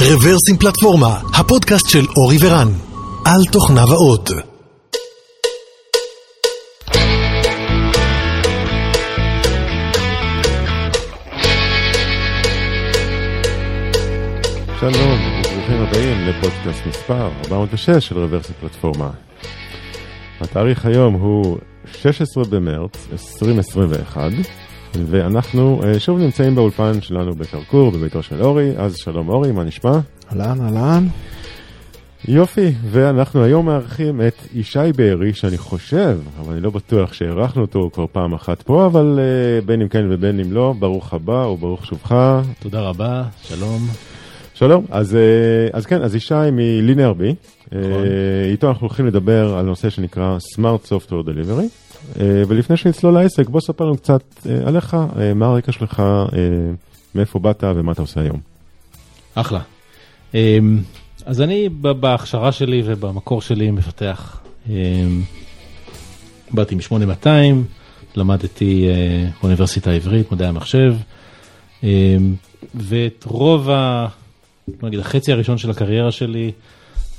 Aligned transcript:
רוורסים 0.00 0.56
פלטפורמה, 0.60 1.20
הפודקאסט 1.34 1.88
של 1.88 2.06
אורי 2.16 2.36
ורן, 2.40 2.68
על 3.24 3.44
תוכניו 3.52 3.92
האות. 3.92 4.30
שלום 14.80 15.18
וברוכים 15.40 15.80
הבאים 15.80 16.28
לפודקאסט 16.28 16.86
מספר 16.86 17.30
406 17.44 18.08
של 18.08 18.18
רוורסים 18.18 18.54
פלטפורמה. 18.60 19.10
התאריך 20.40 20.86
היום 20.86 21.14
הוא 21.14 21.58
16 22.02 22.44
במרץ 22.44 23.06
2021 23.12 24.30
ואנחנו 24.94 25.80
אה, 25.84 26.00
שוב 26.00 26.18
נמצאים 26.18 26.54
באולפן 26.54 27.00
שלנו 27.00 27.34
בקרקור 27.34 27.90
בביתו 27.90 28.22
של 28.22 28.42
אורי, 28.42 28.72
אז 28.76 28.96
שלום 28.96 29.28
אורי, 29.28 29.52
מה 29.52 29.64
נשמע? 29.64 29.98
אהלן, 30.32 30.60
אהלן. 30.60 31.06
יופי, 32.28 32.72
ואנחנו 32.90 33.44
היום 33.44 33.66
מארחים 33.66 34.20
את 34.20 34.34
ישי 34.54 34.78
בארי, 34.96 35.34
שאני 35.34 35.58
חושב, 35.58 36.18
אבל 36.40 36.52
אני 36.52 36.62
לא 36.62 36.70
בטוח 36.70 37.12
שהערכנו 37.12 37.62
אותו 37.62 37.90
כבר 37.92 38.06
פעם 38.12 38.34
אחת 38.34 38.62
פה, 38.62 38.86
אבל 38.86 39.18
uh, 39.18 39.64
בין 39.66 39.80
אם 39.80 39.88
כן 39.88 40.06
ובין 40.10 40.40
אם 40.40 40.52
לא, 40.52 40.74
ברוך 40.78 41.14
הבא 41.14 41.46
וברוך 41.46 41.86
שובך. 41.86 42.14
תודה 42.60 42.80
רבה, 42.80 43.22
שלום. 43.42 43.88
שלום, 44.54 44.84
אז, 44.90 45.12
uh, 45.12 45.76
אז 45.76 45.86
כן, 45.86 46.02
אז 46.02 46.14
ישי 46.14 46.34
מלינר 46.52 47.12
בי, 47.12 47.34
uh, 47.64 47.74
איתו 48.50 48.68
אנחנו 48.68 48.86
הולכים 48.86 49.06
לדבר 49.06 49.54
על 49.54 49.64
נושא 49.64 49.90
שנקרא 49.90 50.38
Smart 50.54 50.88
Software 50.88 51.26
Delivery, 51.26 51.87
ולפני 52.16 52.76
שנצלול 52.76 53.14
לעסק, 53.14 53.48
בוא 53.48 53.60
ספר 53.60 53.84
לנו 53.84 53.96
קצת 53.96 54.22
uh, 54.42 54.48
עליך, 54.66 54.94
uh, 54.94 55.34
מה 55.34 55.46
הרקע 55.46 55.72
שלך, 55.72 56.02
מאיפה 57.14 57.38
באת 57.38 57.64
ומה 57.76 57.92
אתה 57.92 58.02
עושה 58.02 58.20
היום. 58.20 58.40
אחלה. 59.34 59.60
אז 61.24 61.40
אני 61.40 61.68
בהכשרה 61.68 62.52
שלי 62.52 62.82
ובמקור 62.84 63.42
שלי 63.42 63.70
מפתח. 63.70 64.40
באתי 66.50 66.74
מ-8200, 66.74 67.26
למדתי 68.16 68.88
באוניברסיטה 69.40 69.90
העברית, 69.90 70.32
מדעי 70.32 70.48
המחשב, 70.48 70.94
ואת 72.74 73.24
רוב 73.24 73.70
ה... 73.70 74.06
נגיד, 74.82 75.00
החצי 75.00 75.32
הראשון 75.32 75.58
של 75.58 75.70
הקריירה 75.70 76.12
שלי, 76.12 76.52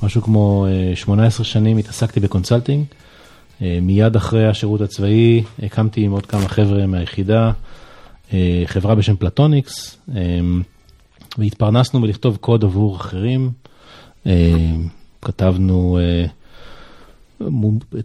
משהו 0.04 0.22
כמו 0.22 0.67
אה, 0.94 0.95
18 0.95 1.45
שנים 1.45 1.78
התעסקתי 1.78 2.20
ב 2.20 2.25
consulting. 2.25 2.86
אה, 3.59 3.64
מיד 3.82 4.16
אחרי 4.16 4.48
השירות 4.48 4.82
הצבאי 4.82 5.44
הקמתי 5.64 6.02
עם 6.02 6.12
עוד 6.12 6.26
כמה 6.26 6.48
חבר'ה 6.48 6.86
מהיחידה, 6.86 7.52
אה, 8.30 8.34
חברה 8.66 8.96
בשם 8.96 9.16
Platonix, 9.16 9.98
אמ, 10.09 10.14
והתפרנסנו 11.38 12.02
בלכתוב 12.02 12.38
קוד 12.38 12.64
עבור 12.64 12.96
אחרים. 12.96 13.52
כתבנו 15.22 16.00
את 17.40 17.44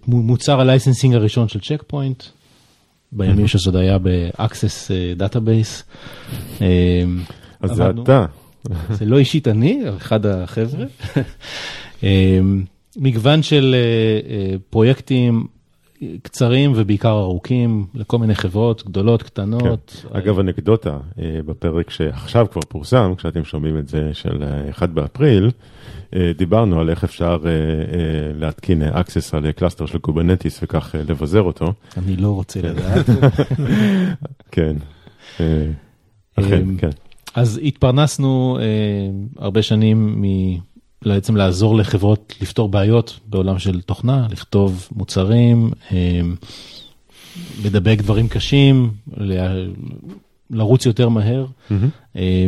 מו- 0.09 0.23
מוצר 0.23 0.61
ה 0.61 0.66
licensing 0.66 1.15
הראשון 1.15 1.49
של 1.49 1.61
Check 1.61 1.83
Point, 1.87 2.23
בימים 3.13 3.49
שזה 3.49 3.71
עוד 3.71 3.77
היה 3.77 3.99
database. 5.19 5.83
אה, 6.59 6.63
אז 7.61 7.71
זה 7.71 7.83
אתה. 8.03 8.27
זה 8.91 9.05
לא 9.05 9.19
אישית 9.19 9.49
אני, 9.49 9.81
אחד 9.97 10.27
החבר'ה. 10.27 10.87
מגוון 12.97 13.43
של 13.43 13.75
אה, 13.75 14.31
אה, 14.31 14.57
פרויקטים 14.71 15.47
קצרים 16.23 16.73
ובעיקר 16.75 17.21
ארוכים 17.21 17.87
לכל 17.95 18.19
מיני 18.19 18.35
חברות 18.35 18.87
גדולות, 18.87 19.23
קטנות. 19.23 20.03
כן. 20.03 20.19
אגב, 20.19 20.39
אנקדוטה, 20.39 20.99
אה, 21.19 21.39
בפרק 21.47 21.91
שעכשיו 21.91 22.47
כבר 22.53 22.61
פורסם, 22.69 23.13
כשאתם 23.17 23.45
שומעים 23.45 23.79
את 23.79 23.89
זה 23.89 24.11
של 24.13 24.43
אה, 24.43 24.71
1 24.71 24.89
באפריל, 24.89 25.51
דיברנו 26.37 26.81
על 26.81 26.91
איך 26.91 27.05
אפשר 27.05 27.39
להתקין 28.35 28.83
Access 28.83 29.29
על 29.33 29.53
cluster 29.53 29.87
של 29.87 29.99
Kubernetes 29.99 30.61
וכך 30.63 30.95
לבזר 31.09 31.43
אותו. 31.43 31.73
אני 31.97 32.17
לא 32.17 32.29
רוצה 32.29 32.61
לדעת. 32.63 33.07
כן. 34.53 34.77
אכן, 36.37 36.63
אמ, 36.63 36.77
כן. 36.77 36.91
אז 37.35 37.61
התפרנסנו 37.65 38.59
הרבה 39.39 39.63
שנים 39.63 40.23
מ... 40.23 40.25
בעצם 41.07 41.37
לעזור 41.37 41.77
לחברות 41.77 42.35
לפתור 42.41 42.69
בעיות 42.69 43.21
בעולם 43.27 43.59
של 43.59 43.81
תוכנה, 43.81 44.27
לכתוב 44.31 44.89
מוצרים, 44.97 45.71
אה, 45.93 46.21
לדבק 47.65 47.99
דברים 47.99 48.29
קשים, 48.29 48.91
ל- 49.17 49.69
לרוץ 50.51 50.87
יותר 50.87 51.09
מהר. 51.09 51.47
אה, 52.17 52.47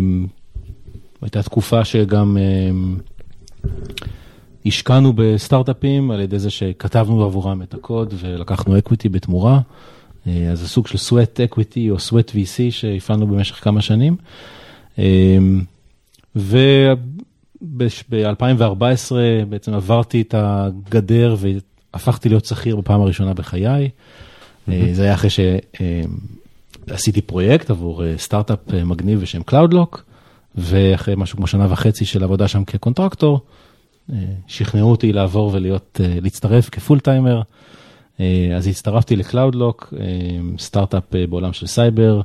הייתה 1.23 1.43
תקופה 1.43 1.85
שגם 1.85 2.37
אה, 2.41 2.71
השקענו 4.67 5.13
בסטארט-אפים 5.17 6.11
על 6.11 6.21
ידי 6.21 6.39
זה 6.39 6.51
שכתבנו 6.51 7.25
עבורם 7.25 7.63
את 7.63 7.75
הקוד 7.75 8.15
ולקחנו 8.21 8.79
אקוויטי 8.79 9.09
בתמורה. 9.09 9.61
אה, 10.27 10.49
אז 10.53 10.61
זה 10.61 10.69
סוג 10.69 10.87
של 10.87 10.99
sweat 10.99 11.53
equity 11.53 11.91
או 11.91 11.97
sweat 11.97 12.31
VC 12.31 12.71
שהפעלנו 12.71 13.27
במשך 13.27 13.65
כמה 13.65 13.81
שנים. 13.81 14.17
וב-2014 17.63 19.13
בעצם 19.49 19.75
עברתי 19.75 20.23
את 20.23 20.35
הגדר 20.39 21.37
והפכתי 21.39 22.29
להיות 22.29 22.45
שכיר 22.45 22.77
בפעם 22.77 23.01
הראשונה 23.01 23.35
בחיי. 23.35 23.89
אה, 24.69 24.89
זה 24.93 25.03
היה 25.03 25.15
אחרי 25.15 25.31
שעשיתי 26.89 27.21
פרויקט 27.21 27.71
עבור 27.71 28.05
אה, 28.05 28.15
סטארט-אפ 28.19 28.75
אה, 28.75 28.85
מגניב 28.85 29.21
בשם 29.21 29.41
CloudLock, 29.51 29.99
ואחרי 30.55 31.15
משהו 31.17 31.37
כמו 31.37 31.47
שנה 31.47 31.67
וחצי 31.71 32.05
של 32.05 32.25
עבודה 32.25 32.49
שם 32.49 32.65
כ 32.65 32.77
contractor, 32.77 33.41
אה, 34.13 34.17
שכנעו 34.47 34.91
אותי 34.91 35.13
לעבור 35.13 35.51
ולהיות, 35.55 36.01
אה, 36.05 36.19
להצטרף 36.21 36.69
כ 36.69 37.01
full-timer. 37.01 37.43
אה, 38.21 38.57
אז 38.57 38.67
הצטרפתי 38.67 39.17
ל 39.17 39.24
CloudLock, 39.24 39.95
סטארט-אפ 40.59 41.15
אה, 41.15 41.27
בעולם 41.27 41.53
של 41.53 41.67
סייבר 41.67 42.21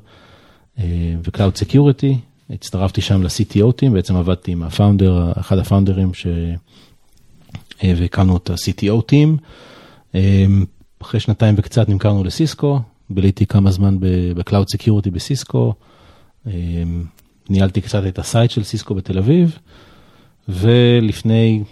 אה, 0.79 1.15
ו 1.23 1.28
cloud 1.28 1.55
security. 1.55 2.17
הצטרפתי 2.53 3.01
שם 3.01 3.23
ל- 3.23 3.42
CTO 3.42 3.71
team, 3.71 3.93
בעצם 3.93 4.15
עבדתי 4.15 4.51
עם 4.51 4.63
ה 4.63 4.71
founder, 4.71 5.31
אחד 5.39 5.57
הפאונדרים 5.57 6.13
ש... 6.13 6.27
אה, 7.83 7.93
את 8.35 8.49
ה- 8.49 8.70
CTO 8.70 9.01
team. 9.05 9.37
אה, 10.15 10.45
אחרי 11.01 11.19
שנתיים 11.19 11.55
וקצת 11.57 11.89
נמכרנו 11.89 12.23
לסיסקו, 12.23 12.79
ביליתי 13.09 13.45
כמה 13.45 13.71
זמן 13.71 13.97
ב 14.35 14.41
cloud 14.41 14.69
security 14.69 15.11
בסיסקו, 15.11 15.73
אה, 16.47 16.53
ניהלתי 17.49 17.81
קצת 17.81 18.03
את 18.07 18.19
ה 18.19 18.26
site 18.26 18.51
של 18.51 18.63
סיסקו 18.63 18.95
בתל 18.95 19.17
אביב, 19.17 19.57
ולפני 20.49 21.63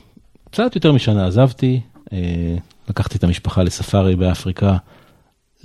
קצת 0.52 0.76
יותר 0.76 0.92
משנה 0.92 1.28
עזבתי, 1.28 1.82
אה, 2.14 2.56
לקחתי 2.90 3.18
את 3.18 3.24
המשפחה 3.24 3.64
לספארי 3.64 4.16
באפריקה 4.16 4.78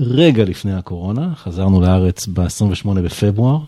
רגע 0.00 0.44
לפני 0.44 0.74
הקורונה, 0.74 1.34
חזרנו 1.34 1.80
לארץ 1.80 2.26
ב-28 2.26 3.00
בפברואר. 3.04 3.58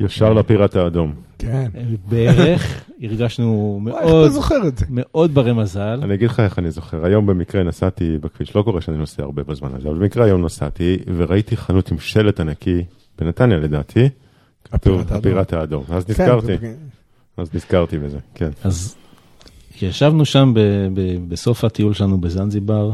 ישר 0.00 0.32
לפיראט 0.32 0.76
האדום. 0.76 1.14
כן. 1.38 1.70
אה, 1.76 1.82
בערך 2.08 2.84
הרגשנו 3.02 3.80
וואי, 3.82 3.94
איך 3.94 4.02
אתה 4.02 4.10
מאוד, 4.10 4.30
זוכר 4.30 4.68
את 4.68 4.78
זה? 4.78 4.86
מאוד 4.90 5.34
ברי 5.34 5.52
מזל. 5.52 6.00
אני 6.02 6.14
אגיד 6.14 6.28
לך 6.30 6.40
איך 6.40 6.58
אני 6.58 6.70
זוכר, 6.70 7.04
היום 7.04 7.26
במקרה 7.26 7.62
נסעתי 7.62 8.18
בכביש, 8.20 8.56
לא 8.56 8.62
קורה 8.62 8.80
שאני 8.80 8.96
נוסע 8.96 9.22
הרבה 9.22 9.42
בזמן 9.42 9.68
הזה, 9.74 9.88
אבל 9.88 9.98
במקרה 9.98 10.24
היום 10.24 10.44
נסעתי 10.44 10.98
וראיתי 11.16 11.56
חנות 11.56 11.90
עם 11.90 11.98
שלט 11.98 12.40
ענקי, 12.40 12.84
בנתניה 13.18 13.58
לדעתי, 13.58 14.08
כתוב 14.64 15.02
הפיראט 15.10 15.52
האדום. 15.52 15.84
אז 15.88 16.04
כן, 16.04 16.12
נזכרתי, 16.12 16.52
אז 17.36 17.54
נזכרתי 17.54 17.98
בזה, 17.98 18.18
כן. 18.34 18.50
אז 18.64 18.96
ישבנו 19.82 20.24
שם 20.24 20.52
ב, 20.54 20.60
ב, 20.94 21.28
בסוף 21.28 21.64
הטיול 21.64 21.94
שלנו 21.94 22.20
בזנזיבר, 22.20 22.92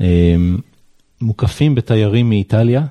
אה, 0.00 0.36
מוקפים 1.20 1.74
בתיירים 1.74 2.28
מאיטליה, 2.28 2.86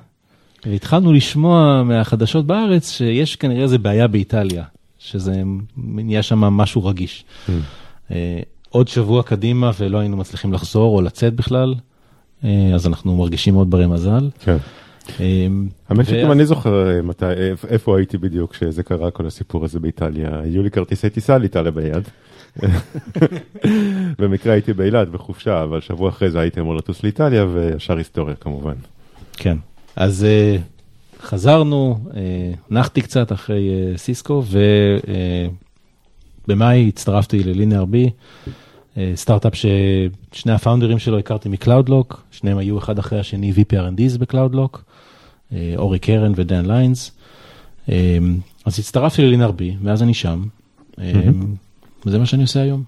והתחלנו 0.64 1.12
לשמוע 1.12 1.82
מהחדשות 1.82 2.46
בארץ 2.46 2.90
שיש 2.90 3.36
כנראה 3.36 3.62
איזה 3.62 3.78
בעיה 3.78 4.06
באיטליה, 4.08 4.64
שזה 4.98 5.42
נהיה 5.76 6.22
שם 6.22 6.38
משהו 6.38 6.84
רגיש. 6.84 7.24
אה, 8.10 8.40
עוד 8.70 8.88
שבוע 8.88 9.22
קדימה 9.22 9.70
ולא 9.78 9.98
היינו 9.98 10.16
מצליחים 10.16 10.52
לחזור 10.52 10.96
או 10.96 11.02
לצאת 11.02 11.34
בכלל, 11.34 11.74
אה, 12.44 12.70
אז 12.74 12.86
אנחנו 12.86 13.16
מרגישים 13.16 13.54
מאוד 13.54 13.70
ברי 13.70 13.86
מזל. 13.86 14.30
כן. 14.44 14.56
אה, 15.20 15.46
האמת 15.88 16.06
שגם 16.06 16.32
אני 16.32 16.46
זוכר 16.46 17.00
מתי, 17.02 17.24
איפ- 17.26 17.64
איפה 17.68 17.96
הייתי 17.96 18.18
בדיוק 18.18 18.52
כשזה 18.52 18.82
קרה 18.82 19.10
כל 19.10 19.26
הסיפור 19.26 19.64
הזה 19.64 19.80
באיטליה, 19.80 20.40
היו 20.40 20.62
לי 20.62 20.70
כרטיסי 20.70 21.10
טיסה 21.10 21.38
לאיטליה 21.38 21.70
ביד. 21.70 22.02
במקרה 24.18 24.52
הייתי 24.52 24.72
באילת 24.72 25.08
בחופשה, 25.08 25.62
אבל 25.62 25.80
שבוע 25.80 26.08
אחרי 26.08 26.30
זה 26.30 26.40
הייתי 26.40 26.60
אמור 26.60 26.74
לטוס 26.76 27.02
לאיטליה 27.02 27.44
וישר 27.52 27.96
היסטוריה 27.96 28.34
כמובן. 28.34 28.74
כן, 29.32 29.56
אז 29.96 30.26
uh, 30.26 30.60
חזרנו, 31.22 31.98
uh, 32.10 32.14
נחתי 32.70 33.02
קצת 33.02 33.32
אחרי 33.32 33.68
אה, 33.68 33.98
סיסקו, 33.98 34.42
ובמאי 36.46 36.88
הצטרפתי 36.88 37.42
ל 37.42 37.84
LinearB, 37.84 38.10
אה, 38.46 38.98
סטארט-אפ 39.14 39.52
ששני 39.54 40.52
הפאונדרים 40.52 40.98
שלו 40.98 41.18
הכרתי 41.18 41.48
מ 41.48 41.55
CloudLock, 41.55 42.22
שניהם 42.30 42.58
היו 42.58 42.78
אחד 42.78 42.98
אחרי 42.98 43.20
השני 43.20 43.52
VP 43.56 43.77
R&Ds 43.77 44.18
ב 44.18 44.24
CloudLock, 44.24 44.84
אה, 45.50 45.54
אורי 45.76 45.98
קרן 45.98 46.32
ודן 46.36 46.66
ליינס. 46.66 47.12
אז 48.64 48.78
הצטרפתי 48.78 49.22
ל 49.22 49.50
LinearB, 49.50 49.76
מאז 49.80 50.02
אני 50.02 50.14
שם. 50.14 50.42
וזה 52.06 52.18
מה 52.18 52.26
שאני 52.26 52.42
עושה 52.42 52.62
היום. 52.62 52.82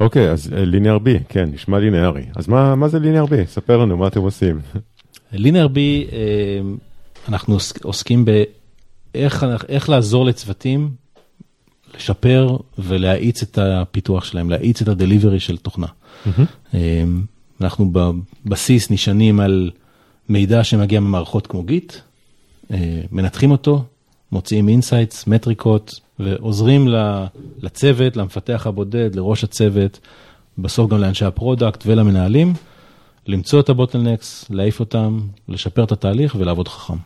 אוקיי, 0.00 0.30
אז 0.30 0.52
LinearB, 0.52 1.18
כן, 1.28 1.48
נשמע 1.52 1.78
ליניארי. 1.78 2.22
אז 2.36 2.48
מה, 2.48 2.74
מה 2.74 2.88
זה 2.88 2.98
LinearB? 2.98 3.46
ספר 3.46 3.76
לנו 3.76 3.96
מה 3.96 4.06
אתם 4.06 4.20
עושים. 4.20 4.60
LinearB, 5.32 6.06
אנחנו 7.28 7.56
עוסקים 7.82 8.24
באיך 8.24 9.46
איך 9.68 9.88
לעזור 9.88 10.24
לצוותים 10.24 10.90
לשפר 11.96 12.56
ולהאיץ 12.78 13.42
את 13.42 13.58
הפיתוח 13.62 14.24
שלהם, 14.24 14.50
להאיץ 14.50 14.82
את 14.82 14.88
ה 14.88 14.94
delivery 14.94 15.40
של 15.40 15.56
תוכנה. 15.56 15.86
Mm-hmm. 15.86 16.74
אנחנו 17.60 17.92
בבסיס 17.92 18.90
נשענים 18.90 19.40
על 19.40 19.70
מידע 20.28 20.64
שמגיע 20.64 21.00
ממערכות 21.00 21.46
כמו 21.46 21.62
Git, 21.62 21.92
אה, 22.70 23.00
מנתחים 23.12 23.50
אותו, 23.50 23.84
מוציאים 24.32 24.68
insights, 24.68 25.26
מטריקות, 25.26 26.00
ועוזרים 26.18 26.88
לצוות, 27.62 28.16
למפתח 28.16 28.66
הבודד, 28.66 29.14
לראש 29.14 29.44
הצוות, 29.44 30.00
בסוף 30.58 30.90
גם 30.90 31.00
לאנשי 31.00 31.24
ה 31.24 31.31
product 31.31 31.82
ולמנהלים, 31.86 32.54
למצוא 33.26 33.60
את 33.60 33.68
ה 33.68 33.74
bottlenecks, 33.74 34.44
להעיף 34.50 34.80
אותם, 34.80 35.20
לשפר 35.48 35.84
את 35.84 35.92
התהליך 35.92 36.34
ולעבוד 36.38 36.68
חכם. 36.68 36.96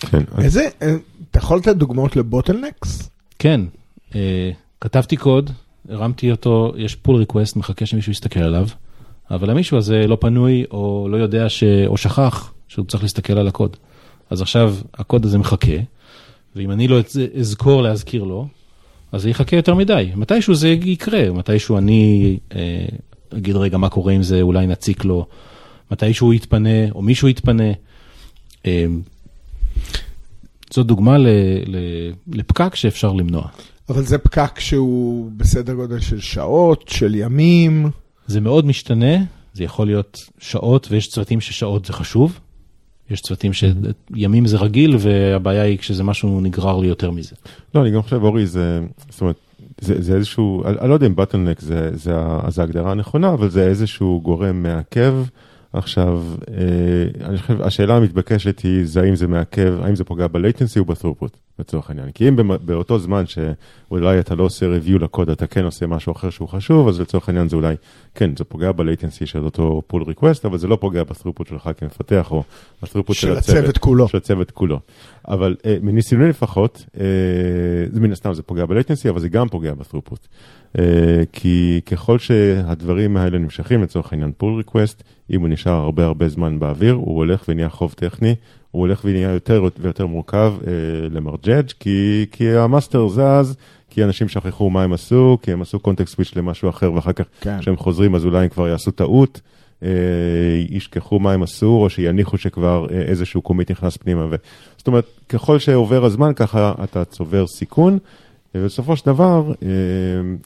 כן. 0.00 0.22
איזה, 0.38 0.68
אה, 0.82 0.96
אתה 1.30 1.38
יכול 1.38 1.58
לתת 1.58 1.76
דוגמאות 1.76 2.16
ל 2.16 2.23
bottlenecks? 2.23 3.10
כן, 3.38 3.60
אה, 4.14 4.50
כתבתי 4.80 5.16
קוד, 5.16 5.50
הרמתי 5.88 6.30
אותו, 6.30 6.72
יש 6.76 6.94
pull 6.94 7.16
request, 7.16 7.56
מחכה 7.56 7.86
שמישהו 7.86 8.12
יסתכל 8.12 8.40
עליו, 8.40 8.66
אבל 9.30 9.50
המישהו 9.50 9.78
הזה 9.78 10.06
לא 10.06 10.16
פנוי 10.20 10.64
או 10.70 11.08
לא 11.10 11.16
יודע 11.16 11.48
ש... 11.48 11.64
או 11.86 11.96
שכח 11.96 12.52
שהוא 12.68 12.86
צריך 12.86 13.02
להסתכל 13.02 13.38
על 13.38 13.48
הקוד. 13.48 13.76
אז 14.30 14.42
עכשיו 14.42 14.74
הקוד 14.94 15.24
הזה 15.24 15.38
מחכה, 15.38 15.76
ואם 16.56 16.70
אני 16.70 16.88
לא 16.88 17.00
אזכור 17.40 17.82
להזכיר 17.82 18.24
לו, 18.24 18.48
אז 19.12 19.22
זה 19.22 19.30
יחכה 19.30 19.56
יותר 19.56 19.74
מדי. 19.74 20.10
מתישהו 20.16 20.54
זה 20.54 20.68
יקרה, 20.68 21.30
מתישהו 21.30 21.78
אני 21.78 22.38
אה, 22.54 22.86
אגיד 23.34 23.56
רגע 23.56 23.78
מה 23.78 23.88
קורה 23.88 24.12
עם 24.12 24.22
זה, 24.22 24.42
אולי 24.42 24.66
נציק 24.66 25.04
לו, 25.04 25.26
מתישהו 25.90 26.26
הוא 26.26 26.34
יתפנה 26.34 26.90
או 26.90 27.02
מישהו 27.02 27.28
יתפנה. 27.28 27.72
אה, 28.66 28.86
זו 30.72 30.82
דוגמה 30.82 31.18
ל, 31.18 31.26
ל, 31.66 31.76
לפקק 32.32 32.74
שאפשר 32.74 33.12
למנוע. 33.12 33.48
אבל 33.88 34.02
זה 34.02 34.18
פקק 34.18 34.60
שהוא 34.60 35.30
בסדר 35.36 35.74
גודל 35.74 36.00
של 36.00 36.20
שעות, 36.20 36.88
של 36.88 37.14
ימים. 37.14 37.90
זה 38.26 38.40
מאוד 38.40 38.66
משתנה, 38.66 39.16
זה 39.54 39.64
יכול 39.64 39.86
להיות 39.86 40.20
שעות, 40.38 40.88
ויש 40.90 41.08
צוותים 41.08 41.40
ששעות 41.40 41.84
זה 41.84 41.92
חשוב. 41.92 42.40
יש 43.10 43.20
צוותים 43.20 43.52
שימים 43.52 44.46
זה 44.46 44.56
רגיל, 44.56 44.96
והבעיה 44.98 45.62
היא 45.62 45.78
כשזה 45.78 46.04
משהו 46.04 46.40
נגרר 46.40 46.78
לי 46.78 46.88
יותר 46.88 47.10
מזה. 47.10 47.36
לא, 47.74 47.82
אני 47.82 47.90
גם 47.90 48.02
חושב, 48.02 48.22
אורי, 48.22 48.46
זה, 48.46 48.80
זאת 49.10 49.20
אומרת, 49.20 49.36
זה, 49.80 50.02
זה 50.02 50.14
איזשהו, 50.14 50.64
אני 50.64 50.88
לא 50.88 50.94
יודע 50.94 51.06
אם 51.06 51.16
בטלנק 51.16 51.60
זה, 51.60 51.90
זה, 51.94 52.14
זה 52.48 52.60
ההגדרה 52.62 52.90
הנכונה, 52.90 53.32
אבל 53.32 53.50
זה 53.50 53.66
איזשהו 53.66 54.20
גורם 54.22 54.62
מעכב. 54.62 55.14
עכשיו, 55.72 56.22
אה, 56.48 57.26
אני 57.28 57.38
חושב, 57.38 57.62
השאלה 57.62 57.96
המתבקשת 57.96 58.60
היא, 58.60 58.86
זה 58.86 59.02
האם 59.02 59.16
זה 59.16 59.26
מעכב, 59.26 59.74
האם 59.82 59.96
זה 59.96 60.04
פוגע 60.04 60.26
ב-latency 60.26 60.78
או 60.78 60.84
ב-throughput, 60.84 61.36
לצורך 61.58 61.90
העניין. 61.90 62.10
כי 62.10 62.28
אם 62.28 62.36
באותו 62.64 62.98
זמן 62.98 63.24
שאולי 63.26 64.20
אתה 64.20 64.34
לא 64.34 64.44
עושה 64.44 64.66
review 64.66 64.98
לקוד, 64.98 65.30
אתה 65.30 65.46
כן 65.46 65.64
עושה 65.64 65.86
משהו 65.86 66.12
אחר 66.12 66.30
שהוא 66.30 66.48
חשוב, 66.48 66.88
אז 66.88 67.00
לצורך 67.00 67.28
העניין 67.28 67.48
זה 67.48 67.56
אולי, 67.56 67.74
כן, 68.14 68.36
זה 68.36 68.44
פוגע 68.44 68.72
ב-latency 68.72 69.26
של 69.26 69.44
אותו 69.44 69.82
pull 69.92 69.96
request, 69.96 70.40
אבל 70.44 70.58
זה 70.58 70.68
לא 70.68 70.76
פוגע 70.80 71.04
ב-throughput 71.04 71.48
שלך 71.48 71.70
כמפתח, 71.76 72.28
או 72.30 72.42
ב-throughput 72.82 73.14
של, 73.14 73.26
של 73.26 73.36
הצוות 73.36 73.78
כולו. 73.78 74.08
של 74.08 74.16
הצוות 74.16 74.50
כולו. 74.50 74.80
אבל 75.28 75.56
אה, 75.64 75.76
מניסיוני 75.82 76.28
לפחות, 76.28 76.86
אה, 77.00 77.04
זה 77.92 78.00
מן 78.00 78.12
הסתם 78.12 78.34
זה 78.34 78.42
פוגע 78.42 78.66
ב-latency, 78.66 79.08
אבל 79.08 79.20
זה 79.20 79.28
גם 79.28 79.48
פוגע 79.48 79.74
ב-throughput. 79.74 80.26
כי 81.32 81.80
ככל 81.86 82.18
שהדברים 82.18 83.16
האלה 83.16 83.38
נמשכים, 83.38 83.82
לצורך 83.82 84.12
העניין 84.12 84.32
pull 84.42 84.64
request, 84.64 85.02
אם 85.30 85.40
הוא 85.40 85.48
נשאר 85.48 85.72
הרבה 85.72 86.04
הרבה 86.04 86.28
זמן 86.28 86.58
באוויר, 86.58 86.94
הוא 86.94 87.16
הולך 87.16 87.44
ונהיה 87.48 87.68
חוב 87.68 87.94
טכני, 87.96 88.34
הוא 88.70 88.80
הולך 88.80 89.00
ונהיה 89.04 89.30
יותר 89.30 89.64
ויותר 89.78 90.06
מורכב 90.06 90.54
אה, 90.66 90.72
למרג'ג', 91.10 91.70
כי, 91.80 92.26
כי 92.30 92.56
ה 92.56 92.63
master 92.63 93.08
זז, 93.08 93.56
כי 93.90 94.04
אנשים 94.04 94.28
שכחו 94.28 94.70
מה 94.70 94.82
הם 94.82 94.92
עשו, 94.92 95.38
כי 95.42 95.52
הם 95.52 95.62
עשו 95.62 95.78
context 95.80 96.14
switch 96.14 96.36
למשהו 96.36 96.68
אחר, 96.68 96.92
ואחר 96.92 97.12
כך 97.12 97.24
כן. 97.40 97.60
כשהם 97.60 97.76
חוזרים 97.76 98.14
אז 98.14 98.24
אולי 98.24 98.42
הם 98.42 98.48
כבר 98.48 98.68
יעשו 98.68 98.90
טעות, 98.90 99.40
אה, 99.82 99.88
ישכחו 100.68 101.18
מה 101.18 101.32
הם 101.32 101.42
עשו, 101.42 101.66
או 101.66 101.90
שיניחו 101.90 102.38
שכבר 102.38 102.86
אה, 102.90 103.00
איזשהו 103.00 103.42
קומיט 103.42 103.70
נכנס 103.70 103.96
פנימה. 103.96 104.26
ו... 104.30 104.34
זאת 104.76 104.86
אומרת, 104.86 105.06
ככל 105.28 105.58
שעובר 105.58 106.04
הזמן, 106.04 106.32
ככה 106.36 106.74
אתה 106.84 107.04
צובר 107.04 107.46
סיכון. 107.46 107.98
ובסופו 108.54 108.96
של 108.96 109.06
דבר, 109.06 109.52
אה, 109.62 109.68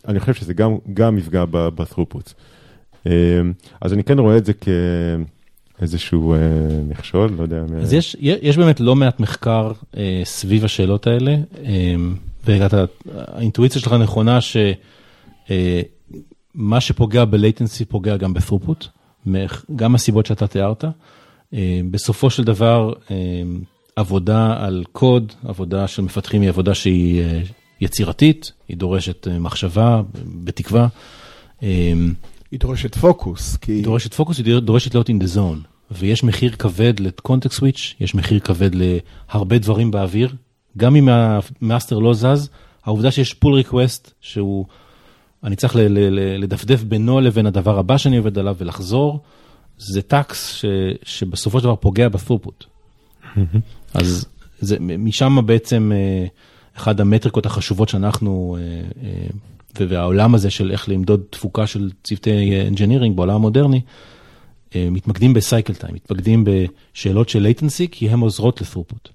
אני 0.08 0.20
חושב 0.20 0.34
שזה 0.34 0.54
גם, 0.54 0.76
גם 0.94 1.18
יפגע 1.18 1.44
ב-throughput. 1.50 2.32
אה, 3.06 3.12
אז 3.80 3.92
אני 3.92 4.04
כן 4.04 4.18
רואה 4.18 4.36
את 4.36 4.44
זה 4.44 4.52
כאיזשהו 5.78 6.34
אה, 6.34 6.38
מכשול, 6.88 7.30
לא 7.36 7.42
יודע. 7.42 7.62
אז 7.82 7.92
יש, 7.92 8.16
יש 8.20 8.56
באמת 8.56 8.80
לא 8.80 8.96
מעט 8.96 9.20
מחקר 9.20 9.72
סביב 10.24 10.64
השאלות 10.64 11.06
האלה, 11.06 11.36
והאינטואיציה 12.46 13.80
שלך 13.80 13.92
נכונה 13.92 14.38
שמה 14.40 15.50
שפוגע 16.80 17.24
ב-latency 17.24 17.84
פוגע 17.88 18.16
גם 18.16 18.34
ב-throughput, 18.34 18.86
גם 19.76 19.94
הסיבות 19.94 20.26
שאתה 20.26 20.46
תיארת. 20.46 20.84
בסופו 21.90 22.30
של 22.30 22.44
דבר, 22.44 22.92
עבודה 23.96 24.56
על 24.58 24.84
קוד, 24.92 25.32
עבודה 25.44 25.88
של 25.88 26.02
מפתחים 26.02 26.40
היא 26.42 26.48
עבודה 26.48 26.74
שהיא 26.74 27.22
יצירתית, 27.80 28.52
היא 28.68 28.76
דורשת 28.76 29.28
אה, 29.28 29.38
מחשבה, 29.38 30.02
בתקווה. 30.44 30.86
היא 32.50 32.60
דורשת 32.60 32.94
פוקוס. 32.94 33.56
כי... 33.56 33.72
היא 33.72 33.84
דורשת 33.84 34.14
פוקוס, 34.14 34.38
היא 34.38 34.58
דורשת 34.58 34.94
להיות 34.94 35.10
in 35.10 35.12
the 35.12 35.36
zone. 35.36 35.66
ויש 35.90 36.24
מחיר 36.24 36.50
כבד 36.50 37.00
ל 37.00 37.07
context 37.07 37.58
switch, 37.58 37.94
יש 38.00 38.14
מחיר 38.14 38.38
כבד 38.38 38.70
להרבה 38.74 39.58
דברים 39.58 39.90
באוויר. 39.90 40.34
גם 40.76 40.96
אם 40.96 41.08
ה 41.08 41.21
master 41.21 41.98
לא 41.98 42.14
זז, 42.14 42.48
העובדה 42.84 43.10
שיש 43.10 43.34
pull 43.34 43.54
request 43.54 44.12
שהוא, 44.20 44.66
אני 45.44 45.56
צריך 45.56 45.74
לדפדף 46.38 46.82
בינו 46.82 47.20
לבין 47.20 47.46
הדבר 47.46 47.78
הבא 47.78 47.96
שאני 47.96 48.16
עובד 48.16 48.38
עליו 48.38 48.56
ולחזור, 48.58 49.20
זה 49.78 50.02
טקס 50.02 50.54
ש, 50.54 50.64
שבסופו 51.02 51.58
של 51.58 51.64
דבר 51.64 51.76
פוגע 51.76 52.08
ב 52.08 52.13
throughput. 52.13 52.64
אז 53.94 54.26
זה, 54.60 54.76
משם 54.80 55.38
בעצם... 55.46 55.92
Uh, 55.92 56.30
אחד 56.80 57.00
המטריקות 57.00 57.46
החשובות 57.46 57.88
שאנחנו, 57.88 58.56
אה, 58.60 58.64
אה, 59.02 59.26
והעולם 59.78 60.34
הזה 60.34 60.50
של 60.50 60.70
איך 60.70 60.88
למדוד 60.88 61.22
תפוקה 61.30 61.66
של 61.66 61.90
צוותי 62.04 62.60
engineering 62.68 63.16
בעולם 63.16 63.34
המודרני, 63.34 63.80
אה, 64.76 64.88
מתמקדים 64.90 65.34
ב 65.34 65.41
cycle 65.41 65.74
time, 65.74 65.94
מתמקדים 65.94 66.44
בשאלות 66.46 67.28
של 67.28 67.46
latency, 67.46 67.86
כי 67.90 68.10
הן 68.10 68.20
עוזרות 68.20 68.60
ל-throughput. 68.60 69.08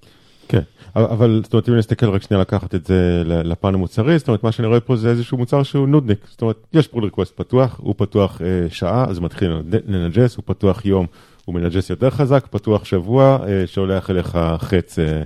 כן, 0.48 0.60
אבל 0.96 1.40
זאת 1.44 1.52
אומרת, 1.52 1.68
אם 1.68 1.74
נסתכל 1.74 2.06
רק 2.10 2.22
שנייה 2.22 2.40
לקחת 2.40 2.74
את 2.74 2.86
זה 2.86 3.22
לפן 3.26 3.74
המוצרי, 3.74 4.18
זאת 4.18 4.28
אומרת, 4.28 4.44
מה 4.44 4.52
שאני 4.52 4.68
רואה 4.68 4.80
פה 4.80 4.96
זה 4.96 5.10
איזשהו 5.10 5.38
מוצר 5.38 5.62
שהוא 5.62 5.88
נודניק, 5.88 6.26
זאת 6.30 6.42
אומרת, 6.42 6.66
יש 6.72 6.88
pull 6.88 7.04
request 7.04 7.36
פתוח, 7.36 7.80
הוא 7.82 7.94
פתוח 7.96 8.40
אה, 8.42 8.46
שעה, 8.70 9.04
אז 9.08 9.18
מתחיל 9.18 9.50
לנג'ס, 9.86 10.36
הוא 10.36 10.42
פתוח 10.46 10.84
יום, 10.84 11.06
הוא 11.44 11.54
מנג'ס 11.54 11.90
יותר 11.90 12.10
חזק, 12.10 12.46
פתוח 12.50 12.84
שבוע, 12.84 13.38
אה, 13.48 13.66
שולח 13.66 14.10
אליך 14.10 14.38
חץ. 14.58 14.98
אה, 14.98 15.22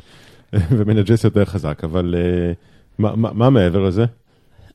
ומנג'ס 0.77 1.25
יותר 1.25 1.45
חזק, 1.45 1.85
אבל 1.85 2.15
uh, 2.15 2.55
מה, 2.99 3.17
מה, 3.17 3.33
מה 3.33 3.51
מעבר 3.51 3.81
לזה? 3.81 4.05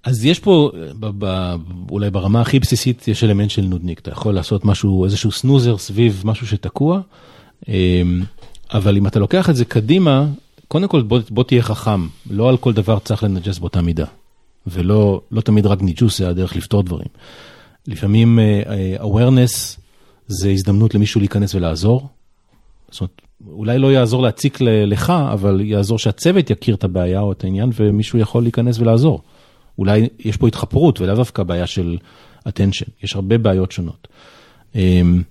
אז 0.05 0.25
יש 0.25 0.39
פה, 0.39 0.71
ב, 0.99 1.09
ב, 1.25 1.55
אולי 1.91 2.09
ברמה 2.09 2.41
הכי 2.41 2.59
בסיסית, 2.59 3.07
יש 3.07 3.23
אלמנט 3.23 3.49
של 3.49 3.61
נודניק. 3.61 3.99
אתה 3.99 4.11
יכול 4.11 4.33
לעשות 4.33 4.65
משהו, 4.65 5.05
איזשהו 5.05 5.31
snoozer 5.31 5.77
סביב 5.77 6.21
משהו 6.25 6.47
שתקוע, 6.47 7.01
um, 7.61 7.67
אבל 8.73 8.97
אם 8.97 9.07
אתה 9.07 9.19
לוקח 9.19 9.49
את 9.49 9.55
זה 9.55 9.65
קדימה, 9.65 10.27
קודם 10.67 10.87
כל 10.87 11.01
בוא, 11.01 11.19
בוא 11.29 11.43
תהיה 11.43 11.61
חכם, 11.61 12.07
לא 12.29 12.49
על 12.49 12.57
כל 12.57 12.73
דבר 12.73 12.99
צריך 12.99 13.23
לנג'ס 13.23 13.59
באותה 13.59 13.81
מידה. 13.81 14.05
ולא 14.67 15.21
לא 15.31 15.41
תמיד 15.41 15.65
רק 15.65 15.81
ניג'וס 15.81 16.17
זה 16.17 16.29
הדרך 16.29 16.55
לפתור 16.55 16.83
דברים. 16.83 17.07
לפעמים 17.87 18.39
uh, 18.39 19.01
awareness 19.01 19.79
זה 20.27 20.49
הזדמנות 20.49 20.95
למישהו 20.95 21.19
להיכנס 21.19 21.55
ולעזור. 21.55 22.07
זאת 22.91 23.01
אומרת, 23.01 23.21
אולי 23.47 23.79
לא 23.79 23.91
יעזור 23.91 24.21
להציק 24.21 24.57
לך, 24.61 25.13
אבל 25.33 25.61
יעזור 25.63 25.99
שהצוות 25.99 26.49
יכיר 26.49 26.75
את 26.75 26.83
הבעיה 26.83 27.19
או 27.19 27.31
את 27.31 27.43
העניין 27.43 27.69
ומישהו 27.75 28.19
יכול 28.19 28.43
להיכנס 28.43 28.79
ולעזור. 28.79 29.21
אולי 29.79 30.09
יש 30.19 30.37
פה 30.37 30.47
התחפרות 30.47 31.01
ולאו 31.01 31.15
דווקא 31.15 31.43
בעיה 31.43 31.67
של 31.67 31.97
attention, 32.49 32.89
יש 33.03 33.15
הרבה 33.15 33.37
בעיות 33.37 33.71
שונות. 33.71 34.07
אמ, 34.75 35.23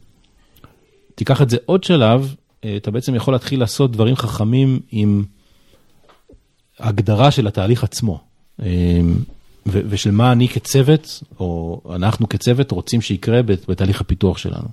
תיקח 1.15 1.43
את 1.43 1.51
זה 1.51 1.57
עוד 1.67 1.85
שלב, 1.85 2.35
אה, 2.65 2.77
אתה 2.77 2.91
בעצם 2.91 3.15
יכול 3.15 3.35
להתחיל 3.35 3.61
לעשות 3.61 3.93
דברים 3.93 4.17
חכמים 4.17 4.81
עם 4.91 5.25
הגדרה 6.79 7.31
של 7.31 7.47
התהליך 7.47 7.85
עצמו. 7.85 8.21
אמ, 8.63 8.67
ושל 9.67 10.11
מה 10.11 10.33
אני 10.33 10.49
כצוות, 10.49 11.23
או 11.41 11.81
אנחנו 11.95 12.29
כצוות 12.29 12.71
רוצים 12.71 13.01
שיקרה 13.01 13.43
בתהליך 13.43 14.01
הפיתוח 14.01 14.39
שלנו. 14.39 14.69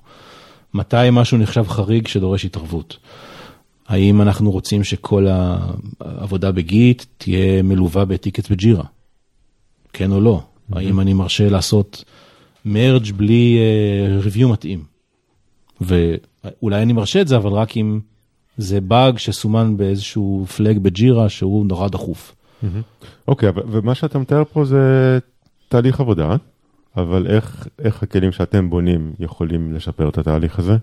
מתי 0.74 1.08
משהו 1.12 1.38
נחשב 1.38 1.64
חריג 1.68 2.08
שדורש 2.08 2.46
התערבות? 2.46 2.98
האם 3.88 4.22
אנחנו 4.22 4.52
רוצים 4.52 4.84
שכל 4.84 5.28
העבודה 6.00 6.52
בגיט 6.52 7.06
תהיה 7.18 7.62
מלווה 7.62 8.06
בטיקט 8.06 8.48
וג'ירה? 8.52 8.84
כן 10.02 10.12
או 10.12 10.22
לא? 10.22 10.42
האם 10.72 11.00
אני 11.00 11.14
מרשה 11.14 11.50
לעשות 11.50 12.04
מרג' 12.66 13.12
בלי 13.12 13.60
uh, 13.60 14.26
review 14.26 14.48
מתאים. 14.48 14.84
ואולי 15.82 16.82
אני 16.82 16.94
מרשה 16.94 17.22
את 17.22 17.28
זה, 17.28 17.38
אבל 17.38 17.52
רק 17.52 17.78
אם 17.78 18.00
זה 18.58 18.82
באג 18.82 19.18
שסומן 19.18 19.78
באיזשהו 19.78 20.46
פלאג 20.56 20.78
בג'ירה 20.80 21.30
שהוא 21.30 21.66
נורא 21.66 21.88
דחוף. 21.88 22.36
אוקיי, 23.28 23.50
okay, 23.50 23.54
ומה 23.72 23.96
שאתה 23.96 24.20
מתאר 24.20 24.44
פה 24.54 24.66
זה 24.66 25.20
תהליך 25.70 26.00
עבודה, 26.00 26.36
אבל 26.98 27.28
איך, 27.28 27.68
איך 27.80 28.04
הכלים 28.04 28.32
שאתם 28.32 28.70
בונים 28.70 29.14
יכולים 29.20 29.74
לשפר 29.74 30.10
את 30.10 30.18
התהליך 30.18 30.60
הזה? 30.60 30.78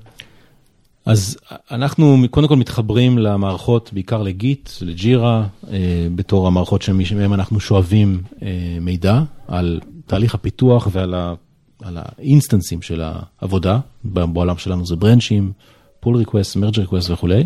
אז 1.08 1.36
אנחנו 1.70 2.16
קודם 2.30 2.48
כל 2.48 2.56
מתחברים 2.56 3.18
למערכות, 3.18 3.90
בעיקר 3.92 4.22
לגיט, 4.22 4.70
לג'ירה, 4.80 5.46
אה, 5.70 6.08
בתור 6.14 6.46
המערכות 6.46 6.82
שמהם 6.82 7.34
אנחנו 7.34 7.60
שואבים 7.60 8.22
אה, 8.42 8.78
מידע 8.80 9.22
על 9.46 9.80
תהליך 10.06 10.34
הפיתוח 10.34 10.88
ועל 10.92 11.14
ה, 11.14 11.34
על 11.82 11.98
האינסטנסים 12.00 12.82
של 12.82 13.02
העבודה, 13.04 13.78
בעולם 14.04 14.58
שלנו 14.58 14.86
זה 14.86 14.96
ברנצ'ים, 14.96 15.52
pull 16.00 16.16
request, 16.16 16.56
merge 16.56 16.78
request 16.78 17.10
וכולי, 17.10 17.44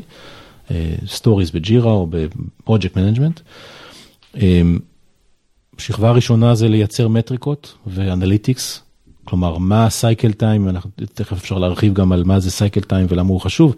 stories 1.07 1.50
ב 1.50 1.59
Jira 1.59 1.92
או 1.92 2.07
ב 2.11 2.21
project 2.21 2.97
management. 2.97 3.40
שכבה 5.78 6.11
ראשונה 6.11 6.54
זה 6.54 6.69
לייצר 6.69 7.09
מטריקות 7.09 7.75
ו 7.87 7.95
analytics, 7.95 8.83
כלומר 9.25 9.59
מה 9.59 9.87
ה 9.87 9.94
cycle 9.94 10.33
time, 10.33 10.69
תכף 11.14 11.33
אפשר 11.33 11.59
להרחיב 11.59 11.95
גם 11.95 12.12
על 12.12 12.25
מה 12.25 12.41
זה 12.41 12.50
cycle 12.50 12.81
time 12.81 13.07
ולמה 13.09 13.29
הוא 13.29 13.41
חשוב, 13.41 13.75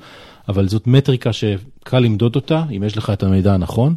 אבל 0.49 0.69
זאת 0.69 0.87
מטריקה 0.87 1.33
שקל 1.33 1.99
למדוד 1.99 2.37
אותה, 2.37 2.65
אם 2.77 2.83
יש 2.83 2.97
לך 2.97 3.11
את 3.11 3.23
המידע 3.23 3.55
הנכון, 3.55 3.95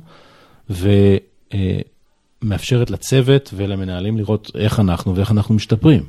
ומאפשרת 2.44 2.89
לצוות 2.89 3.54
ולמנהלים 3.56 4.18
לראות 4.18 4.51
איך 4.56 4.80
אנחנו 4.80 5.16
ואיך 5.16 5.32
אנחנו 5.32 5.56
משתפרים. 5.56 6.04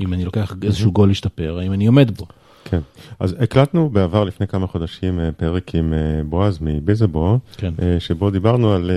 אם 0.00 0.12
אני 0.12 0.24
לוקח 0.24 0.54
איזשהו 0.62 0.92
גול 0.92 1.08
להשתפר, 1.08 1.58
האם 1.58 1.72
אני 1.72 1.86
עומד 1.86 2.18
בו. 2.18 2.26
כן, 2.70 2.80
אז 3.20 3.36
הקלטנו 3.38 3.90
בעבר 3.90 4.24
לפני 4.24 4.46
כמה 4.46 4.66
חודשים 4.66 5.20
אה, 5.20 5.32
פרק 5.32 5.74
עם 5.74 5.92
אה, 5.92 6.24
בועז 6.24 6.58
מביזבו, 6.60 7.38
כן. 7.56 7.72
אה, 7.82 8.00
שבו 8.00 8.30
דיברנו 8.30 8.72
על 8.72 8.90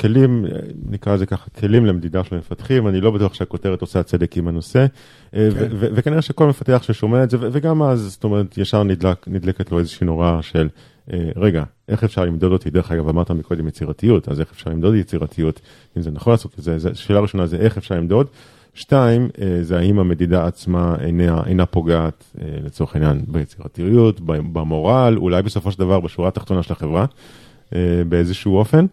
כלים, 0.00 0.46
נקרא 0.90 1.14
לזה 1.14 1.26
ככה, 1.26 1.50
כלים 1.50 1.86
למדידה 1.86 2.24
של 2.24 2.36
מפתחים, 2.36 2.88
אני 2.88 3.00
לא 3.00 3.10
בטוח 3.10 3.34
שהכותרת 3.34 3.80
עושה 3.80 4.02
צדק 4.02 4.36
עם 4.36 4.48
הנושא, 4.48 4.86
כן. 5.32 5.38
וכנראה 5.70 6.22
שכל 6.22 6.46
מפתח 6.46 6.82
ששומע 6.82 7.24
את 7.24 7.30
זה, 7.30 7.36
וגם 7.40 7.82
אז, 7.82 8.00
זאת 8.00 8.24
אומרת, 8.24 8.58
ישר 8.58 8.82
נדלק, 8.82 9.28
נדלקת 9.28 9.72
לו 9.72 9.78
איזושהי 9.78 10.06
נורה 10.06 10.42
של, 10.42 10.68
רגע, 11.36 11.64
איך 11.88 12.04
אפשר 12.04 12.24
למדוד 12.24 12.52
אותי? 12.52 12.70
דרך 12.70 12.92
אגב, 12.92 13.08
אמרת 13.08 13.30
מקודם 13.30 13.68
יצירתיות, 13.68 14.28
אז 14.28 14.40
איך 14.40 14.52
אפשר 14.52 14.70
למדוד 14.70 14.94
יצירתיות? 14.94 15.60
אם 15.96 16.02
זה 16.02 16.10
נכון 16.10 16.32
לעשות 16.32 16.54
את 16.58 16.64
זה, 16.64 16.94
שאלה 16.94 17.20
ראשונה 17.20 17.46
זה 17.46 17.56
איך 17.56 17.78
אפשר 17.78 17.94
למדוד. 17.94 18.26
שתיים, 18.74 19.28
אה, 19.40 19.58
זה 19.62 19.78
האם 19.78 19.98
המדידה 19.98 20.46
עצמה 20.46 20.96
אינה, 21.00 21.42
אינה 21.46 21.66
פוגעת, 21.66 22.24
אה, 22.40 22.46
לצורך 22.64 22.94
העניין, 22.94 23.20
ביצירתיות, 23.28 24.20
במורל, 24.20 25.16
אולי 25.16 25.42
בסופו 25.42 25.72
של 25.72 25.78
דבר 25.78 26.00
בשורה 26.00 26.28
התחתונה 26.28 26.62
של 26.62 26.72
החברה, 26.72 27.06
אה, 27.74 28.02
באיזשהו 28.08 28.56
אופן. 28.56 28.86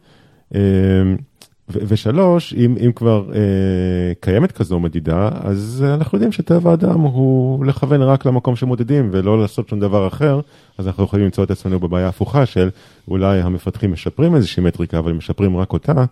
ושלוש, 1.74 2.54
אם, 2.54 2.76
אם 2.86 2.92
כבר 2.92 3.30
אה, 3.34 4.14
קיימת 4.20 4.52
כזו 4.52 4.80
מדידה, 4.80 5.30
אז 5.42 5.86
אנחנו 5.94 6.16
יודעים 6.16 6.32
שטבע 6.32 6.72
האדם 6.72 7.00
הוא 7.00 7.66
לכוון 7.66 8.02
רק 8.02 8.26
למקום 8.26 8.56
שמודדים 8.56 9.10
ולא 9.12 9.42
לעשות 9.42 9.70
שום 9.70 9.80
דבר 9.80 10.08
אחר, 10.08 10.40
אז 10.78 10.88
אנחנו 10.88 11.04
יכולים 11.04 11.26
למצוא 11.26 11.44
את 11.44 11.52
עצמנו 11.52 11.80
בבעיה 11.80 12.08
הפוכה 12.08 12.46
של 12.46 12.70
אולי 13.08 13.42
המפתחים 13.42 13.92
משפרים 13.92 14.36
איזושהי 14.36 14.64
מטריקה, 14.64 15.00
אבל 15.00 15.14
משפרים 15.14 15.58
רק 15.58 15.74
אותה, 15.74 16.06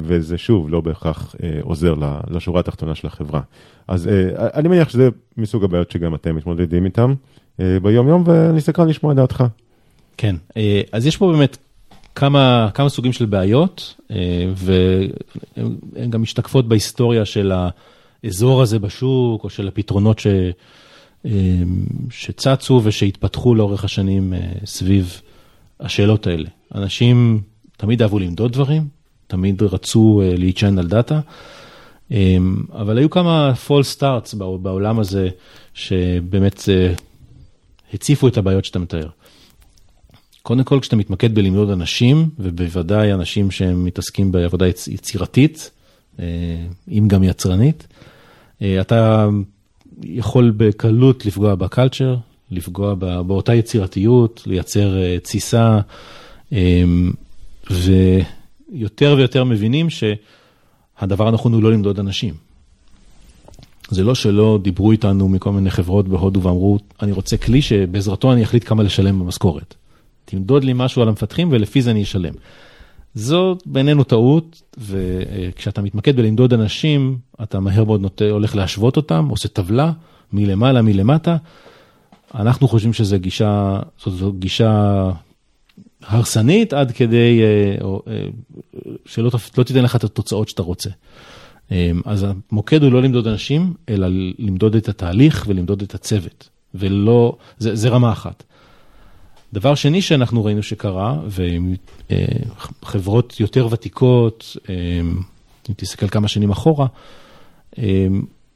וזה 0.00 0.38
שוב 0.38 0.70
לא 0.70 0.80
בהכרח 0.80 1.34
אה, 1.42 1.60
עוזר 1.62 1.94
לשורה 2.30 2.60
התחתונה 2.60 2.94
של 2.94 3.06
החברה. 3.06 3.40
אז 3.88 4.08
אה, 4.08 4.48
אני 4.54 4.68
מניח 4.68 4.88
שזה 4.88 5.08
מסוג 5.36 5.64
הבעיות 5.64 5.90
שגם 5.90 6.14
אתם 6.14 6.36
מתמודדים 6.36 6.84
איתם 6.84 7.14
אה, 7.60 7.80
ביום 7.82 8.08
יום, 8.08 8.22
ואני 8.26 8.60
סקרן 8.60 8.88
לשמוע 8.88 9.12
את 9.12 9.16
דעתך. 9.16 9.44
כן, 10.16 10.36
אה, 10.56 10.80
אז 10.92 11.06
יש 11.06 11.16
פה 11.16 11.32
באמת 11.32 11.56
כמה, 12.14 12.68
כמה 12.74 12.88
סוגים 12.88 13.12
של 13.12 13.26
בעיות, 13.26 13.94
אה, 14.10 14.16
והן 14.54 16.10
גם 16.10 16.22
משתקפות 16.22 16.68
בהיסטוריה 16.68 17.24
של 17.24 17.52
האזור 18.24 18.62
הזה 18.62 18.78
בשוק, 18.78 19.44
או 19.44 19.50
של 19.50 19.68
הפתרונות 19.68 20.18
ש, 20.18 20.26
אה, 21.26 21.30
שצצו 22.10 22.80
ושהתפתחו 22.84 23.54
לאורך 23.54 23.84
השנים 23.84 24.34
אה, 24.34 24.38
סביב 24.64 25.20
השאלות 25.80 26.26
האלה. 26.26 26.48
אנשים 26.74 27.40
תמיד 27.76 28.02
אהבו 28.02 28.18
למדוד 28.18 28.52
דברים, 28.52 28.99
תמיד 29.30 29.62
רצו 29.62 30.22
להיצ'יין 30.24 30.78
על 30.78 30.86
דאטה, 30.86 31.20
אבל 32.72 32.98
היו 32.98 33.10
כמה 33.10 33.52
fall 33.66 33.98
starts 33.98 34.36
בעולם 34.36 34.98
הזה, 34.98 35.28
שבאמת 35.74 36.62
הציפו 37.94 38.28
את 38.28 38.36
הבעיות 38.36 38.64
שאתה 38.64 38.78
מתאר. 38.78 39.08
קודם 40.42 40.64
כל, 40.64 40.78
כשאתה 40.80 40.96
מתמקד 40.96 41.34
בלמדוד 41.34 41.70
אנשים, 41.70 42.28
ובוודאי 42.38 43.12
אנשים 43.12 43.50
שהם 43.50 43.84
מתעסקים 43.84 44.32
בעבודה 44.32 44.66
יצירתית, 44.66 45.70
אה, 46.18 46.24
אם 46.88 47.08
גם 47.08 47.24
יצרנית, 47.24 47.86
אה, 48.62 48.80
אתה 48.80 49.28
יכול 50.02 50.52
בקלות 50.56 51.26
לפגוע 51.26 51.54
בקלצ'ר, 51.54 52.16
לפגוע 52.50 52.94
באותה 52.94 53.54
יצירתיות, 53.54 54.42
לייצר 54.46 55.02
אה, 55.02 55.18
תסיסה, 55.18 55.80
ויותר 58.72 59.14
ויותר 59.18 59.44
מבינים 59.44 59.86
שהדבר 59.90 61.28
הנכון 61.28 61.52
הוא 61.52 61.62
לא 61.62 61.72
למדוד 61.72 61.98
אנשים. 61.98 62.34
זה 63.90 64.04
לא 64.04 64.14
שלא 64.14 64.58
דיברו 64.62 64.92
איתנו 64.92 65.28
מכל 65.28 65.52
מיני 65.52 65.70
חברות 65.70 66.08
בהודו 66.08 66.42
ואמרו, 66.42 66.78
אני 67.02 67.12
רוצה 67.12 67.36
כלי 67.36 67.62
שבעזרתו 67.62 68.32
אני 68.32 68.42
אחליט 68.44 68.68
כמה 68.68 68.82
לשלם 68.82 69.18
במשכורת. 69.20 69.74
תמדוד 70.24 70.64
לי 70.64 70.72
משהו 70.74 71.02
על 71.02 71.08
המפתחים 71.08 71.48
ולפי 71.50 71.82
זה 71.82 71.90
אני 71.90 72.02
אשלם. 72.02 72.32
זו 73.14 73.56
בינינו 73.66 74.04
טעות, 74.04 74.62
וכשאתה 74.78 75.82
מתמקד 75.82 76.16
בלמדוד 76.16 76.52
אנשים, 76.52 77.18
אתה 77.42 77.60
מהר 77.60 77.84
מאוד 77.84 78.00
נוטה, 78.00 78.30
הולך 78.30 78.56
להשוות 78.56 78.96
אותם, 78.96 79.28
עושה 79.28 79.48
טבלה 79.48 79.92
מלמעלה, 80.32 80.82
מלמטה. 80.82 81.36
אנחנו 82.34 82.68
חושבים 82.68 82.92
שזו 82.92 83.18
גישה, 83.18 83.80
זאת 84.06 84.38
גישה 84.38 85.10
הרסנית 86.02 86.72
עד 86.72 86.92
כדי, 86.92 87.42
אה, 87.42 87.86
אה, 88.08 88.26
שלא 89.06 89.30
לא 89.58 89.62
תיתן 89.62 89.82
לך 89.84 89.96
את 89.96 90.04
התוצאות 90.04 90.48
שאתה 90.48 90.62
רוצה. 90.62 90.90
אה, 91.72 91.90
אז 92.04 92.26
המוקד 92.50 92.82
הוא 92.82 92.92
לא 92.92 93.02
למדוד 93.02 93.26
אנשים, 93.26 93.74
אלא 93.88 94.06
למדוד 94.38 94.76
את 94.76 94.88
התהליך 94.88 95.44
ולמדוד 95.48 95.82
את 95.82 95.94
הצוות, 95.94 96.48
ולא, 96.74 97.36
זה, 97.58 97.76
זה 97.76 97.88
רמה 97.88 98.12
אחת. 98.12 98.44
דבר 99.52 99.74
שני 99.74 100.02
שאנחנו 100.02 100.44
ראינו 100.44 100.62
שקרה, 100.62 101.20
וחברות 102.82 103.40
יותר 103.40 103.68
ותיקות, 103.70 104.56
אה, 104.68 104.74
אם 105.70 105.74
תסתכל 105.76 106.08
כמה 106.08 106.28
שנים 106.28 106.50
אחורה, 106.50 106.86
אה, 107.78 108.06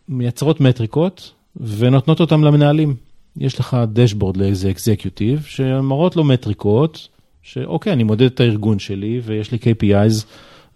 מייצרות 0.09 0.61
מטריקות 0.61 1.33
ונותנות 1.57 2.21
אותן 2.21 2.41
למנהלים. 2.41 2.97
יש 3.37 3.61
לך 3.61 3.77
dashboard 3.93 4.37
לאיזה 4.37 4.71
executive 4.71 5.45
שמראות 5.47 6.17
לו 6.17 6.25
מטריקות, 6.25 7.09
שאוקיי, 7.45 7.93
אני 7.93 8.05
מודד 8.05 8.27
את 8.27 8.41
הארגון 8.41 8.79
שלי 8.79 9.21
ויש 9.25 9.53
לי 9.53 9.59
KPIs, 9.59 10.25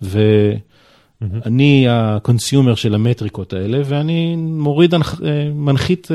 ואני 0.03 1.87
ה 1.91 2.00
consumer 2.00 2.75
של 2.75 2.95
המטריקות 2.95 3.53
האלה, 3.53 3.81
ואני 3.85 4.37
מוריד, 4.37 4.95
אה, 4.95 5.01
מנחית 5.55 6.09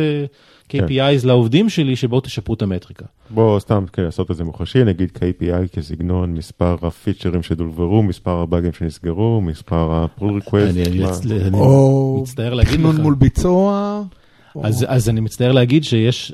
KPIs 0.69 1.21
כן. 1.21 1.27
לעובדים 1.27 1.69
שלי, 1.69 1.95
שבואו 1.95 2.21
תשפרו 2.21 2.55
את 2.55 2.61
המטריקה. 2.61 3.05
בואו 3.29 3.59
סתם 3.59 3.85
כן, 3.93 4.03
לעשות 4.03 4.31
את 4.31 4.35
זה 4.35 4.43
מוחשי, 4.43 4.83
נגיד 4.83 5.09
KPI 5.15 5.75
כסגנון 5.75 6.33
מספר 6.33 6.75
הפיצ'רים 6.81 7.43
שדולברו, 7.43 8.03
מספר 8.03 8.39
הבאגים 8.39 8.73
שנסגרו, 8.73 9.41
מספר 9.41 10.03
הפול 10.03 10.33
ריקווסט. 10.33 11.25
או 11.53 12.19
מצטער 12.21 12.53
להגיד 12.53 12.73
לך. 12.73 12.77
תכנון 12.77 13.01
מול 13.01 13.15
ביצוע. 13.15 14.03
אז 14.87 15.09
אני 15.09 15.19
מצטער 15.19 15.51
להגיד 15.51 15.83
שיש 15.83 16.33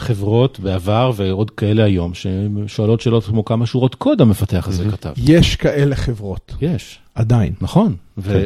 חברות 0.00 0.60
בעבר 0.60 1.12
ועוד 1.16 1.50
כאלה 1.50 1.84
היום, 1.84 2.12
ששואלות 2.14 3.00
שאלות 3.00 3.24
כמו 3.24 3.44
כמה 3.44 3.66
שורות 3.66 3.94
קוד 3.94 4.20
המפתח 4.20 4.68
הזה 4.68 4.90
כתב. 4.90 5.12
יש 5.16 5.56
כאלה 5.56 5.96
חברות. 5.96 6.54
יש. 6.60 6.98
עדיין. 7.14 7.52
נכון. 7.60 7.96
כן. 8.24 8.44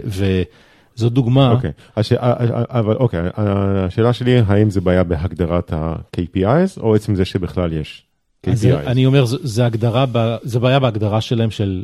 זו 0.97 1.09
דוגמה. 1.09 1.51
אוקיי, 1.51 1.71
הש... 1.97 2.13
אבל 2.13 2.97
אוקיי, 2.97 3.21
השאלה 3.37 4.13
שלי, 4.13 4.39
האם 4.47 4.71
זה 4.71 4.81
בעיה 4.81 5.05
בהגדרת 5.05 5.73
ה-KPIs, 5.73 6.81
או 6.81 6.95
עצם 6.95 7.15
זה 7.15 7.25
שבכלל 7.25 7.73
יש 7.73 8.03
KPIs? 8.47 8.87
אני 8.87 9.07
אומר, 9.07 9.25
זה 10.43 10.61
בעיה 10.61 10.79
בהגדרה 10.79 11.21
שלהם 11.21 11.51
של 11.51 11.83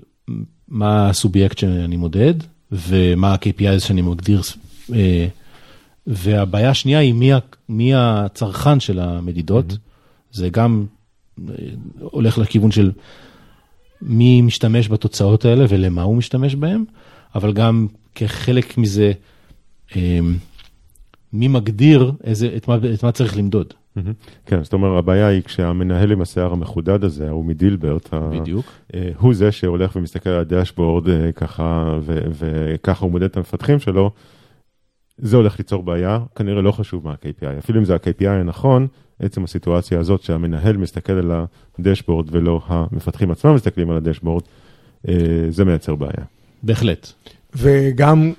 מה 0.68 1.08
הסובייקט 1.08 1.58
שאני 1.58 1.96
מודד, 1.96 2.34
ומה 2.72 3.32
ה-KPIs 3.32 3.80
שאני 3.80 4.02
מגדיר. 4.02 4.40
והבעיה 6.08 6.70
השנייה 6.70 6.98
היא 6.98 7.14
מי, 7.14 7.30
מי 7.68 7.94
הצרכן 7.94 8.80
של 8.80 8.98
המדידות. 8.98 9.72
Mm-hmm. 9.72 9.76
זה 10.32 10.48
גם 10.48 10.86
אה, 11.48 11.54
הולך 12.00 12.38
לכיוון 12.38 12.70
של 12.70 12.92
מי 14.02 14.40
משתמש 14.42 14.88
בתוצאות 14.88 15.44
האלה 15.44 15.64
ולמה 15.68 16.02
הוא 16.02 16.16
משתמש 16.16 16.54
בהם, 16.54 16.84
אבל 17.34 17.52
גם 17.52 17.86
כחלק 18.14 18.78
מזה, 18.78 19.12
אה, 19.96 20.18
מי 21.32 21.48
מגדיר 21.48 22.12
איזה, 22.24 22.52
את, 22.56 22.68
מה, 22.68 22.76
את 22.94 23.04
מה 23.04 23.12
צריך 23.12 23.36
למדוד. 23.36 23.74
מהמם. 23.96 24.12
כן, 24.46 24.64
זאת 24.64 24.72
אומרת, 24.72 24.98
הבעיה 24.98 25.26
היא 25.26 25.42
כשהמנהל 25.42 26.12
עם 26.12 26.22
השיער 26.22 26.52
המחודד 26.52 27.04
הזה, 27.04 27.28
ההוא 27.28 27.44
מדילברט, 27.44 28.14
בדיוק. 28.14 28.66
אה, 28.94 29.10
הוא 29.18 29.34
זה 29.34 29.52
שהולך 29.52 29.96
ומסתכל 29.96 30.30
על 30.30 30.40
הדשבורד 30.40 31.04
ככה, 31.36 31.98
וככה 32.04 33.04
הוא 33.04 33.10
מודד 33.10 33.24
את 33.24 33.36
המפתחים 33.36 33.78
שלו, 33.78 34.10
זה 35.18 35.36
הולך 35.36 35.58
ליצור 35.58 35.82
בעיה, 35.82 36.18
כנראה 36.34 36.62
לא 36.62 36.72
חשוב 36.72 37.04
מה 37.04 37.12
ה-KPI, 37.12 37.58
אפילו 37.58 37.80
אם 37.80 37.84
זה 37.84 37.94
ה-KPI 37.94 38.28
הנכון, 38.28 38.86
עצם 39.20 39.44
הסיטואציה 39.44 40.00
הזאת 40.00 40.22
שהמנהל 40.22 40.76
מסתכל 40.76 41.12
על 41.12 41.32
הדשבורד 41.78 42.26
ולא 42.30 42.60
המפתחים 42.66 43.30
עצמם 43.30 43.54
מסתכלים 43.54 43.90
על 43.90 43.96
הדשבורד, 43.96 44.42
אה, 45.08 45.14
זה 45.48 45.64
מייצר 45.64 45.94
בעיה. 45.94 46.24
בהחלט. 46.62 47.12
וגם 47.56 48.32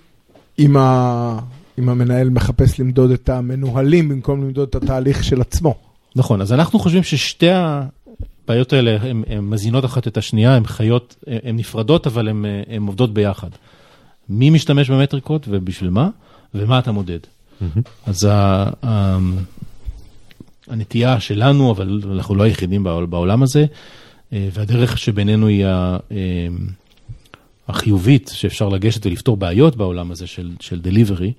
אם, 0.59 0.77
ה... 0.77 1.39
אם 1.79 1.89
המנהל 1.89 2.29
מחפש 2.29 2.79
למדוד 2.79 3.11
את 3.11 3.29
המנוהלים 3.29 4.09
במקום 4.09 4.41
למדוד 4.41 4.67
את 4.67 4.75
התהליך 4.75 5.23
של 5.23 5.41
עצמו. 5.41 5.75
נכון, 6.15 6.41
אז 6.41 6.53
אנחנו 6.53 6.79
חושבים 6.79 7.03
ששתי 7.03 7.49
הבעיות 7.51 8.73
האלה 8.73 8.97
הן 9.01 9.39
מזינות 9.41 9.85
אחת 9.85 10.07
את 10.07 10.17
השנייה, 10.17 10.55
הן 10.55 10.65
חיות, 10.65 11.15
הן 11.43 11.55
נפרדות, 11.55 12.07
אבל 12.07 12.27
הן 12.27 12.45
הן 12.67 12.81
עובדות 12.87 13.13
ביחד. 13.13 13.49
מי 14.29 14.49
משתמש 14.49 14.89
במטריקות 14.89 15.45
ובשביל 15.49 15.89
מה, 15.89 16.09
ומה 16.53 16.79
אתה 16.79 16.91
מודד. 16.91 17.19
אז 18.05 18.23
ה, 18.23 18.33
ה, 18.85 19.17
הנטייה 20.67 21.19
שלנו, 21.19 21.71
אבל 21.71 22.01
אנחנו 22.13 22.35
לא 22.35 22.43
היחידים 22.43 22.83
בעול- 22.83 23.05
בעולם 23.05 23.43
הזה, 23.43 23.65
אה, 24.33 24.49
והדרך 24.53 24.97
שבינינו 24.97 25.47
היא 25.47 25.65
ה- 25.65 25.97
אה, 26.11 26.17
החיובית, 27.67 28.31
שאפשר 28.33 28.69
לגשת 28.69 29.05
ולפתור 29.05 29.37
בעיות 29.37 29.75
בעולם 29.75 30.11
הזה 30.11 30.27
של, 30.27 30.51
של 30.59 30.81
delivery, 30.83 31.31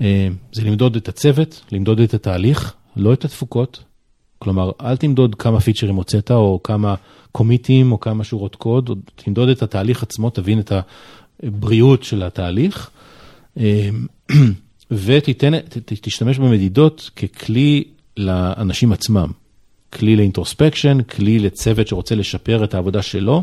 אה, 0.00 0.28
זה 0.52 0.62
למדוד 0.62 0.96
את 0.96 1.08
הצוות, 1.08 1.64
למדוד 1.72 2.00
את 2.00 2.14
התהליך, 2.14 2.74
לא 2.96 3.12
את 3.12 3.24
התפוקות. 3.24 3.82
כלומר, 4.38 4.70
אל 4.80 4.96
תמדוד 4.96 5.34
כמה 5.34 5.60
פיצ'רים 5.60 5.94
הוצאת, 5.94 6.30
או 6.30 6.60
כמה 6.64 6.94
קומיטים, 7.32 7.92
או 7.92 8.00
כמה 8.00 8.24
שורות 8.24 8.56
קוד, 8.56 8.88
או 8.88 8.94
תמדוד 9.16 9.48
את 9.48 9.62
התהליך 9.62 10.02
עצמו, 10.02 10.30
תבין 10.30 10.60
את 10.60 10.72
הבריאות 11.42 12.02
של 12.02 12.22
התהליך, 12.22 12.90
ותשתמש 14.90 16.38
במדידות 16.38 17.10
ככלי 17.16 17.84
לאנשים 18.16 18.92
עצמם. 18.92 19.30
כלי 19.92 20.16
לאינטרוספקשן, 20.16 21.02
כלי 21.02 21.38
לצוות 21.38 21.88
שרוצה 21.88 22.14
לשפר 22.14 22.64
את 22.64 22.74
העבודה 22.74 23.02
שלו, 23.02 23.42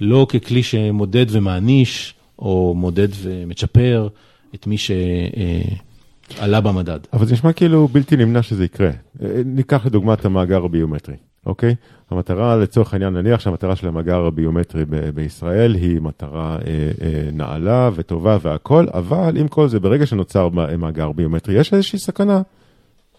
לא 0.00 0.26
ככלי 0.30 0.62
שמודד 0.62 1.26
ומעניש, 1.28 2.14
או 2.38 2.74
מודד 2.76 3.08
ומצ'פר 3.22 4.08
את 4.54 4.66
מי 4.66 4.76
שעלה 4.78 6.60
במדד. 6.60 7.00
אבל 7.12 7.26
זה 7.26 7.32
נשמע 7.32 7.52
כאילו 7.52 7.88
בלתי 7.88 8.16
נמנע 8.16 8.42
שזה 8.42 8.64
יקרה. 8.64 8.90
אה, 9.22 9.42
ניקח 9.44 9.86
לדוגמה 9.86 10.14
את 10.14 10.24
המאגר 10.24 10.64
הביומטרי, 10.64 11.16
אוקיי? 11.46 11.74
המטרה, 12.10 12.56
לצורך 12.56 12.92
העניין, 12.92 13.14
נניח 13.14 13.40
שהמטרה 13.40 13.76
של 13.76 13.88
המאגר 13.88 14.26
הביומטרי 14.26 14.84
ב- 14.84 15.10
בישראל 15.10 15.74
היא 15.74 16.00
מטרה 16.00 16.56
אה, 16.66 16.90
אה, 17.02 17.30
נעלה 17.32 17.90
וטובה 17.94 18.38
והכול, 18.42 18.88
אבל 18.94 19.36
עם 19.36 19.48
כל 19.48 19.68
זה, 19.68 19.80
ברגע 19.80 20.06
שנוצר 20.06 20.48
מא- 20.48 20.76
מאגר 20.76 21.12
ביומטרי, 21.12 21.54
יש 21.54 21.72
איזושהי 21.74 21.98
סכנה 21.98 22.42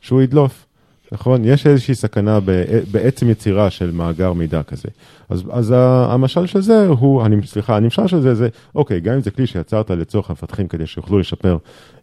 שהוא 0.01 0.21
ידלוף. 0.21 0.65
נכון? 1.11 1.45
יש 1.45 1.67
איזושהי 1.67 1.95
סכנה 1.95 2.39
ב- 2.45 2.63
בעצם 2.91 3.29
יצירה 3.29 3.69
של 3.69 3.91
מאגר 3.91 4.33
מידע 4.33 4.63
כזה. 4.63 4.89
אז, 5.29 5.43
אז 5.51 5.73
המשל 6.09 6.45
של 6.45 6.61
זה 6.61 6.87
הוא, 6.87 7.25
אני, 7.25 7.35
סליחה, 7.45 7.77
הנמשל 7.77 8.07
של 8.07 8.21
זה 8.21 8.35
זה, 8.35 8.49
אוקיי, 8.75 8.99
גם 8.99 9.13
אם 9.13 9.21
זה 9.21 9.31
כלי 9.31 9.47
שיצרת 9.47 9.91
לצורך 9.91 10.29
המפתחים 10.29 10.67
כדי 10.67 10.85
שיוכלו 10.85 11.19
לשפר 11.19 11.57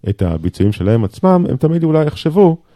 את 0.08 0.22
הביצועים 0.22 0.72
שלהם 0.72 1.04
עצמם, 1.04 1.46
הם 1.48 1.56
תמיד 1.56 1.84
אולי 1.84 2.06
יחשבו, 2.06 2.48
אה, 2.50 2.71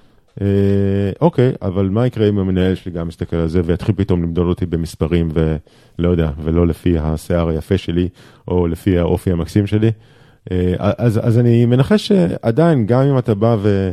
אוקיי, 1.21 1.53
אבל 1.63 1.89
מה 1.89 2.07
יקרה 2.07 2.29
אם 2.29 2.39
המנהל 2.39 2.75
שלי 2.75 2.93
גם 2.93 3.09
מסתכל 3.09 3.37
על 3.37 3.49
זה 3.49 3.61
ויתחיל 3.65 3.95
פתאום 3.95 4.23
למדוד 4.23 4.47
אותי 4.47 4.67
במספרים 4.67 5.29
ולא 5.33 6.09
יודע, 6.09 6.31
ולא 6.43 6.67
לפי 6.67 6.99
השיער 6.99 7.49
היפה 7.49 7.79
שלי, 7.79 8.09
או 8.49 8.67
לפי 8.67 8.99
האופי 8.99 9.33
המקסים 9.33 9.67
שלי. 9.67 9.91
אה, 10.53 10.75
אז, 10.79 11.21
אז 11.23 11.39
אני 11.39 11.67
מנחש 11.67 12.09
שעדיין, 12.09 12.87
גם 12.87 13.01
אם 13.01 13.19
אתה 13.19 13.35
בא 13.35 13.57
ו... 13.61 13.93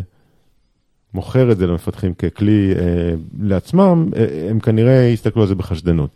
מוכר 1.14 1.52
את 1.52 1.58
זה 1.58 1.68
למפתחים 1.68 2.14
ככלי 2.14 2.74
אה, 2.76 3.14
לעצמם, 3.40 4.10
אה, 4.16 4.50
הם 4.50 4.60
כנראה 4.60 5.04
יסתכלו 5.04 5.42
על 5.42 5.48
זה 5.48 5.56
בחשדנות. 5.56 6.10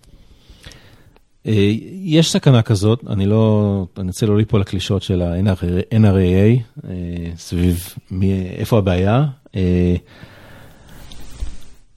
אה, 1.47 1.71
יש 2.03 2.31
סכנה 2.31 2.61
כזאת, 2.61 3.03
אני 3.07 3.25
לא, 3.25 3.85
אני 3.97 4.07
רוצה 4.07 4.25
לא 4.25 4.37
ליפול 4.37 4.61
לקלישות 4.61 5.01
של 5.01 5.21
ה-NRAA, 5.21 6.79
אה, 6.89 6.91
סביב 7.37 7.93
מי, 8.11 8.49
איפה 8.57 8.77
הבעיה. 8.77 9.25
אה, 9.55 9.95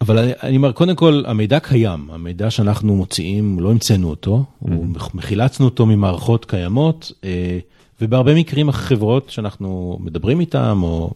אבל 0.01 0.19
אני, 0.19 0.33
אני 0.43 0.57
אומר, 0.57 0.73
קודם 0.73 0.97
כל, 0.97 1.23
המידע 1.27 1.61
קיים, 1.61 2.11
המידע 2.11 2.51
שאנחנו 2.51 2.97
מוציאים, 2.97 3.61
לא 3.61 3.71
המצאנו 3.71 4.11
אותו, 4.11 4.45
הוא 4.59 4.87
מחילצנו 5.15 5.67
אותו 5.67 5.87
ממערכות 5.87 6.45
קיימות, 6.45 7.13
אה, 7.25 7.59
ובהרבה 8.01 8.35
מקרים 8.35 8.69
החברות 8.69 9.31
שאנחנו 9.31 9.99
מדברים 10.01 10.41
איתן, 10.41 10.79
או 10.83 11.11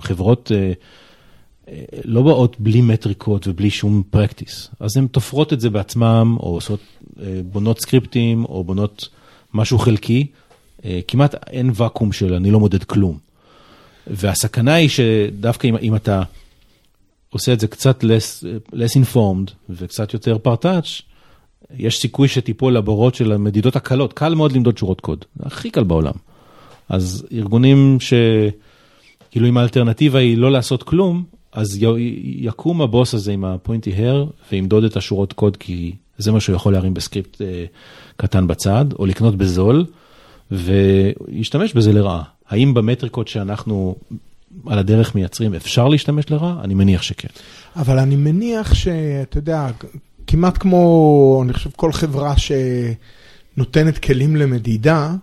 חברות 0.00 0.52
אה, 0.54 0.72
לא 2.04 2.22
באות 2.22 2.56
בלי 2.60 2.80
מטריקות 2.80 3.48
ובלי 3.48 3.70
שום 3.70 4.02
פרקטיס, 4.10 4.70
אז 4.80 4.96
הן 4.96 5.06
תופרות 5.06 5.52
את 5.52 5.60
זה 5.60 5.70
בעצמם, 5.70 6.36
או 6.40 6.54
עושות, 6.54 6.80
בונות 7.52 7.80
סקריפטים, 7.80 8.44
או 8.44 8.64
בונות 8.64 9.08
משהו 9.54 9.78
חלקי, 9.78 10.26
כמעט 11.08 11.34
אין 11.46 11.70
ואקום 11.74 12.12
של 12.12 12.34
אני 12.34 12.50
לא 12.50 12.60
מודד 12.60 12.84
כלום. 12.84 13.29
והסכנה 14.10 14.74
היא 14.74 14.88
שדווקא 14.88 15.66
אם, 15.66 15.76
אם 15.76 15.96
אתה 15.96 16.22
עושה 17.30 17.52
את 17.52 17.60
זה 17.60 17.66
קצת 17.66 18.04
less, 18.04 18.44
less 18.72 19.04
informed 19.04 19.50
וקצת 19.70 20.14
יותר 20.14 20.38
פרטאץ', 20.38 21.02
יש 21.76 21.98
סיכוי 22.00 22.28
שתיפול 22.28 22.76
לבורות 22.76 23.14
של 23.14 23.32
המדידות 23.32 23.76
הקלות, 23.76 24.12
קל 24.12 24.34
מאוד 24.34 24.52
למדוד 24.52 24.78
שורות 24.78 25.00
קוד, 25.00 25.24
הכי 25.40 25.70
קל 25.70 25.84
בעולם. 25.84 26.12
אז 26.88 27.26
ארגונים 27.32 27.96
ש... 28.00 28.14
כאילו 29.30 29.48
אם 29.48 29.56
האלטרנטיבה 29.56 30.18
היא 30.18 30.38
לא 30.38 30.52
לעשות 30.52 30.82
כלום, 30.82 31.24
אז 31.52 31.82
י- 31.82 32.20
יקום 32.46 32.82
הבוס 32.82 33.14
הזה 33.14 33.32
עם 33.32 33.44
הפוינטי 33.44 33.92
הר 33.96 34.26
וימדוד 34.52 34.84
את 34.84 34.96
השורות 34.96 35.32
קוד, 35.32 35.56
כי 35.56 35.94
זה 36.18 36.32
מה 36.32 36.40
שהוא 36.40 36.56
יכול 36.56 36.72
להרים 36.72 36.94
בסקריפט 36.94 37.42
אה, 37.42 37.64
קטן 38.16 38.46
בצד, 38.46 38.84
או 38.98 39.06
לקנות 39.06 39.36
בזול, 39.36 39.84
וישתמש 40.50 41.72
בזה 41.72 41.92
לרעה. 41.92 42.22
האם 42.50 42.74
במטריקות 42.74 43.28
שאנחנו 43.28 43.96
על 44.66 44.78
הדרך 44.78 45.14
מייצרים 45.14 45.54
אפשר 45.54 45.88
להשתמש 45.88 46.30
לרעה? 46.30 46.60
אני 46.64 46.74
מניח 46.74 47.02
שכן. 47.02 47.28
אבל 47.76 47.98
אני 47.98 48.16
מניח 48.16 48.74
שאתה 48.74 49.38
יודע, 49.38 49.66
כמעט 50.26 50.58
כמו, 50.58 51.40
אני 51.44 51.52
חושב, 51.52 51.70
כל 51.76 51.92
חברה 51.92 52.34
שנותנת 53.56 53.98
כלים 53.98 54.36
למדידה, 54.36 55.14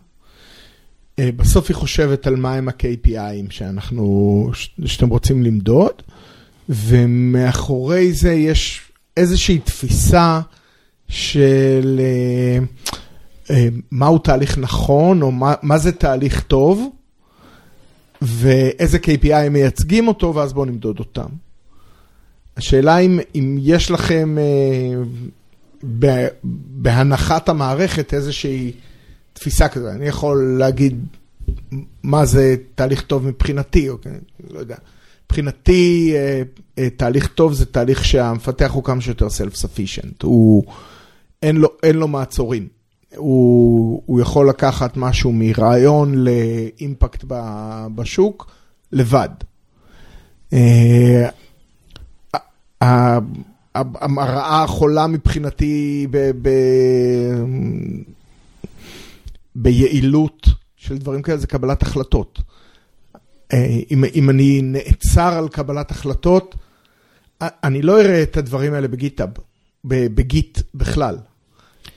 אה, 1.20 1.30
בסוף 1.36 1.70
היא 1.70 1.76
חושבת 1.76 2.28
על 2.28 2.36
מהם 2.36 2.70
ה-KPIים 2.70 3.50
שאנחנו, 3.52 4.52
שאתם 4.86 5.10
רוצים 5.10 5.44
למדוד, 5.44 6.02
ומאחורי 6.70 8.14
זה 8.14 8.34
יש 8.34 8.82
איזושהי 9.18 9.60
תפיסה 9.60 10.42
של 11.10 12.00
אה, 12.00 12.60
אה, 13.50 13.68
מהו 13.92 14.18
תהליך 14.18 14.58
נכון, 14.58 15.22
או 15.22 15.32
מה, 15.32 15.54
מה 15.62 15.78
זה 15.78 15.92
תהליך 15.92 16.42
טוב, 16.42 16.90
ואיזה 18.22 18.98
KPI 18.98 19.34
הם 19.36 19.54
מייצגים 19.54 20.08
אותו, 20.08 20.36
ואז 20.36 20.54
בואו 20.54 20.66
נמדוד 20.66 21.00
אותם. 21.00 21.30
השאלה 22.58 22.98
אם, 22.98 23.20
אם 23.36 23.58
יש 23.60 23.92
לכם 23.92 24.38
אה, 24.38 26.30
בהנחת 26.82 27.50
המערכת 27.50 28.14
איזושהי 28.14 28.72
תפיסה 29.34 29.68
כזאת. 29.68 29.92
אני 29.96 30.08
יכול 30.08 30.56
להגיד 30.60 31.06
מה 32.04 32.26
זה 32.26 32.56
תהליך 32.76 33.02
טוב 33.02 33.28
מבחינתי, 33.28 33.90
אוקיי? 33.90 34.18
לא 34.50 34.60
יודע. 34.60 34.76
מבחינתי, 35.26 36.14
אה, 36.16 36.42
אה, 36.78 36.90
תהליך 36.90 37.28
טוב 37.28 37.54
זה 37.54 37.66
תהליך 37.66 38.06
שהמפתח 38.06 38.72
הוא 38.74 38.84
כמה 38.84 39.02
שיותר 39.02 39.28
self-sufficient. 39.28 40.24
הוא, 40.24 40.64
אין 41.44 41.56
לו, 41.58 41.70
אין 41.84 41.96
לו 41.96 42.08
מעצורים. 42.08 42.68
הוא, 43.16 44.02
הוא 44.06 44.22
יכול 44.22 44.50
לקחת 44.50 44.98
משהו 44.98 45.32
מרעיון 45.34 46.16
לאימפקט 46.16 47.24
ב- 47.28 47.88
בשוק 47.96 48.52
לבד. 48.92 49.30
אה, 50.54 51.30
ה- 52.34 52.38
ה- 52.84 53.20
הרעה 54.18 54.64
החולה 54.64 55.08
מבחינתי 55.08 56.08
ב, 56.12 56.32
ב, 56.42 56.50
ביעילות 59.56 60.48
של 60.76 60.98
דברים 60.98 61.22
כאלה 61.22 61.38
זה 61.38 61.48
קבלת 61.48 61.82
החלטות. 61.82 62.42
אה, 63.54 63.80
אם, 63.92 64.04
אם 64.16 64.30
אני 64.30 64.62
נעצר 64.64 65.34
על 65.38 65.48
קבלת 65.50 65.92
החלטות, 65.92 66.56
א- 67.40 67.48
אני 67.64 67.82
לא 67.82 68.02
אראה 68.02 68.24
את 68.24 68.38
הדברים 68.38 68.74
האלה 68.74 68.88
בגיטאב, 68.88 69.30
בגיט 69.86 70.60
בכלל. 70.76 71.18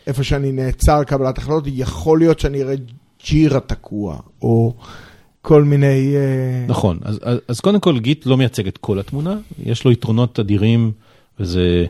איפה 0.07 0.25
שאני 0.25 0.53
נעצר 0.53 1.05
קבלת 1.05 1.39
החלטות, 1.39 1.65
יכול 1.67 2.19
להיות 2.19 2.41
שאני 2.41 2.63
אראה 2.63 2.75
Jira 3.27 3.61
תקוע, 3.61 4.17
או 4.43 4.75
כל 5.43 5.65
מיני... 5.65 6.15
אה, 6.17 6.67
נכון, 6.69 6.99
אז, 7.03 7.19
אז, 7.23 7.39
אז 7.49 7.61
קודם 7.61 7.81
כל 7.81 7.99
Git 7.99 8.27
לא 8.27 8.37
מייצג 8.37 8.67
את 8.67 8.79
כל 8.79 8.99
התמונה, 8.99 9.37
יש 9.65 9.85
לו 9.85 9.91
יתרונות 9.91 10.41
אדירים, 10.41 10.93
וזה, 11.41 11.87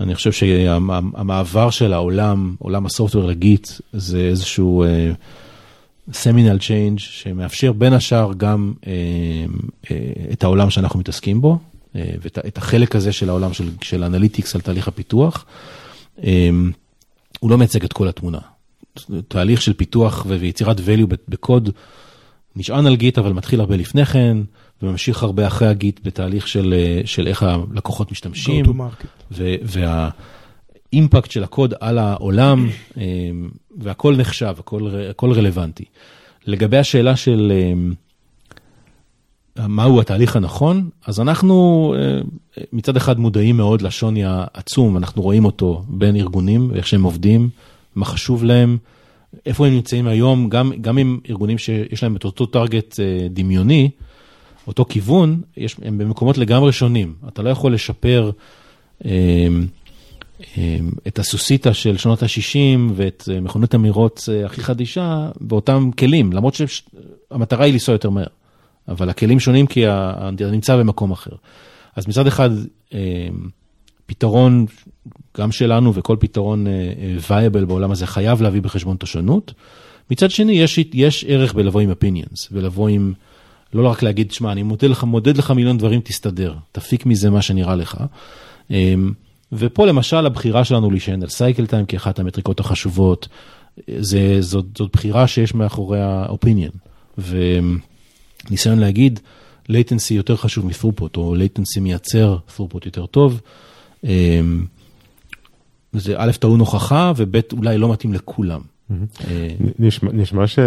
אני 0.00 0.14
חושב 0.14 0.32
שהמעבר 0.32 1.70
של 1.70 1.92
העולם, 1.92 2.54
עולם 2.58 2.86
ה 2.86 2.90
software 2.90 3.24
ל 3.24 3.33
Git, 3.33 3.68
זה 3.92 4.18
איזשהו 4.18 4.84
seminal 6.12 6.56
uh, 6.56 6.60
change 6.66 6.98
שמאפשר 6.98 7.72
בין 7.72 7.92
השאר 7.92 8.32
גם 8.36 8.72
uh, 8.80 8.86
uh, 9.84 9.88
את 10.32 10.44
העולם 10.44 10.70
שאנחנו 10.70 11.00
מתעסקים 11.00 11.40
בו, 11.40 11.58
uh, 11.58 11.96
ואת 12.22 12.58
החלק 12.58 12.96
הזה 12.96 13.12
של 13.12 13.28
העולם 13.28 13.52
של, 13.52 13.70
של 13.80 14.04
analytics 14.04 14.54
על 14.54 14.60
תהליך 14.60 14.88
הפיתוח. 14.88 15.44
Um, 16.18 16.22
הוא 17.44 17.50
לא 17.50 17.58
מייצג 17.58 17.84
את 17.84 17.92
כל 17.92 18.08
התמונה. 18.08 18.38
תהליך 19.28 19.62
של 19.62 19.72
פיתוח 19.72 20.26
ויצירת 20.28 20.78
value 20.78 21.14
בקוד 21.28 21.70
נשען 22.56 22.86
על 22.86 22.96
גיט, 22.96 23.18
אבל 23.18 23.32
מתחיל 23.32 23.60
הרבה 23.60 23.76
לפני 23.76 24.04
כן, 24.04 24.36
וממשיך 24.82 25.22
הרבה 25.22 25.46
אחרי 25.46 25.68
הגיט 25.68 26.00
בתהליך 26.04 26.48
של, 26.48 26.74
של 27.04 27.26
איך 27.26 27.42
הלקוחות 27.42 28.12
משתמשים. 28.12 28.64
והאימפקט 30.92 31.30
של 31.30 31.44
הקוד 31.44 31.74
על 31.80 31.98
העולם, 31.98 32.68
והכל 33.78 34.16
נחשב, 34.16 34.54
הכל, 34.58 34.90
הכל 35.10 35.32
רלוונטי. 35.32 35.84
לגבי 36.46 36.78
השאלה 36.78 37.16
של 37.16 37.52
מהו 39.58 40.00
התהליך 40.00 40.36
הנכון, 40.36 40.88
אז 41.06 41.20
אנחנו 41.20 41.94
מצד 42.72 42.96
אחד 42.96 43.18
מודעים 43.18 43.56
מאוד 43.56 43.82
לשוני 43.82 44.24
העצום, 44.24 44.96
אנחנו 44.96 45.22
רואים 45.22 45.44
אותו 45.44 45.84
בין 45.88 46.16
ארגונים 46.16 46.70
ואיך 46.72 46.86
שהם 46.86 47.02
עובדים, 47.02 47.48
מה 47.94 48.04
חשוב 48.04 48.44
להם. 48.44 48.76
איפה 49.46 49.66
הם 49.66 49.74
נמצאים 49.74 50.06
היום, 50.06 50.48
גם, 50.48 50.72
גם 50.80 50.98
עם 50.98 51.18
ארגונים 51.30 51.58
שיש 51.58 52.02
להם 52.02 52.16
את 52.16 52.24
אותו 52.24 52.46
טארגט 52.46 53.00
אה, 53.00 53.28
דמיוני, 53.30 53.90
אותו 54.66 54.84
כיוון, 54.88 55.40
יש, 55.56 55.76
הם 55.82 55.98
במקומות 55.98 56.38
לגמרי 56.38 56.72
שונים. 56.72 57.14
אתה 57.28 57.42
לא 57.42 57.50
יכול 57.50 57.74
לשפר 57.74 58.30
אה, 59.04 59.10
אה, 60.58 60.78
את 61.06 61.18
הסוסיתא 61.18 61.72
של 61.72 61.96
שנות 61.96 62.22
ה-60 62.22 62.92
ואת 62.94 63.28
אה, 63.32 63.40
מכונת 63.40 63.74
המרוץ 63.74 64.28
אה, 64.28 64.46
הכי 64.46 64.60
חדישה 64.60 65.30
באותם 65.40 65.90
כלים, 65.98 66.32
למרות 66.32 66.54
שהמטרה 66.54 67.64
היא 67.64 67.72
לנסוע 67.72 67.94
יותר 67.94 68.10
מהר. 68.10 68.26
אבל 68.88 69.08
הכלים 69.08 69.40
שונים 69.40 69.66
כי 69.66 69.88
אתה 69.88 70.50
נמצא 70.50 70.76
במקום 70.76 71.10
אחר. 71.10 71.32
אז 71.96 72.08
מצד 72.08 72.26
אחד, 72.26 72.50
אה, 72.94 73.28
פתרון 74.06 74.66
גם 75.38 75.52
שלנו 75.52 75.94
וכל 75.94 76.16
פתרון 76.20 76.66
וייבל 77.28 77.62
uh, 77.62 77.66
בעולם 77.66 77.90
הזה 77.90 78.06
חייב 78.06 78.42
להביא 78.42 78.62
בחשבון 78.62 78.96
את 78.96 79.02
השונות. 79.02 79.54
מצד 80.10 80.30
שני, 80.30 80.52
יש, 80.52 80.78
יש 80.92 81.24
ערך 81.28 81.54
בלבוא 81.54 81.80
עם 81.80 81.90
opinions 81.90 82.48
ולבוא 82.52 82.88
עם, 82.88 83.12
לא 83.74 83.88
רק 83.88 84.02
להגיד, 84.02 84.32
שמע, 84.32 84.52
אני 84.52 84.62
מודד 84.62 84.90
לך, 84.90 85.04
מודד 85.04 85.36
לך 85.36 85.50
מיליון 85.50 85.78
דברים, 85.78 86.00
תסתדר, 86.00 86.54
תפיק 86.72 87.06
מזה 87.06 87.30
מה 87.30 87.42
שנראה 87.42 87.74
לך. 87.74 87.96
ופה 89.52 89.86
למשל 89.86 90.26
הבחירה 90.26 90.64
שלנו 90.64 90.90
להישען 90.90 91.22
על 91.22 91.28
סייקל 91.28 91.66
טיים 91.66 91.86
כאחת 91.86 92.18
המטריקות 92.18 92.60
החשובות, 92.60 93.28
זה, 93.98 94.36
זאת, 94.40 94.66
זאת 94.78 94.90
בחירה 94.92 95.26
שיש 95.26 95.54
מאחורי 95.54 96.00
ה-opinion. 96.00 96.76
וניסיון 98.48 98.78
להגיד, 98.78 99.20
latency 99.68 100.14
יותר 100.14 100.36
חשוב 100.36 100.66
מ-throughput, 100.66 101.16
או 101.16 101.34
latency 101.36 101.80
מייצר 101.80 102.36
throughput 102.56 102.80
יותר 102.84 103.06
טוב. 103.06 103.40
אמ, 104.04 104.64
זה 105.92 106.14
א', 106.16 106.32
טעון 106.40 106.60
הוכחה, 106.60 107.12
וב', 107.16 107.36
אולי 107.52 107.78
לא 107.78 107.92
מתאים 107.92 108.12
לכולם. 108.12 108.60
אה, 108.90 109.48
נשמע, 109.78 110.12
נשמע 110.12 110.46
ש, 110.46 110.58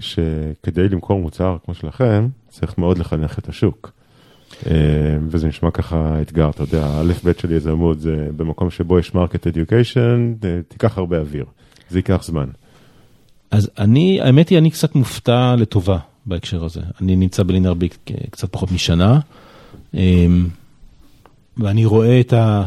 שכדי 0.00 0.88
למכור 0.88 1.20
מוצר 1.20 1.56
כמו 1.64 1.74
שלכם, 1.74 2.28
צריך 2.48 2.78
מאוד 2.78 2.98
לחנך 2.98 3.38
את 3.38 3.48
השוק. 3.48 3.92
אה, 4.66 4.72
וזה 5.28 5.48
נשמע 5.48 5.70
ככה 5.70 6.22
אתגר, 6.22 6.50
אתה 6.50 6.62
יודע, 6.62 6.86
האלף 6.86 7.24
בית 7.24 7.38
של 7.38 7.52
יזמות 7.52 8.00
זה 8.00 8.28
במקום 8.36 8.70
שבו 8.70 8.98
יש 8.98 9.14
market 9.14 9.46
education, 9.46 10.34
תיקח 10.68 10.98
הרבה 10.98 11.18
אוויר, 11.18 11.44
זה 11.90 11.98
ייקח 11.98 12.22
זמן. 12.24 12.46
אז 13.50 13.70
אני, 13.78 14.20
האמת 14.20 14.48
היא, 14.48 14.58
אני 14.58 14.70
קצת 14.70 14.94
מופתע 14.94 15.54
לטובה 15.58 15.98
בהקשר 16.26 16.64
הזה. 16.64 16.80
אני 17.00 17.16
נמצא 17.16 17.42
ב 17.42 17.49
LinearB 17.49 17.98
קצת 18.30 18.52
פחות 18.52 18.72
משנה, 18.72 19.20
אמ, 19.94 20.48
ואני 21.56 21.84
רואה 21.84 22.20
את 22.20 22.32
ה... 22.32 22.66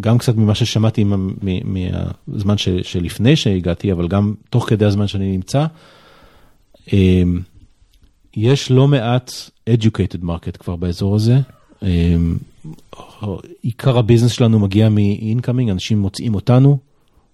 גם 0.00 0.18
קצת 0.18 0.36
ממה 0.36 0.54
ששמעתי 0.54 1.04
מהזמן 1.64 2.54
שלפני 2.82 3.36
שהגעתי, 3.36 3.92
אבל 3.92 4.08
גם 4.08 4.34
תוך 4.50 4.68
כדי 4.68 4.84
הזמן 4.84 5.06
שאני 5.06 5.32
נמצא, 5.32 5.66
אמ, 6.92 7.40
יש 8.36 8.70
לא 8.70 8.88
מעט 8.88 9.32
educated 9.70 10.24
market 10.24 10.56
כבר 10.58 10.76
באזור 10.76 11.16
הזה. 11.16 11.38
אמ, 11.82 12.36
עיקר 13.62 13.98
ה 13.98 14.02
business 14.02 14.32
שלנו 14.32 14.58
מגיע 14.58 14.88
מ-incoming, 14.88 15.70
אנשים 15.70 15.98
מוצאים 15.98 16.34
אותנו, 16.34 16.78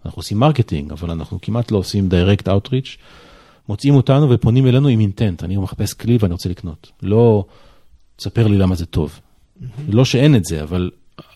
אנחנו 0.07 0.21
עושים 0.21 0.39
marketing, 0.39 0.93
אבל 0.93 1.11
אנחנו 1.11 1.39
כמעט 1.43 1.71
לא 1.71 1.79
עושים 1.79 2.09
direct 2.09 2.47
outreach. 2.47 2.99
מוצאים 3.69 3.95
אותנו 3.95 4.31
ופונים 4.31 4.67
אלינו 4.67 4.89
עם 4.89 5.01
intent, 5.01 5.45
אני 5.45 5.57
מחפש 5.57 5.93
כלי 5.93 6.19
ואני 6.21 6.33
רוצה 6.33 6.49
לקנות. 6.49 6.93
לא, 7.03 7.45
תספר 8.17 8.47
לי 8.47 8.59
למה 8.59 8.75
זה 8.75 8.87
טוב. 8.87 9.21
Mm-hmm. 9.21 9.65
לא 9.89 10.05
שאין 10.05 10.37
את 10.37 10.45
זה, 10.45 10.63
אבל 10.63 10.91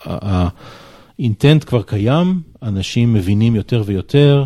ה 0.04 0.27
intent 0.27 1.64
כבר 1.64 1.82
קיים, 1.82 2.42
אנשים 2.62 3.12
מבינים 3.12 3.56
יותר 3.56 3.82
ויותר, 3.86 4.44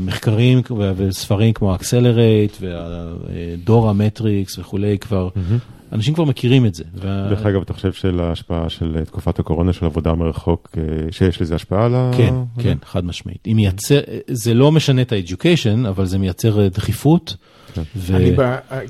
מחקרים 0.00 0.62
וספרים 0.96 1.52
כמו 1.52 1.74
Accelerate 1.74 2.56
וה 2.60 3.04
DORA 3.04 3.92
metrics 3.92 4.58
וכולי 4.58 4.98
כבר, 4.98 5.28
mm-hmm. 5.28 5.92
אנשים 5.92 6.14
כבר 6.14 6.24
מכירים 6.24 6.66
את 6.66 6.74
זה. 6.74 6.84
דרך 7.02 7.46
אגב, 7.46 7.60
אתה 7.60 7.72
חושב 7.72 7.92
שלהשפעה 7.92 8.68
של 8.68 9.04
תקופת 9.04 9.38
הקורונה 9.38 9.72
של 9.72 9.86
עבודה 9.86 10.14
מרחוק, 10.14 10.68
אה, 10.76 10.82
שיש 11.10 11.42
לזה 11.42 11.54
השפעה 11.54 11.84
על 11.84 11.94
ה... 11.94 12.10
כן, 12.16 12.34
כן, 12.62 12.78
חד 12.84 13.04
משמעית. 13.04 13.38
היא 13.44 13.54
מייצר, 13.54 14.00
זה 14.30 14.54
לא 14.54 14.72
משנה 14.72 15.02
את 15.02 15.12
ה-education, 15.12 15.88
אבל 15.88 16.06
זה 16.06 16.18
מייצר 16.18 16.60
אה, 16.60 16.68
דחיפות. 16.68 17.36
כן. 17.74 17.82
אני, 18.14 18.36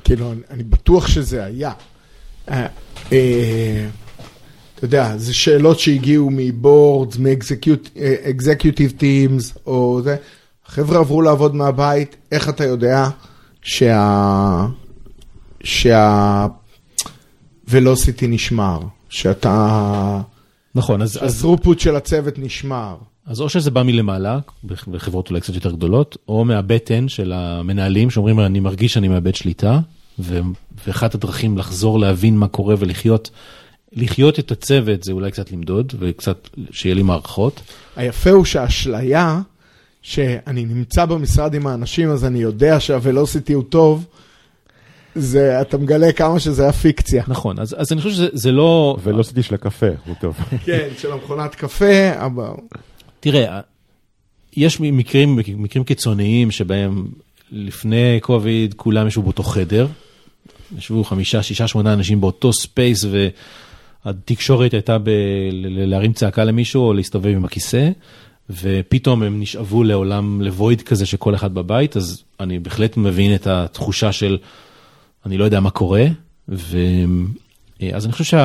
כאילו, 0.03 0.33
אני 0.49 0.63
בטוח 0.63 1.07
שזה 1.07 1.45
היה. 1.45 1.71
אתה 4.75 4.85
יודע, 4.85 5.17
זה 5.17 5.33
שאלות 5.33 5.79
שהגיעו 5.79 6.29
מבורדס, 6.31 7.17
מאקזקיוטיב 7.17 8.91
טימס, 8.97 9.57
או 9.65 10.01
זה. 10.03 10.15
חבר'ה 10.69 10.99
עברו 10.99 11.21
לעבוד 11.21 11.55
מהבית, 11.55 12.15
איך 12.31 12.49
אתה 12.49 12.63
יודע 12.63 13.09
שה... 13.61 14.65
שה... 15.63 16.47
ולוסיטי 17.67 18.27
נשמר, 18.27 18.79
שאתה... 19.09 20.21
נכון, 20.75 21.01
אז... 21.01 21.13
שהסרופוט 21.13 21.79
של 21.79 21.95
הצוות 21.95 22.33
נשמר. 22.37 22.95
אז 23.25 23.41
או 23.41 23.49
שזה 23.49 23.71
בא 23.71 23.83
מלמעלה, 23.83 24.39
בחברות 24.63 25.29
אולי 25.29 25.41
קצת 25.41 25.55
יותר 25.55 25.71
גדולות, 25.71 26.17
או 26.27 26.45
מהבטן 26.45 27.07
של 27.07 27.31
המנהלים 27.31 28.09
שאומרים, 28.09 28.39
אני 28.39 28.59
מרגיש 28.59 28.93
שאני 28.93 29.07
מאבד 29.07 29.35
שליטה, 29.35 29.79
ואחת 30.87 31.15
הדרכים 31.15 31.57
לחזור 31.57 31.99
להבין 31.99 32.37
מה 32.37 32.47
קורה 32.47 32.75
ולחיות 32.79 33.29
לחיות 33.93 34.39
את 34.39 34.51
הצוות 34.51 35.03
זה 35.03 35.11
אולי 35.11 35.31
קצת 35.31 35.51
למדוד 35.51 35.93
וקצת 35.99 36.49
שיהיה 36.71 36.95
לי 36.95 37.03
מערכות. 37.03 37.61
היפה 37.95 38.29
הוא 38.29 38.45
שהאשליה, 38.45 39.41
שאני 40.09 40.65
נמצא 40.65 41.05
במשרד 41.05 41.53
עם 41.53 41.67
האנשים 41.67 42.09
אז 42.09 42.25
אני 42.25 42.39
יודע 42.39 42.79
שה 42.79 42.99
velocity 42.99 43.53
הוא 43.53 43.63
טוב, 43.69 44.05
זה, 45.15 45.61
אתה 45.61 45.77
מגלה 45.77 46.11
כמה 46.11 46.39
שזה 46.39 46.63
היה 46.63 46.73
פיקציה. 46.73 47.23
נכון, 47.27 47.59
אז, 47.59 47.75
אז 47.79 47.91
אני 47.91 48.01
חושב 48.01 48.15
שזה 48.15 48.51
לא... 48.51 48.97
velocity 49.03 49.43
של 49.43 49.55
הקפה, 49.55 49.87
הוא 50.05 50.15
טוב. 50.21 50.37
כן, 50.65 50.87
של 50.97 51.11
המכונת 51.11 51.55
קפה, 51.55 52.25
אבל... 52.25 52.51
תראה, 53.19 53.59
יש 54.55 54.79
מקרים, 54.79 55.39
מקרים 55.57 55.83
קיצוניים 55.83 56.51
שבהם 56.51 57.07
לפני 57.51 58.19
קוביד 58.21 58.73
כולם 58.73 59.07
ישבו 59.07 59.23
באותו 59.23 59.43
חדר, 59.43 59.87
ישבו 60.77 61.03
חמישה, 61.03 61.43
שישה, 61.43 61.67
שמונה 61.67 61.93
אנשים 61.93 62.21
באותו 62.21 62.53
space 62.53 63.03
ו... 63.03 63.27
התקשורת 64.05 64.73
הייתה 64.73 64.97
ב- 64.97 65.09
להרים 65.51 66.13
צעקה 66.13 66.43
למישהו 66.43 66.87
או 66.87 66.93
להסתובב 66.93 67.29
עם 67.29 67.45
הכיסא, 67.45 67.89
ופתאום 68.49 69.23
הם 69.23 69.39
נשאבו 69.39 69.83
לעולם, 69.83 70.41
לבויד 70.41 70.81
כזה 70.81 71.05
שכל 71.05 71.35
אחד 71.35 71.53
בבית, 71.53 71.97
אז 71.97 72.23
אני 72.39 72.59
בהחלט 72.59 72.97
מבין 72.97 73.35
את 73.35 73.47
התחושה 73.47 74.11
של 74.11 74.37
אני 75.25 75.37
לא 75.37 75.43
יודע 75.45 75.59
מה 75.59 75.69
קורה, 75.69 76.05
ו... 76.49 76.77
אז 77.93 78.05
אני 78.05 78.13
חושב 78.13 78.37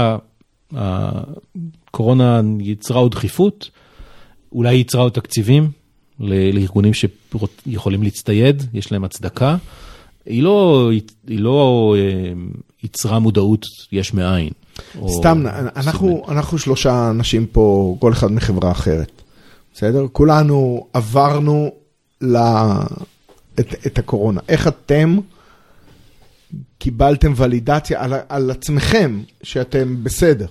שהקורונה 0.72 2.40
יצרה 2.60 2.98
עוד 2.98 3.10
דחיפות, 3.10 3.70
אולי 4.52 4.74
יצרה 4.74 5.02
עוד 5.02 5.12
תקציבים 5.12 5.70
לארגונים 6.20 6.92
שיכולים 6.94 8.02
להצטייד, 8.02 8.62
יש 8.74 8.92
להם 8.92 9.04
הצדקה. 9.04 9.56
היא 10.26 10.42
לא, 10.42 10.90
היא 11.26 11.40
לא 11.40 11.94
אה, 11.98 12.32
יצרה 12.82 13.18
מודעות 13.18 13.66
יש 13.92 14.14
מאין. 14.14 14.50
סתם, 15.08 15.44
אנחנו, 15.76 16.22
אנחנו 16.28 16.58
שלושה 16.58 17.10
אנשים 17.10 17.46
פה, 17.46 17.96
כל 18.00 18.12
אחד 18.12 18.32
מחברה 18.32 18.70
אחרת, 18.70 19.22
בסדר? 19.74 20.06
כולנו 20.12 20.86
עברנו 20.92 21.70
לה, 22.20 22.80
את, 23.60 23.86
את 23.86 23.98
הקורונה. 23.98 24.40
איך 24.48 24.68
אתם 24.68 25.16
קיבלתם 26.78 27.32
ולידציה 27.36 28.02
על, 28.04 28.12
על 28.28 28.50
עצמכם, 28.50 29.20
שאתם 29.42 30.04
בסדר 30.04 30.46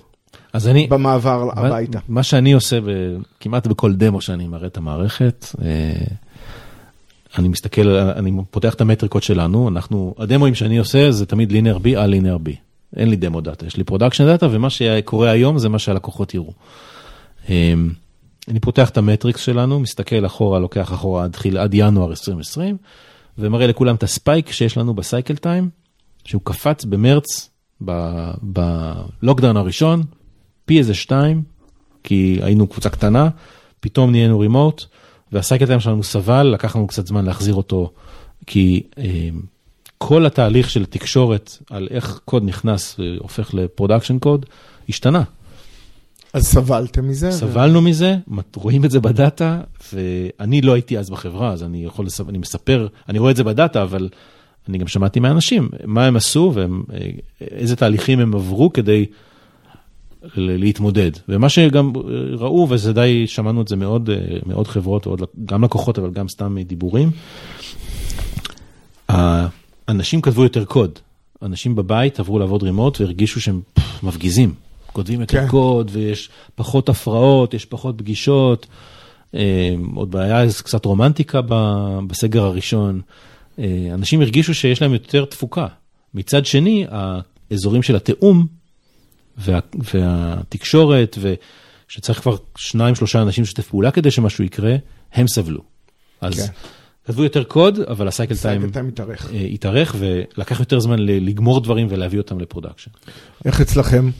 אז 0.52 0.68
אני, 0.68 0.86
במעבר 0.86 1.44
מה- 1.44 1.52
הביתה. 1.56 1.98
מה 2.08 2.22
שאני 2.22 2.52
עושה 2.52 2.80
ב- 2.80 2.84
כמעט 3.40 3.66
בכל 3.66 3.92
דמו 3.92 4.20
שאני 4.20 4.48
מראה 4.48 4.66
את 4.66 4.76
המערכת, 4.76 5.46
אה, 5.62 5.92
אני 7.38 7.48
מסתכל, 7.48 7.88
אני 7.88 8.32
פותח 8.50 8.74
את 8.74 8.80
המטריקות 8.80 9.22
שלנו, 9.22 9.68
אנחנו, 9.68 10.14
הדמוים 10.18 10.54
שאני 10.54 10.78
עושה 10.78 11.10
זה 11.10 11.26
תמיד 11.26 11.52
LinearB 11.52 11.88
על 11.96 12.10
LinearB. 12.10 12.50
אין 12.96 13.08
לי 13.08 13.16
דמו 13.16 13.40
data, 13.40 13.66
יש 13.66 13.76
לי 13.76 13.84
production 13.84 14.24
data 14.26 14.46
ומה 14.50 14.70
שקורה 14.70 15.30
היום 15.30 15.58
זה 15.58 15.68
מה 15.68 15.78
שהלקוחות 15.78 16.34
יראו. 16.34 16.52
אני 18.48 18.60
פותח 18.60 18.90
את 18.90 18.96
ה 18.96 19.02
metrics 19.02 19.40
שלנו, 19.40 19.80
מסתכל 19.80 20.26
אחורה, 20.26 20.58
לוקח 20.58 20.92
אחורה 20.92 21.24
עד, 21.24 21.32
תחיל, 21.32 21.58
עד 21.58 21.74
ינואר 21.74 22.10
2020, 22.10 22.76
ומראה 23.38 23.66
לכולם 23.66 23.94
את 23.94 24.02
ה 24.02 24.10
spike 24.10 24.50
שיש 24.52 24.76
לנו 24.76 24.94
ב 24.94 25.01
cycle 25.01 25.36
time, 25.36 25.70
שהוא 26.24 26.42
קפץ 26.44 26.84
במרץ, 26.84 27.50
ב- 27.84 28.30
ב 28.42 28.55
lockdown 28.55 29.56
הראשון, 29.56 30.02
פי 30.64 30.78
איזה 30.78 30.94
שתיים, 30.94 31.42
כי 32.02 32.38
היינו 32.42 32.66
קבוצה 32.66 32.90
קטנה, 32.90 33.28
פתאום 33.80 34.10
נהיינו 34.10 34.38
remote, 34.38 34.84
וה 35.32 35.42
cycle 35.42 35.66
time 35.66 35.80
שלנו 35.80 36.02
סבל, 36.02 36.46
לקח 36.46 36.76
לנו 36.76 36.86
קצת 36.86 37.06
זמן 37.06 37.24
להחזיר 37.24 37.54
אותו, 37.54 37.92
כי 38.46 38.82
אה, 38.98 39.28
כל 39.98 40.26
התהליך 40.26 40.70
של 40.70 40.86
תקשורת 40.86 41.58
על 41.70 41.88
איך 41.90 42.20
קוד 42.24 42.44
נכנס 42.44 42.96
והופך 42.98 43.54
ל 43.54 43.60
production 43.60 44.18
קוד, 44.18 44.46
השתנה. 44.88 45.22
אז 46.34 46.46
סבלתם 46.46 47.08
מזה? 47.08 47.30
סבלנו 47.30 47.82
מזה, 47.82 48.16
רואים 48.56 48.84
את 48.84 48.90
זה 48.90 49.00
ב 49.00 49.10
data, 49.10 49.60
ואני 49.92 50.60
לא 50.60 50.72
הייתי 50.72 50.98
אז 50.98 51.10
בחברה, 51.10 51.52
אז 51.52 51.62
אני 51.62 51.84
יכול, 51.84 52.06
לספר, 52.06 52.30
אני 52.30 52.38
מספר, 52.38 52.86
אני 53.08 53.18
רואה 53.18 53.30
את 53.30 53.36
זה 53.36 53.44
ב 53.44 53.50
data, 53.50 53.82
אבל 53.82 54.08
אני 54.68 54.78
גם 54.78 54.88
שמעתי 54.88 55.20
מהאנשים, 55.20 55.68
מה 55.84 56.06
הם 56.06 56.16
עשו 56.16 56.52
ואיזה 57.40 57.76
תהליכים 57.76 58.20
הם 58.20 58.34
עברו 58.34 58.72
כדי 58.72 59.06
להתמודד. 60.36 61.10
ומה 61.28 61.48
שגם 61.48 61.92
ראו, 62.32 62.66
וזה 62.70 62.92
די, 62.92 63.26
שמענו 63.26 63.62
את 63.62 63.68
זה 63.68 63.76
מאוד, 63.76 64.10
מאוד 64.46 64.68
חברות, 64.68 65.06
גם 65.44 65.64
לקוחות, 65.64 65.98
אבל 65.98 66.10
גם 66.10 66.28
סתם 66.28 66.54
מדיבורים, 66.54 67.10
האנשים 69.08 70.20
כתבו 70.20 70.42
יותר 70.42 70.64
קוד. 70.64 70.98
אנשים 71.42 71.74
בבית 71.74 72.20
עברו 72.20 72.38
לעבוד 72.38 72.62
רימוט 72.62 73.00
והרגישו 73.00 73.40
שהם 73.40 73.60
פff, 73.78 73.82
מפגיזים. 74.02 74.54
כותבים 74.94 75.20
יותר 75.20 75.40
כן. 75.40 75.48
קוד 75.48 75.90
ויש 75.92 76.28
פחות 76.54 76.88
הפרעות, 76.88 77.54
יש 77.54 77.64
פחות 77.64 77.94
פגישות. 77.98 78.66
אה, 79.34 79.74
עוד 79.94 80.10
בעיה, 80.10 80.42
איזה 80.42 80.62
קצת 80.62 80.84
רומנטיקה 80.84 81.40
בסגר 82.06 82.44
הראשון. 82.44 83.00
אה, 83.58 83.88
אנשים 83.94 84.20
הרגישו 84.20 84.54
שיש 84.54 84.82
להם 84.82 84.92
יותר 84.92 85.24
תפוקה. 85.24 85.66
מצד 86.14 86.46
שני, 86.46 86.86
האזורים 86.90 87.82
של 87.82 87.96
התיאום 87.96 88.46
וה, 89.38 89.58
והתקשורת, 89.92 91.18
ושצריך 91.20 92.20
כבר 92.20 92.36
שניים, 92.56 92.94
שלושה 92.94 93.22
אנשים 93.22 93.44
לשתף 93.44 93.68
פעולה 93.68 93.90
כדי 93.90 94.10
שמשהו 94.10 94.44
יקרה, 94.44 94.76
הם 95.12 95.28
סבלו. 95.28 95.60
אז 96.20 96.34
כן. 96.34 96.52
כתבו 97.04 97.24
יותר 97.24 97.44
קוד, 97.44 97.78
אבל 97.80 98.08
ה 98.08 98.13
cycle 98.13 98.36
time. 98.36 98.70
אה, 99.34 99.40
התארך, 99.40 99.96
ולקח 99.98 100.60
יותר 100.60 100.80
זמן 100.80 100.98
לגמור 100.98 101.60
דברים 101.60 101.86
ולהביא 101.90 102.18
אותם 102.18 102.40
ל 102.40 102.44
production. 102.44 102.90
איך 103.44 103.60
אצלכם? 103.60 104.10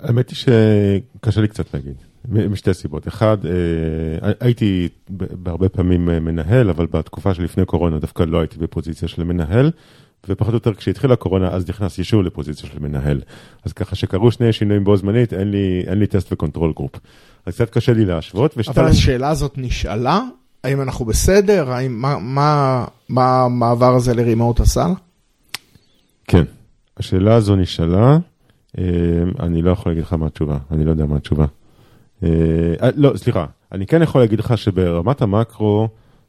האמת 0.00 0.30
היא 0.30 0.36
שקשה 0.36 1.40
לי 1.40 1.48
קצת 1.48 1.74
להגיד, 1.74 1.94
משתי 2.28 2.74
סיבות. 2.74 3.08
אחד, 3.08 3.38
אה, 3.46 4.32
הייתי 4.40 4.88
בהרבה 5.10 5.68
פעמים 5.68 6.10
אה, 6.10 6.20
מנהל, 6.20 6.70
אבל 6.70 6.86
בתקופה 6.86 7.34
שלפני 7.34 7.64
קורונה 7.64 7.98
דווקא 7.98 8.22
לא 8.22 8.38
הייתי 8.38 8.58
בפוזיציה 8.58 9.08
של 9.08 9.24
מנהל, 9.24 9.70
ופחות 10.28 10.52
או 10.52 10.56
יותר 10.56 10.74
כשהתחילה 10.74 11.14
הקורונה 11.14 11.48
אז 11.48 11.68
נכנסתי 11.68 11.98
שוב 11.98 12.22
לפוזיציה 12.22 12.68
של 12.68 12.78
מנהל. 12.78 13.20
אז 13.64 13.72
ככה 13.72 13.96
שקרו 13.96 14.30
שני 14.30 14.52
שינויים 14.52 14.84
בו 14.84 14.96
זמנית, 14.96 15.32
אין 15.32 15.50
לי, 15.50 15.84
אין 15.86 15.98
לי 15.98 16.06
test 16.06 16.32
ו 16.32 16.37
control 16.37 16.72
group. 16.76 16.96
אז 17.46 17.54
קצת 17.54 17.70
קשה 17.70 17.92
לי 17.92 18.04
להשוות, 18.04 18.52
אבל 18.52 18.60
ושתיים, 18.60 18.86
השאלה 18.86 19.28
הזאת 19.28 19.54
נשאלה? 19.56 20.20
האם 20.64 20.80
אנחנו 20.82 21.04
בסדר? 21.04 21.70
האם, 21.72 22.00
מה, 22.00 22.18
מה, 22.18 22.84
מה 23.08 23.44
המעבר 23.44 23.94
הזה 23.94 24.14
ל 24.14 24.21
remote 24.21 24.60
עשה? 24.60 24.86
כן. 26.26 26.44
השאלה 26.96 27.34
הזו 27.34 27.56
נשאלה, 27.56 28.18
אני 29.40 29.62
לא 29.62 29.70
יכול 29.70 29.92
להגיד 29.92 30.04
לך 30.04 30.12
מה 30.12 30.26
התשובה, 30.26 30.58
אני 30.70 30.84
לא 30.84 30.90
יודע 30.90 31.06
מה 31.06 31.16
התשובה. 31.16 31.46
אה, 32.22 32.28
אה, 32.82 32.88
לא, 32.96 33.12
סליחה, 33.16 33.46
אני 33.72 33.86
כן 33.86 34.02
יכול 34.02 34.20
להגיד 34.20 34.38
לך 34.38 34.58
שברמת 34.58 35.22
המקרו, 35.22 35.88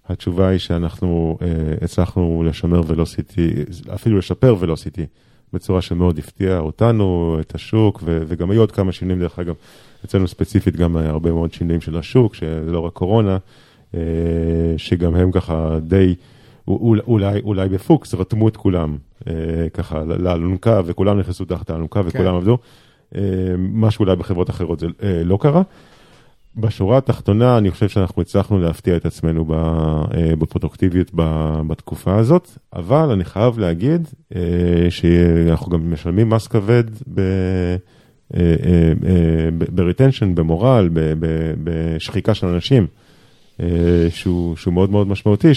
התשובה 0.10 0.48
היא 0.48 0.60
שאנחנו 0.60 1.38
אה, 1.42 1.48
הצלחנו 1.82 2.44
לשמר 2.48 2.82
ולוסיטי, 2.88 3.54
אפילו 3.94 4.18
לשפר 4.18 4.56
ולוסיטי, 4.60 5.06
בצורה 5.54 5.82
שמאוד 5.82 6.18
הפתיעה 6.18 6.60
אותנו, 6.60 7.38
את 7.40 7.56
השוק, 7.56 8.04
וגם 8.06 8.52
היו 8.52 8.62
עוד 8.62 8.72
כמה 8.72 8.92
שינויים, 8.92 9.20
דרך 9.20 9.40
אגב, 9.40 9.56
אצלנו 10.06 10.28
ספציפית 10.28 10.76
גם 10.76 10.96
הרבה 10.98 11.32
מאוד 11.32 11.54
שינויים 11.54 11.82
של 11.82 11.98
השוק, 11.98 12.36
שזה 12.36 12.72
לא 12.72 12.80
רק 12.80 12.94
קורונה, 12.94 13.38
אה, 13.96 14.00
שגם 14.78 15.16
הם 15.16 15.32
ככה 15.32 15.78
די, 15.82 16.16
אולי, 16.70 17.42
אולי, 17.44 17.70
בפוקס 17.70 18.14
רתמו 18.14 18.48
את 18.48 18.58
כולם 18.58 18.98
אה, 19.28 19.34
ככה 19.74 20.04
לאלונקה, 20.04 20.82
וכולם 20.86 21.20
נכנסו 21.20 21.46
תחת 21.46 21.70
האלונקה 21.70 22.02
וכולם 22.06 22.32
כן. 22.32 22.36
עבדו. 22.36 22.58
אה, 23.16 23.22
מה 23.58 23.92
שאולי 23.92 24.16
בחברות 24.16 24.50
אחרות 24.50 24.80
זה 24.80 24.88
אה, 25.04 25.22
לא 25.24 25.38
קרה. 25.42 25.62
בשורה 26.56 26.98
התחתונה, 26.98 27.58
אני 27.58 27.72
חושב 27.72 27.90
שאנחנו 27.90 28.22
הצלחנו 28.22 28.60
להפתיע 28.60 28.96
את 28.96 29.06
עצמנו 29.06 29.46
ב- 29.46 29.54
אה, 29.54 30.36
בפרודוקטיביות 30.40 31.12
ב- 31.16 31.62
בתקופה 31.68 32.16
הזאת, 32.16 32.50
אבל 32.74 33.12
אני 33.12 33.26
חייב 33.26 33.60
להגיד 33.60 34.08
אה, 34.36 34.42
שאנחנו 34.90 35.72
גם 35.72 35.94
משלמים 35.94 36.30
מס 36.30 36.48
כבד 36.48 36.84
ב- 37.14 37.20
אה, 37.20 38.40
אה, 38.40 38.94
ב- 39.58 39.76
ב 39.76 39.81
retention, 39.81 40.36
במורל, 40.36 40.90
בשחיקה 41.64 42.34
של 42.34 42.48
אנשים, 42.48 42.88
שהוא 44.10 44.56
שהוא 44.56 44.74
מאוד 44.74 44.90
מאוד 44.90 45.08
משמעותי, 45.08 45.54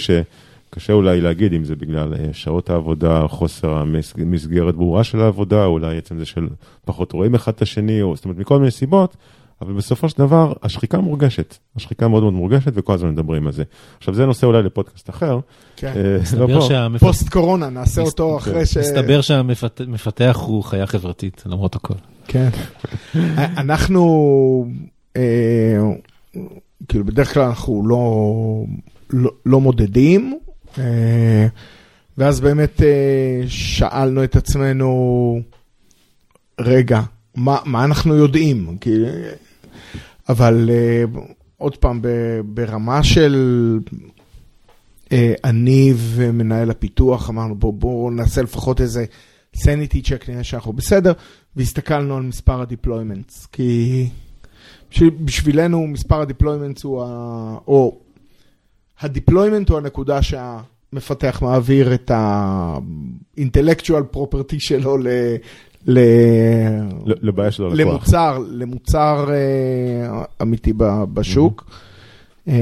שקשה 0.73 0.93
אולי 0.93 1.21
להגיד 1.21 1.53
אם 1.53 1.63
זה 1.63 1.75
בגלל 1.75 2.13
אה, 2.13 2.25
שעות 2.33 2.69
העבודה, 2.69 3.27
חוסר 3.27 3.69
המסגרת 4.17 4.75
ברורה 4.75 5.03
של 5.03 5.21
העבודה, 5.21 5.65
או 5.65 5.71
אולי 5.71 5.97
עצם 5.97 6.19
זה 6.19 6.25
של 6.25 6.47
פחות 6.85 7.11
רואים 7.11 7.35
אחד 7.35 7.51
את 7.51 7.61
השני, 7.61 8.01
או 8.01 8.15
זאת 8.15 8.25
אומרת 8.25 8.37
מכל 8.37 8.59
מיני 8.59 8.71
סיבות. 8.71 9.17
אבל 9.61 9.73
בסופו 9.73 10.09
של 10.09 10.17
דבר, 10.17 10.53
השחיקה 10.63 10.97
מורגשת, 10.99 11.57
השחיקה 11.75 12.07
מאוד 12.07 12.23
מאוד 12.23 12.33
מורגשת, 12.33 12.71
וכל 12.75 12.93
הזמן 12.93 13.09
מדברים 13.09 13.47
על 13.47 13.53
זה. 13.53 13.63
עכשיו, 13.97 14.13
זה 14.13 14.25
נושא 14.25 14.47
אולי 14.47 14.63
לפודקאסט 14.63 15.09
אחר. 15.09 15.39
כן. 15.75 15.93
אה, 15.95 16.03
לא 16.13 16.21
מסתבר 16.21 16.59
פה. 16.59 16.67
שהמפ- 16.67 16.99
פוסט 16.99 17.29
קורונה, 17.29 17.69
נעשה 17.69 18.01
אותו 18.01 18.37
אחרי 18.37 18.65
ש... 18.65 18.77
מסתבר 18.77 19.21
שהמפתח 19.21 20.39
הוא 20.45 20.63
חיה 20.63 20.85
חברתית, 20.87 21.43
למרות 21.45 21.75
הכל. 21.75 21.93
כן. 22.27 22.49
אנחנו, 23.57 24.65
אה, 25.17 25.21
כאילו 26.87 27.05
בדרך 27.05 27.33
כלל 27.33 27.43
אנחנו 27.43 27.87
לא, 27.87 28.23
לא, 29.09 29.31
לא 29.45 29.61
מודדים, 29.61 30.39
ואז 32.17 32.39
באמת 32.41 32.81
אה, 32.81 33.41
שאלנו 33.47 34.23
את 34.23 34.35
עצמנו, 34.35 35.39
רגע, 36.59 37.01
מה, 37.35 37.57
מה 37.65 37.83
אנחנו 37.83 38.15
יודעים? 38.15 38.77
כי, 38.81 38.89
אבל 40.29 40.69
אה, 40.73 41.03
עוד 41.57 41.77
פעם, 41.77 42.01
ברמה 42.45 43.03
של 43.03 43.79
אה, 45.11 45.33
אני 45.43 45.93
ומנהל 45.97 46.71
הפיתוח 46.71 47.29
אמרנו 47.29 47.55
בואו 47.55 47.73
בוא 47.73 48.11
נעשה 48.11 48.41
לפחות 48.41 48.81
איזה 48.81 49.05
sanity 49.55 50.01
check, 50.01 50.29
נראה 50.29 50.43
שאנחנו 50.43 50.73
בסדר, 50.73 51.13
והסתכלנו 51.55 52.17
על 52.17 52.23
מספר 52.23 52.61
ה 52.61 52.68
deployments, 52.68 53.45
כי 53.45 54.07
בשביל- 54.91 55.09
בשבילנו 55.09 55.87
מספר 55.87 56.21
ה 56.21 56.26
deployments 56.26 56.83
הוא, 56.83 57.03
ה... 57.03 57.07
או 57.67 57.99
ה 58.99 59.05
deployment 59.05 59.69
הוא 59.69 59.77
הנקודה 59.77 60.19
שהמפתח 60.21 61.39
מעביר 61.41 61.93
את 61.93 62.11
ה 62.11 62.27
intellectual 62.27 64.15
property 64.15 64.55
שלו 64.59 64.97
ל... 64.97 65.07
ל... 65.87 65.99
לבעיה 67.05 67.51
של 67.51 67.63
הלקוח. 67.63 67.79
למוצר, 67.79 68.43
למוצר 68.47 69.29
אה, 69.29 70.23
אמיתי 70.41 70.73
בשוק. 71.13 71.71
אה, 72.47 72.53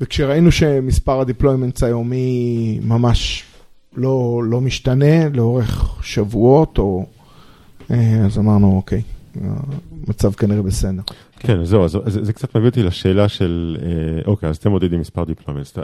וכשראינו 0.00 0.52
שמספר 0.52 1.20
ה 1.20 1.25
deployments 1.25 1.82
היומי 1.82 2.80
ממש 2.82 3.44
לא, 3.96 4.42
לא 4.44 4.60
משתנה 4.60 5.28
לאורך 5.28 5.98
שבועות, 6.02 6.78
או, 6.78 7.06
אה, 7.90 8.26
אז 8.26 8.38
אמרנו, 8.38 8.76
אוקיי, 8.76 9.02
המצב 10.06 10.32
כנראה 10.32 10.62
בסדר. 10.62 11.02
כן, 11.38 11.64
זהו, 11.64 11.84
אז 11.84 11.98
זה, 12.06 12.24
זה 12.24 12.32
קצת 12.32 12.56
מביא 12.56 12.68
אותי 12.68 12.82
לשאלה 12.82 13.28
של, 13.28 13.76
אה, 13.82 14.22
אוקיי, 14.26 14.48
אז 14.48 14.56
אתם 14.56 14.70
מודדים 14.70 15.00
מספר. 15.00 15.24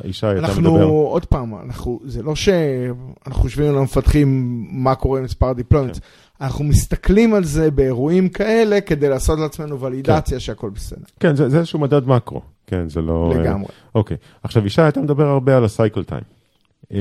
ישי, 0.04 0.26
אתה 0.26 0.38
אנחנו, 0.38 0.62
מדבר. 0.62 0.84
עוד 0.84 1.24
פעם, 1.24 1.54
אנחנו, 1.64 2.00
זה 2.04 2.22
לא 2.22 2.34
שאנחנו 2.34 3.42
חושבים 3.42 3.68
על 3.68 3.78
המפתחים 3.78 4.60
מה 4.70 4.94
קורה 4.94 5.18
עם 5.18 5.24
מספר 5.24 5.46
ה 5.46 5.50
deployments, 5.50 5.98
כן. 5.98 6.44
אנחנו 6.44 6.64
מסתכלים 6.64 7.34
על 7.34 7.44
זה 7.44 7.70
באירועים 7.70 8.28
כאלה 8.28 8.80
כדי 8.80 9.08
לעשות 9.08 9.38
לעצמנו 9.38 9.80
ולידציה 9.80 10.40
שהכל 10.40 10.70
בסדר. 10.70 11.04
כן, 11.20 11.36
זה, 11.36 11.48
זה 11.48 11.58
איזשהו 11.58 11.78
מדד 11.78 12.08
מקרו. 12.08 12.40
כן, 12.66 12.88
זה 12.88 13.02
לא... 13.02 13.32
אה, 13.34 13.40
לגמרי. 13.40 13.68
אוקיי. 13.94 14.16
עכשיו, 14.42 14.66
ישי, 14.66 14.88
אתה 14.88 15.00
מדבר 15.00 15.26
הרבה 15.26 15.56
על 15.56 15.64
ה 15.64 15.71
cycle 15.71 16.04
time. 16.04 16.22
כן. 16.90 16.96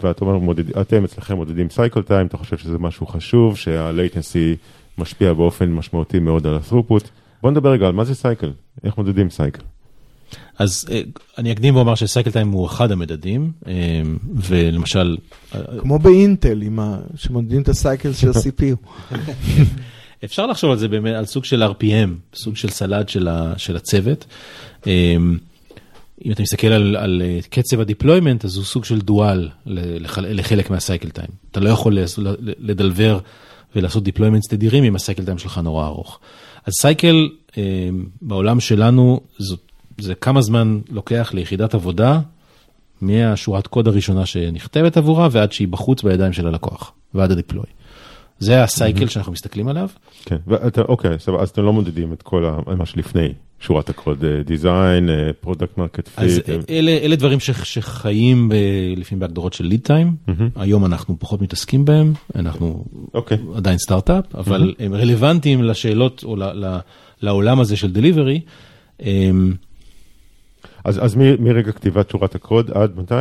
ואתה 0.00 0.24
אומר, 0.24 0.38
מודד, 0.38 0.78
אתם 0.78 1.04
אצלכם 1.04 1.36
מודדים 1.36 1.70
cycle 1.70 2.02
time, 2.02 2.26
אתה 2.26 2.36
חושב 2.36 2.56
שזה 2.56 2.78
משהו 2.78 3.06
חשוב, 3.06 3.56
שה 3.56 3.86
latency 3.86 4.56
משפיע 4.98 5.32
באופן 5.32 5.70
משמעותי 5.70 6.18
מאוד 6.18 6.46
על 6.46 6.54
ה 6.54 6.58
throughput. 6.58 7.04
בוא 7.42 7.50
נדבר 7.50 7.70
רגע 7.70 7.86
על 7.86 7.92
מה 7.92 8.04
זה 8.04 8.14
cycle, 8.14 8.52
איך 8.84 8.98
מודדים 8.98 9.30
cycle. 9.30 9.62
אז 10.58 10.86
אה, 10.90 11.00
אני 11.38 11.52
אקדים 11.52 11.76
ואומר 11.76 11.94
ש 11.94 12.04
cycle 12.04 12.30
time 12.30 12.50
הוא 12.50 12.66
אחד 12.66 12.92
המדדים, 12.92 13.52
אה, 13.66 13.72
ולמשל... 14.34 15.16
כמו 15.80 15.98
באינטל, 15.98 16.62
שמודדים 17.14 17.62
את 17.62 17.68
ה 17.68 17.75
cycle 17.75 18.12
של 18.12 18.28
ה 18.28 18.45
CPU. 18.45 19.14
אפשר 20.24 20.46
לחשוב 20.46 20.70
על 20.70 20.78
זה 20.78 20.88
באמת, 20.88 21.14
על 21.14 21.24
סוג 21.24 21.44
של 21.44 21.62
RPM, 21.62 22.34
סוג 22.34 22.56
של 22.56 22.68
סלד 22.68 23.08
של, 23.08 23.28
ה, 23.28 23.54
של 23.56 23.76
הצוות. 23.76 24.26
אה, 24.86 25.16
אם 26.24 26.32
אתה 26.32 26.42
מסתכל 26.42 26.66
על, 26.66 26.96
על 26.96 27.22
קצב 27.50 27.80
ה 27.80 27.85
deployment, 27.85 28.44
אז 28.44 28.56
הוא 28.56 28.64
סוג 28.64 28.84
של 28.84 29.00
dual 29.00 29.48
לחלק 29.66 30.70
מה 30.70 30.81
cycle 30.81 31.10
time. 31.10 31.28
אתה 31.50 31.60
לא 31.60 31.70
יכול 31.70 31.98
ל 32.58 32.65
deliver 32.65 33.18
ולעשות 33.76 34.04
deployments 34.04 34.48
תדירים 34.48 34.84
אם 34.84 34.96
ה 34.96 35.01
cycle 35.01 35.24
time 35.24 35.38
שלך 35.38 35.58
נורא 35.58 35.86
ארוך. 35.86 36.20
אז 36.66 36.72
cycle 36.80 37.28
בעולם 38.22 38.60
שלנו 38.60 39.20
זאת 39.38 39.60
זה 39.98 40.14
כמה 40.14 40.40
זמן 40.42 40.80
לוקח 40.90 41.30
ליחידת 41.34 41.74
עבודה 41.74 42.20
מהשורת 43.00 43.66
קוד 43.66 43.88
הראשונה 43.88 44.26
שנכתבת 44.26 44.96
עבורה 44.96 45.28
ועד 45.32 45.52
שהיא 45.52 45.68
בחוץ 45.68 46.02
בידיים 46.02 46.32
של 46.32 46.46
הלקוח, 46.46 46.92
ועד 47.14 47.30
ה 47.30 47.34
deploy. 47.34 47.66
זה 48.42 48.62
ה 48.62 48.70
cycle 48.70 49.08
שאנחנו 49.08 49.32
מסתכלים 49.32 49.68
עליו. 49.68 49.88
כן, 50.24 50.36
ואתה, 50.46 50.82
אוקיי, 50.82 51.10
אז 51.38 51.50
אתם 51.50 51.62
לא 51.62 51.72
מודדים 51.72 52.12
את 52.12 52.22
כל 52.22 52.44
מה 52.76 52.86
שלפני 52.86 53.32
שורת 53.60 53.90
הקוד, 53.90 54.24
design, 54.44 55.08
product 55.40 55.78
market 55.78 56.08
fit. 56.08 56.48
אז 56.48 56.64
אלה, 56.70 56.90
אלה 56.90 57.16
דברים 57.16 57.40
ש, 57.40 57.50
שחיים 57.50 58.48
ב, 58.48 58.54
לפעמים 58.96 59.20
בהגדרות 59.20 59.52
של 59.52 59.64
lead 59.64 59.80
time, 59.80 60.16
היום 60.56 60.84
אנחנו 60.84 61.18
פחות 61.18 61.42
מתעסקים 61.42 61.84
בהם, 61.84 62.12
אנחנו 62.34 62.84
okay. 62.86 63.08
אוקיי. 63.14 63.38
עדיין 63.54 63.78
סטארט-אפ, 63.78 64.34
אבל 64.34 64.74
הם 64.78 64.94
רלוונטיים 64.94 65.62
לשאלות 65.62 66.24
או 66.24 66.36
ל, 66.36 66.42
ל, 66.42 66.78
לעולם 67.22 67.60
הזה 67.60 67.76
של 67.76 67.92
delivery. 67.92 68.40
אז, 70.84 71.04
אז 71.04 71.16
מרגע 71.16 71.72
כתיבת 71.72 72.10
שורת 72.10 72.34
הקוד 72.34 72.70
עד 72.70 72.90
מתי? 72.96 73.14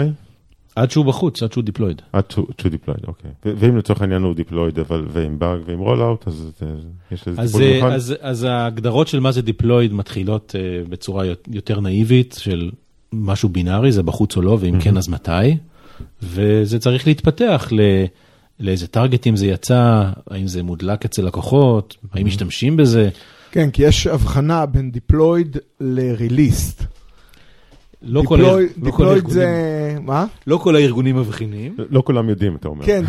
עד 0.76 0.92
שהוא 0.92 1.06
בחוץ, 1.06 1.44
עד 1.44 1.54
שהוא 1.54 1.64
deployed. 1.64 2.02
עד 2.14 2.24
שהוא 2.32 2.46
deployed, 2.72 3.00
אוקיי. 3.08 3.32
ואם 3.46 3.78
לצורך 3.78 4.02
העניין 4.02 4.22
הוא 4.22 4.36
deployed, 4.36 4.80
אבל 4.80 5.06
ועם 5.10 5.40
באג 5.40 5.60
ועם 5.66 5.80
rollout, 5.80 6.28
אז 6.28 6.52
יש 7.12 7.28
לזה 7.28 7.42
טיפול 7.42 7.62
מיוחד? 7.62 7.92
אז, 8.22 8.44
ההגדרות 8.44 9.08
של 9.08 9.20
מה 9.20 9.32
זה 9.32 9.42
deployed 9.42 9.94
מתחילות 9.94 10.56
uh, 10.56 10.90
בצורה 10.90 11.26
יותר 11.48 11.80
נאיבית, 11.80 12.36
של 12.40 12.72
משהו 13.14 13.50
בינארי, 13.50 13.92
זה 13.92 14.04
בחוץ 14.04 14.38
או 14.38 14.42
לא, 14.42 14.58
ואם 14.62 14.80
כן, 14.80 14.98
אז 14.98 15.10
מתי. 15.10 15.58
וזה 16.24 16.80
צריך 16.80 17.08
להתפתח 17.08 17.68
ל... 17.72 17.80
לאיזה 18.60 18.88
target 18.88 19.24
ים 19.24 19.36
זה 19.36 19.48
יצא, 19.48 20.12
האם 20.30 20.48
זה 20.48 20.64
מודלק 20.64 21.06
אצל 21.06 21.26
לקוחות, 21.26 21.98
האם 22.14 22.26
משתמשים 22.26 22.78
בזה. 22.78 23.10
כן, 23.52 23.72
כי 23.72 23.84
יש 23.84 24.08
הבחנה 24.08 24.66
בין 24.66 24.92
deployed 24.92 25.58
ל 25.80 25.90
released. 25.90 26.84
לא 28.04 28.24
כל 28.26 28.42
הארגונים, 28.46 28.68
deployed 28.78 29.28
זה, 29.28 29.96
מה? 30.02 30.26
לא 30.48 30.58
כל 30.58 30.76
הארגונים 30.76 31.16
מבחינים. 31.16 31.76
לא 31.90 32.02
כולם 32.06 32.30
יודעים, 32.30 32.56
אתה 32.56 32.68
אומר. 32.68 32.86
כן, 32.86 33.04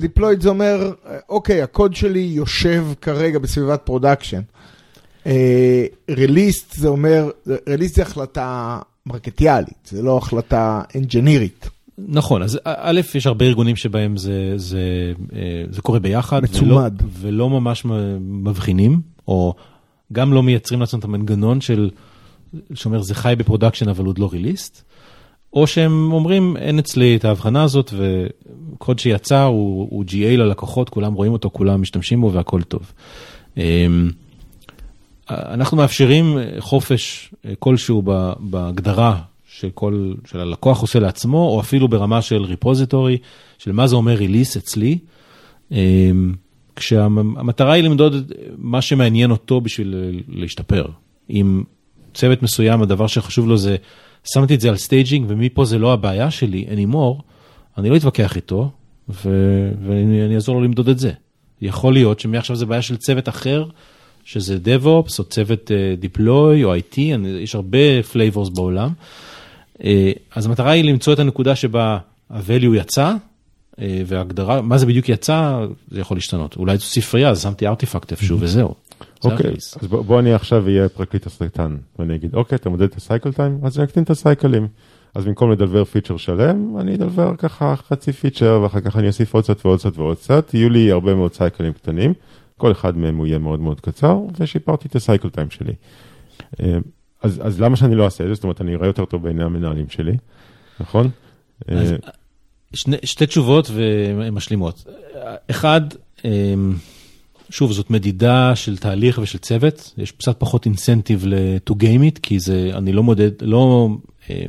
deployed 0.00 0.40
זה 0.40 0.48
אומר, 0.48 0.92
אוקיי, 1.28 1.62
הקוד 1.62 1.94
שלי 1.94 2.20
יושב 2.20 2.84
כרגע 3.00 3.38
בסביבת 3.38 3.80
production. 3.84 4.40
released 6.10 6.74
זה 6.76 6.88
אומר, 6.88 7.30
released 7.68 7.94
זה 7.94 8.02
החלטה 8.02 8.78
מרקטיאלית, 9.06 9.88
זה 9.90 10.02
לא 10.02 10.16
החלטה 10.16 10.82
אנג'ינירית. 10.96 11.70
נכון, 12.08 12.42
אז 12.42 12.58
א', 12.64 13.00
יש 13.14 13.26
הרבה 13.26 13.44
ארגונים 13.44 13.76
שבהם 13.76 14.16
זה, 14.16 14.52
זה, 14.56 15.12
זה 15.70 15.82
קורה 15.82 15.98
ביחד. 15.98 16.42
מצומד. 16.42 16.94
ולא, 17.20 17.28
ולא 17.28 17.50
ממש 17.50 17.84
מבחינים, 18.20 19.00
או 19.28 19.54
גם 20.12 20.32
לא 20.32 20.42
מייצרים 20.42 20.80
לעצמם 20.80 20.98
את 20.98 21.04
המנגנון 21.04 21.60
של... 21.60 21.90
שאומר 22.74 23.02
זה 23.02 23.14
חי 23.14 23.34
ב 23.38 23.42
production 23.42 23.88
אבל 23.88 24.04
עוד 24.04 24.18
לא 24.18 24.28
released, 24.32 24.82
או 25.52 25.66
שהם 25.66 26.12
אומרים 26.12 26.56
אין 26.56 26.78
אצלי 26.78 27.16
את 27.16 27.24
ההבחנה 27.24 27.62
הזאת 27.62 27.92
וקוד 27.96 28.98
שיצא 28.98 29.42
הוא, 29.42 29.88
הוא 29.90 30.04
GA 30.08 30.36
ללקוחות, 30.36 30.88
כולם 30.88 31.14
רואים 31.14 31.32
אותו, 31.32 31.50
כולם 31.50 31.82
משתמשים 31.82 32.20
בו 32.20 32.32
והכל 32.32 32.62
טוב. 32.62 32.92
אמ, 33.56 34.10
אנחנו 35.30 35.76
מאפשרים 35.76 36.38
חופש 36.58 37.34
כלשהו 37.58 38.02
בהגדרה 38.38 39.20
שכל, 39.48 40.12
של 40.30 40.40
הלקוח 40.40 40.80
עושה 40.80 40.98
לעצמו, 40.98 41.48
או 41.48 41.60
אפילו 41.60 41.88
ברמה 41.88 42.22
של 42.22 42.42
repository, 42.42 43.18
של 43.58 43.72
מה 43.72 43.86
זה 43.86 43.96
אומר 43.96 44.14
release 44.14 44.56
אצלי, 44.56 44.98
אמ, 45.70 46.32
כשהמטרה 46.76 47.72
היא 47.72 47.84
למדוד 47.84 48.32
מה 48.56 48.82
שמעניין 48.82 49.30
אותו 49.30 49.60
בשביל 49.60 49.94
להשתפר. 50.28 50.86
אם 51.30 51.62
צוות 52.18 52.42
מסוים, 52.42 52.82
הדבר 52.82 53.06
שחשוב 53.06 53.48
לו 53.48 53.56
זה, 53.56 53.76
שמתי 54.24 54.54
את 54.54 54.60
זה 54.60 54.68
על 54.68 54.76
staging 54.76 55.24
ומפה 55.28 55.64
זה 55.64 55.78
לא 55.78 55.92
הבעיה 55.92 56.30
שלי 56.30 56.66
anymore, 56.70 57.22
אני 57.78 57.90
לא 57.90 57.96
אתווכח 57.96 58.36
איתו 58.36 58.70
ו- 59.08 59.70
ואני 59.86 60.34
אעזור 60.34 60.54
לו 60.54 60.60
למדוד 60.62 60.88
את 60.88 60.98
זה. 60.98 61.12
יכול 61.62 61.92
להיות 61.92 62.20
שמעכשיו 62.20 62.56
זה 62.56 62.66
בעיה 62.66 62.82
של 62.82 62.96
צוות 62.96 63.28
אחר, 63.28 63.64
שזה 64.24 64.58
DevOps 64.64 65.18
או 65.18 65.24
צוות 65.24 65.70
uh, 65.70 66.04
Deploy 66.04 66.64
או 66.64 66.76
IT, 66.76 66.98
אני, 67.14 67.28
יש 67.28 67.54
הרבה 67.54 67.78
flavors 68.12 68.50
בעולם. 68.54 68.90
Uh, 69.78 69.82
אז 70.34 70.46
המטרה 70.46 70.70
היא 70.70 70.84
למצוא 70.84 71.12
את 71.12 71.18
הנקודה 71.18 71.56
שבה 71.56 71.98
ה-value 72.30 72.76
יצא, 72.76 73.14
uh, 73.14 73.80
והגדרה, 74.06 74.62
מה 74.62 74.78
זה 74.78 74.86
בדיוק 74.86 75.08
יצא, 75.08 75.66
זה 75.90 76.00
יכול 76.00 76.16
להשתנות. 76.16 76.56
אולי 76.56 76.76
זו 76.76 76.84
ספרייה, 76.84 77.30
אז 77.30 77.42
שמתי 77.42 77.66
ארטיפקט 77.66 78.10
איפשהו 78.10 78.40
וזהו. 78.40 78.74
אוקיי, 79.24 79.50
אז 79.80 79.88
בוא, 79.88 80.02
בוא 80.02 80.20
אני 80.20 80.32
עכשיו 80.32 80.66
אהיה 80.66 80.88
פרקליט 80.88 81.26
הסרטן, 81.26 81.76
ואני 81.98 82.14
אגיד, 82.14 82.34
אוקיי, 82.34 82.56
אתה 82.56 82.70
מודד 82.70 82.82
את 82.82 82.96
הסייקל 82.96 83.32
טיים, 83.32 83.58
אז 83.62 83.78
אני 83.78 83.86
אקטין 83.86 84.02
את 84.02 84.10
הסייקלים. 84.10 84.68
אז 85.14 85.24
במקום 85.24 85.50
לדלבר 85.50 85.84
feature 85.84 86.16
שלם, 86.16 86.78
אני 86.80 86.94
אדלבר 86.94 87.36
ככה 87.36 87.74
חצי 87.76 88.12
feature, 88.12 88.60
ואחר 88.62 88.80
כך 88.80 88.96
אני 88.96 89.06
אוסיף 89.06 89.34
עוד 89.34 89.44
קצת 89.44 89.66
ועוד 89.66 89.78
קצת 89.78 89.98
ועוד 89.98 90.16
קצת, 90.16 90.54
יהיו 90.54 90.70
לי 90.70 90.92
הרבה 90.92 91.14
מאוד 91.14 91.34
סייקלים 91.34 91.72
קטנים, 91.72 92.12
כל 92.56 92.72
אחד 92.72 92.96
מהם 92.96 93.16
הוא 93.16 93.26
יהיה 93.26 93.38
מאוד 93.38 93.60
מאוד 93.60 93.80
קצר, 93.80 94.18
ושיפרתי 94.38 94.88
את 94.88 94.96
ה 94.96 95.01
cycle 95.01 95.28
time 95.28 95.50
שלי. 95.50 95.72
אה, 96.60 96.78
אז, 97.22 97.40
אז 97.44 97.60
למה 97.60 97.76
שאני 97.76 97.94
לא 97.94 98.04
אעשה 98.04 98.24
את 98.24 98.28
זה? 98.28 98.34
זאת 98.34 98.44
אומרת, 98.44 98.60
אני 98.60 98.74
אראה 98.74 98.86
יותר 98.86 99.04
טוב 99.04 99.22
בעיני 99.22 99.44
המנהלים 99.44 99.88
שלי, 99.88 100.16
נכון? 100.80 101.10
אז, 101.68 101.92
אה, 101.92 101.96
שני, 102.72 102.96
שתי 103.04 103.26
תשובות 103.26 103.70
ומשלימות. 103.74 104.84
אחד, 105.50 105.80
אה, 106.24 106.54
שוב, 107.50 107.72
זאת 107.72 107.90
מדידה 107.90 108.56
של 108.56 108.76
תהליך 108.76 109.18
ושל 109.22 109.38
צוות, 109.38 109.94
יש 109.98 110.12
קצת 110.12 110.36
פחות 110.38 110.66
incentive 110.66 111.24
to 111.70 111.72
game 111.72 112.14
it, 112.14 112.20
כי 112.22 112.40
זה, 112.40 112.70
אני 112.74 112.92
לא 112.92 113.02
מודד, 113.02 113.30
לא 113.42 113.88
אה, 114.30 114.44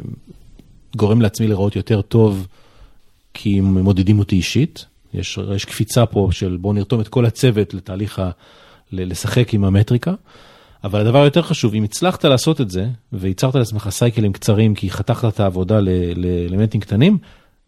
גורם 0.96 1.22
לעצמי 1.22 1.48
לראות 1.48 1.76
יותר 1.76 2.02
טוב, 2.02 2.48
כי 3.34 3.60
מודדים 3.60 4.20
אותי 4.20 4.36
אישית. 4.36 4.86
יש, 5.14 5.40
יש 5.56 5.66
קפיצה 5.66 6.06
פה 6.06 6.30
של 6.32 6.58
בואו 6.62 6.74
נרתום 6.74 7.02
את 7.02 7.08
כל 7.08 7.26
הצוות 7.26 7.74
לתהליך, 7.74 8.20
ה, 8.20 8.30
לשחק 8.92 9.54
עם 9.54 9.64
המטריקה. 9.64 10.14
אבל 10.84 11.00
הדבר 11.00 11.22
היותר 11.22 11.42
חשוב, 11.42 11.74
אם 11.74 11.84
הצלחת 11.84 12.26
לעשות 12.26 12.62
את 12.62 12.70
זה, 12.70 12.88
וייצרת 13.14 13.56
לעצמך 13.56 13.90
סייקלים 13.90 14.34
קצרים, 14.34 14.76
כי 14.76 14.90
חתכת 14.90 15.34
את 15.34 15.40
העבודה 15.40 15.80
לאלמנטים 16.16 16.82
קטנים, 16.82 17.18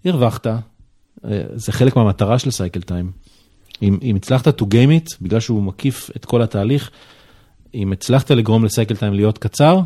הרווחת. 0.05 0.47
אה, 0.47 0.51
זה 1.53 1.71
חלק 1.71 1.95
מהמטרה 1.95 2.39
של 2.39 2.51
סייקל 2.51 2.81
טיים. 2.81 3.11
אם, 3.81 3.97
אם 4.01 4.15
הצלחת 4.15 4.61
to 4.61 4.65
game 4.65 5.05
it, 5.05 5.15
בגלל 5.21 5.39
שהוא 5.39 5.63
מקיף 5.63 6.09
את 6.15 6.25
כל 6.25 6.41
התהליך, 6.41 6.91
אם 7.73 7.91
הצלחת 7.91 8.31
לגרום 8.31 8.65
לסייקל 8.65 8.95
טיים 8.95 9.13
להיות 9.13 9.37
קצר, 9.37 9.79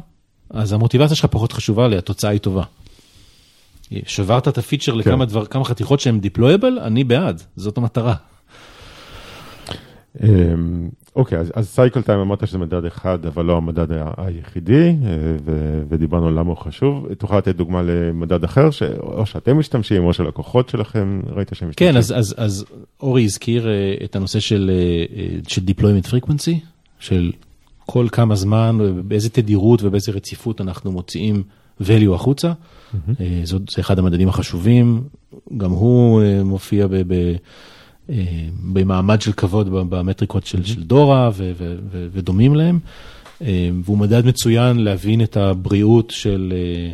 אז 0.49 0.73
המוטיבציה 0.73 1.15
שלך 1.15 1.25
פחות 1.25 1.51
חשובה 1.51 1.87
לי, 1.87 1.97
התוצאה 1.97 2.31
היא 2.31 2.39
טובה. 2.39 2.63
שברת 4.05 4.47
את 4.47 4.57
הפיצ'ר 4.57 4.91
כן. 4.91 4.97
לכמה 4.97 5.25
דבר, 5.25 5.45
כמה 5.45 5.65
חתיכות 5.65 5.99
שהן 5.99 6.19
דיפלויבל, 6.19 6.79
אני 6.79 7.03
בעד, 7.03 7.41
זאת 7.55 7.77
המטרה. 7.77 8.15
אוקיי, 11.15 11.39
אז, 11.39 11.51
אז 11.55 11.67
סייקל 11.67 12.01
טיים 12.01 12.19
אמרת 12.19 12.47
שזה 12.47 12.57
מדד 12.57 12.85
אחד, 12.85 13.25
אבל 13.25 13.45
לא 13.45 13.57
המדד 13.57 13.87
היחידי, 14.17 14.87
אה, 14.87 15.35
ו, 15.45 15.81
ודיברנו 15.89 16.31
למה 16.31 16.49
הוא 16.49 16.57
חשוב. 16.57 17.13
תוכל 17.13 17.37
לתת 17.37 17.55
דוגמה 17.55 17.81
למדד 17.81 18.43
אחר, 18.43 18.71
ש, 18.71 18.83
או 18.99 19.25
שאתם 19.25 19.59
משתמשים, 19.59 20.03
או 20.03 20.13
שלקוחות 20.13 20.69
שלכם, 20.69 21.21
ראית 21.27 21.49
שהם 21.53 21.69
משתמשים? 21.69 21.91
כן, 21.91 21.97
אז, 21.97 22.13
אז, 22.17 22.35
אז 22.37 22.65
אורי 23.01 23.23
הזכיר 23.23 23.67
אה, 23.67 23.73
את 24.03 24.15
הנושא 24.15 24.39
של, 24.39 24.71
אה, 24.73 25.37
של 25.47 25.61
deployment 25.67 26.07
frequency, 26.07 26.55
של 26.99 27.31
כל 27.85 28.07
כמה 28.11 28.35
זמן, 28.35 28.77
באיזה 29.07 29.29
תדירות 29.29 29.83
ובאיזה 29.83 30.11
רציפות 30.11 30.61
אנחנו 30.61 30.91
מוציאים 30.91 31.43
value 31.81 32.13
החוצה. 32.13 32.51
Mm-hmm. 32.51 32.97
זאת, 33.43 33.61
זה 33.69 33.81
אחד 33.81 33.99
המדדים 33.99 34.29
החשובים, 34.29 35.03
גם 35.57 35.71
הוא 35.71 36.21
מופיע 36.43 36.87
ב... 36.87 36.95
ב 37.07 37.35
במעמד 38.73 39.21
של 39.21 39.31
כבוד 39.31 39.89
במטריקות 39.89 40.45
של, 40.45 40.65
של 40.65 40.83
דורה 40.83 41.29
ו, 41.33 41.51
ו, 41.57 41.75
ו, 41.91 42.07
ודומים 42.11 42.55
להם, 42.55 42.79
אה, 43.41 43.69
והוא 43.83 43.97
מדד 43.97 44.25
מצוין 44.25 44.79
להבין 44.79 45.23
את 45.23 45.37
הבריאות 45.37 46.11
של, 46.11 46.53
אה, 46.55 46.93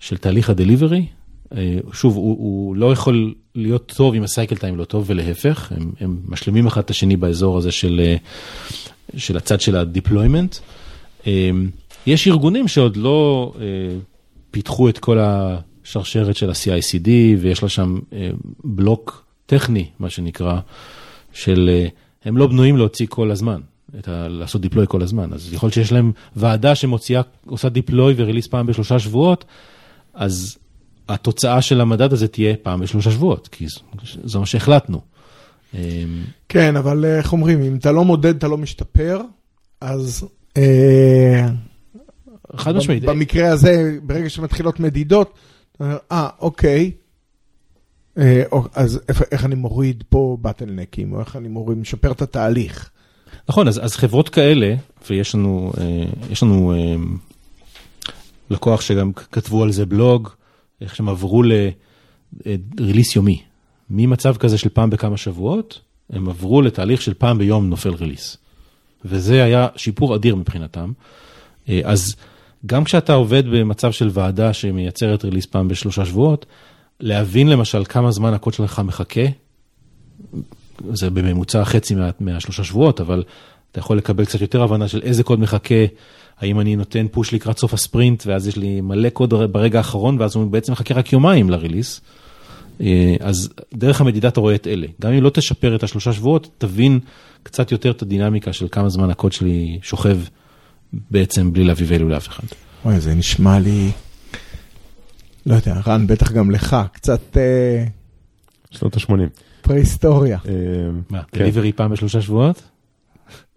של 0.00 0.16
תהליך 0.16 0.50
הדליברי. 0.50 1.06
אה, 1.52 1.78
שוב, 1.92 2.16
הוא, 2.16 2.36
הוא 2.38 2.76
לא 2.76 2.92
יכול 2.92 3.34
להיות 3.54 3.92
טוב 3.96 4.14
אם 4.14 4.22
הסייקל 4.22 4.56
טיים 4.56 4.76
לא 4.76 4.84
טוב 4.84 5.04
ולהפך, 5.06 5.72
הם, 5.76 5.92
הם 6.00 6.18
משלימים 6.28 6.66
אחד 6.66 6.80
את 6.80 6.90
השני 6.90 7.16
באזור 7.16 7.58
הזה 7.58 7.72
של, 7.72 8.00
אה, 8.04 8.16
של 9.16 9.36
הצד 9.36 9.60
של. 9.60 9.76
אה, 11.26 11.50
יש 12.06 12.28
ארגונים 12.28 12.68
שעוד 12.68 12.96
לא 12.96 13.52
פיתחו 14.50 14.88
את 14.88 14.98
כל 14.98 15.18
השרשרת 15.20 16.36
של 16.36 16.50
ה-CICD 16.50 17.08
ויש 17.38 17.62
לה 17.62 17.68
שם 17.68 17.98
בלוק 18.64 19.25
טכני, 19.46 19.90
מה 19.98 20.10
שנקרא, 20.10 20.60
של 21.32 21.86
הם 22.24 22.36
לא 22.36 22.46
בנויים 22.46 22.76
להוציא 22.76 23.06
כל 23.10 23.30
הזמן. 23.30 23.60
את 23.98 24.08
ה... 24.08 24.28
לעשות 24.28 24.60
דיפלוי 24.60 24.86
כל 24.88 25.02
הזמן, 25.02 25.32
אז 25.32 25.52
יכול 25.52 25.66
להיות 25.66 25.74
שיש 25.74 25.92
להם 25.92 26.12
ועדה 26.36 26.74
שמוציאה, 26.74 27.22
עושה 27.46 27.68
דיפלוי 27.68 28.14
וריליס 28.16 28.46
פעם 28.46 28.66
בשלושה 28.66 28.98
שבועות, 28.98 29.44
אז 30.14 30.58
התוצאה 31.08 31.62
של 31.62 31.80
המדד 31.80 32.12
הזה 32.12 32.28
תהיה 32.28 32.56
פעם 32.62 32.80
בשלושה 32.80 33.10
שבועות, 33.10 33.48
כי 33.48 33.66
זה 34.24 34.38
מה 34.38 34.46
שהחלטנו. 34.46 35.00
אמ, 35.74 35.80
כן, 36.48 36.76
אבל 36.76 37.04
אה, 37.04 37.18
איך 37.18 37.32
אומרים, 37.32 37.62
אם 37.62 37.76
אתה 37.76 37.92
לא 37.92 38.04
מודד, 38.04 38.36
אתה 38.36 38.48
לא 38.48 38.56
משתפר, 38.56 39.20
אז... 39.80 40.24
אה, 40.56 41.48
חד 42.56 42.76
משמעית. 42.76 43.04
במקרה 43.04 43.48
הזה, 43.48 43.98
ברגע 44.02 44.30
שמתחילות 44.30 44.80
מדידות, 44.80 45.34
אתה 45.72 45.84
אומר, 45.84 45.96
אה, 46.12 46.28
אוקיי, 46.40 46.84
אה, 46.84 46.90
אז 48.74 49.00
איך 49.32 49.44
אני 49.44 49.54
מוריד 49.54 50.04
פה 50.08 50.36
באטלנקים, 50.40 51.12
או 51.12 51.20
איך 51.20 51.36
אני 51.36 51.48
מוריד, 51.48 51.78
משפר 51.78 52.12
את 52.12 52.22
התהליך. 52.22 52.90
נכון, 53.48 53.68
אז, 53.68 53.84
אז 53.84 53.96
חברות 53.96 54.28
כאלה, 54.28 54.74
ויש 55.10 55.34
לנו, 55.34 55.72
יש 56.30 56.42
לנו 56.42 56.74
לקוח 58.50 58.80
שגם 58.80 59.12
כתבו 59.12 59.62
על 59.62 59.72
זה 59.72 59.86
בלוג, 59.86 60.28
איך 60.80 60.96
שהם 60.96 61.08
עברו 61.08 61.42
לריליס 61.42 63.16
יומי. 63.16 63.42
ממצב 63.90 64.36
כזה 64.36 64.58
של 64.58 64.68
פעם 64.68 64.90
בכמה 64.90 65.16
שבועות, 65.16 65.80
הם 66.10 66.28
עברו 66.28 66.62
לתהליך 66.62 67.02
של 67.02 67.14
פעם 67.14 67.38
ביום 67.38 67.68
נופל 67.68 67.94
ריליס. 67.94 68.36
וזה 69.04 69.44
היה 69.44 69.68
שיפור 69.76 70.16
אדיר 70.16 70.36
מבחינתם. 70.36 70.92
אה, 71.68 71.80
אז 71.84 72.16
גם 72.66 72.84
כשאתה 72.84 73.12
עובד 73.12 73.46
במצב 73.46 73.92
של 73.92 74.10
ועדה 74.12 74.52
שמייצרת 74.52 75.24
ריליס 75.24 75.46
פעם 75.46 75.68
בשלושה 75.68 76.04
שבועות, 76.04 76.46
להבין 77.00 77.48
למשל 77.48 77.84
כמה 77.84 78.10
זמן 78.10 78.34
הקוד 78.34 78.54
שלך 78.54 78.82
מחכה, 78.84 79.20
זה 80.92 81.10
בממוצע 81.10 81.64
חצי 81.64 81.94
מה, 81.94 82.10
מהשלושה 82.20 82.64
שבועות, 82.64 83.00
אבל 83.00 83.22
אתה 83.72 83.78
יכול 83.78 83.96
לקבל 83.96 84.24
קצת 84.24 84.40
יותר 84.40 84.62
הבנה 84.62 84.88
של 84.88 85.02
איזה 85.02 85.22
קוד 85.22 85.40
מחכה 85.40 85.84
האם 86.40 86.60
אני 86.60 86.76
נותן 86.76 87.06
פוש 87.10 87.34
לקראת 87.34 87.58
סוף 87.58 87.74
הספרינט, 87.74 88.22
ואז 88.26 88.48
יש 88.48 88.56
לי 88.56 88.80
מלא 88.80 89.08
קוד 89.08 89.34
ברגע 89.52 89.78
האחרון, 89.78 90.20
ואז 90.20 90.36
הוא 90.36 90.46
בעצם 90.50 90.72
מחכה 90.72 90.94
רק 90.94 91.12
יומיים 91.12 91.50
לריליס. 91.50 92.00
אה, 92.80 93.16
אז 93.20 93.48
דרך 93.74 94.00
המדידה 94.00 94.28
אתה 94.28 94.40
רואה 94.40 94.54
את 94.54 94.66
אלה. 94.66 94.86
גם 95.00 95.12
אם 95.12 95.22
לא 95.22 95.30
תשפר 95.30 95.76
את 95.76 95.82
השלושה 95.82 96.12
שבועות, 96.12 96.48
תבין 96.58 97.00
קצת 97.42 97.72
יותר 97.72 97.90
את 97.90 98.02
הדינמיקה 98.02 98.52
של 98.52 98.66
כמה 98.72 98.88
זמן 98.88 99.10
הקוד 99.10 99.32
שלי 99.32 99.78
שוכב 99.82 100.18
בעצם 101.10 101.52
בלי 101.52 101.64
להביא 101.64 101.86
ואלו 101.88 102.08
לאף 102.08 102.28
אחד. 102.28 102.44
וואי, 102.84 103.00
זה 103.00 103.14
נשמע 103.14 103.58
לי, 103.58 103.90
לא 105.46 105.54
יודע, 105.54 105.80
רן, 105.86 106.06
בטח 106.06 106.32
גם 106.32 106.50
לך, 106.50 106.76
קצת... 106.92 107.36
אה, 107.36 107.84
שנות 108.70 108.96
ה-80. 108.96 109.12
פרה-היסטוריה. 109.62 110.38
אה, 110.48 110.52
מה, 111.10 111.22
דליברי 111.34 111.72
פעם 111.72 111.90
בשלושה 111.90 112.20
שבועות? 112.20 112.62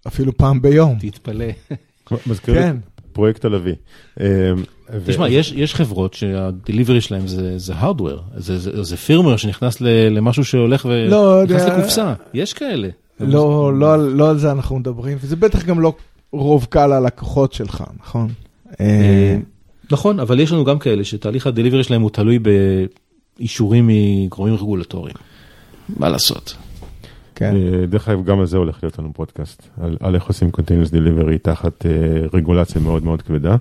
אפילו 0.07 0.37
פעם 0.37 0.61
ביום. 0.61 0.97
תתפלא. 0.99 1.45
מזכיר 2.27 2.53
לי 2.53 2.59
כן. 2.59 2.77
פרויקט 3.13 3.45
הלוי. 3.45 3.75
אמ, 4.19 4.25
תשמע, 5.05 5.29
יש 5.29 5.75
חברות 5.75 6.13
שהדליברי 6.13 7.01
שלהם 7.01 7.27
זה 7.57 7.73
hardware, 7.81 8.39
זה 8.81 8.97
פירמר 8.97 9.37
שנכנס 9.37 9.81
למשהו 9.81 10.45
שהולך 10.45 10.85
ונכנס 10.85 11.11
לא, 11.11 11.43
לקופסה, 11.77 12.13
יש 12.33 12.53
כאלה. 12.53 12.89
לא, 13.19 13.73
לא, 13.79 14.15
לא 14.15 14.29
על 14.29 14.37
זה 14.37 14.51
אנחנו 14.51 14.79
מדברים, 14.79 15.17
וזה 15.21 15.35
בטח 15.35 15.65
גם 15.65 15.79
לא 15.79 15.93
רוב 16.31 16.67
קל 16.69 16.91
הלקוחות 16.91 17.53
שלך, 17.53 17.83
נכון? 17.99 18.29
אה, 19.91 19.97
נכון, 19.97 20.19
אבל 20.19 20.39
יש 20.39 20.51
לנו 20.51 20.63
גם 20.63 20.79
כאלה 20.79 21.03
שתהליך 21.03 21.47
הדליברי 21.47 21.83
שלהם 21.83 22.01
הוא 22.01 22.09
תלוי 22.09 22.39
באישורים 23.39 23.87
מגורמים 23.87 24.55
רגולטוריים. 24.55 25.15
מה 25.97 26.09
לעשות? 26.09 26.55
כן. 27.35 27.55
אה, 27.55 27.85
דרך 27.85 28.09
אגב, 28.09 28.25
גם 28.25 28.39
על 28.39 28.45
זה 28.45 28.57
הולך 28.57 28.79
להיות 28.83 28.99
לנו 28.99 29.13
פודקאסט, 29.13 29.63
על, 29.81 29.97
על 29.99 30.15
איך 30.15 30.23
עושים 30.23 30.49
Continuous 30.57 30.91
Delivery 30.91 31.37
תחת 31.41 31.85
uh, 31.85 32.35
רגולציה 32.35 32.81
מאוד 32.81 33.03
מאוד 33.03 33.21
כבדה, 33.21 33.55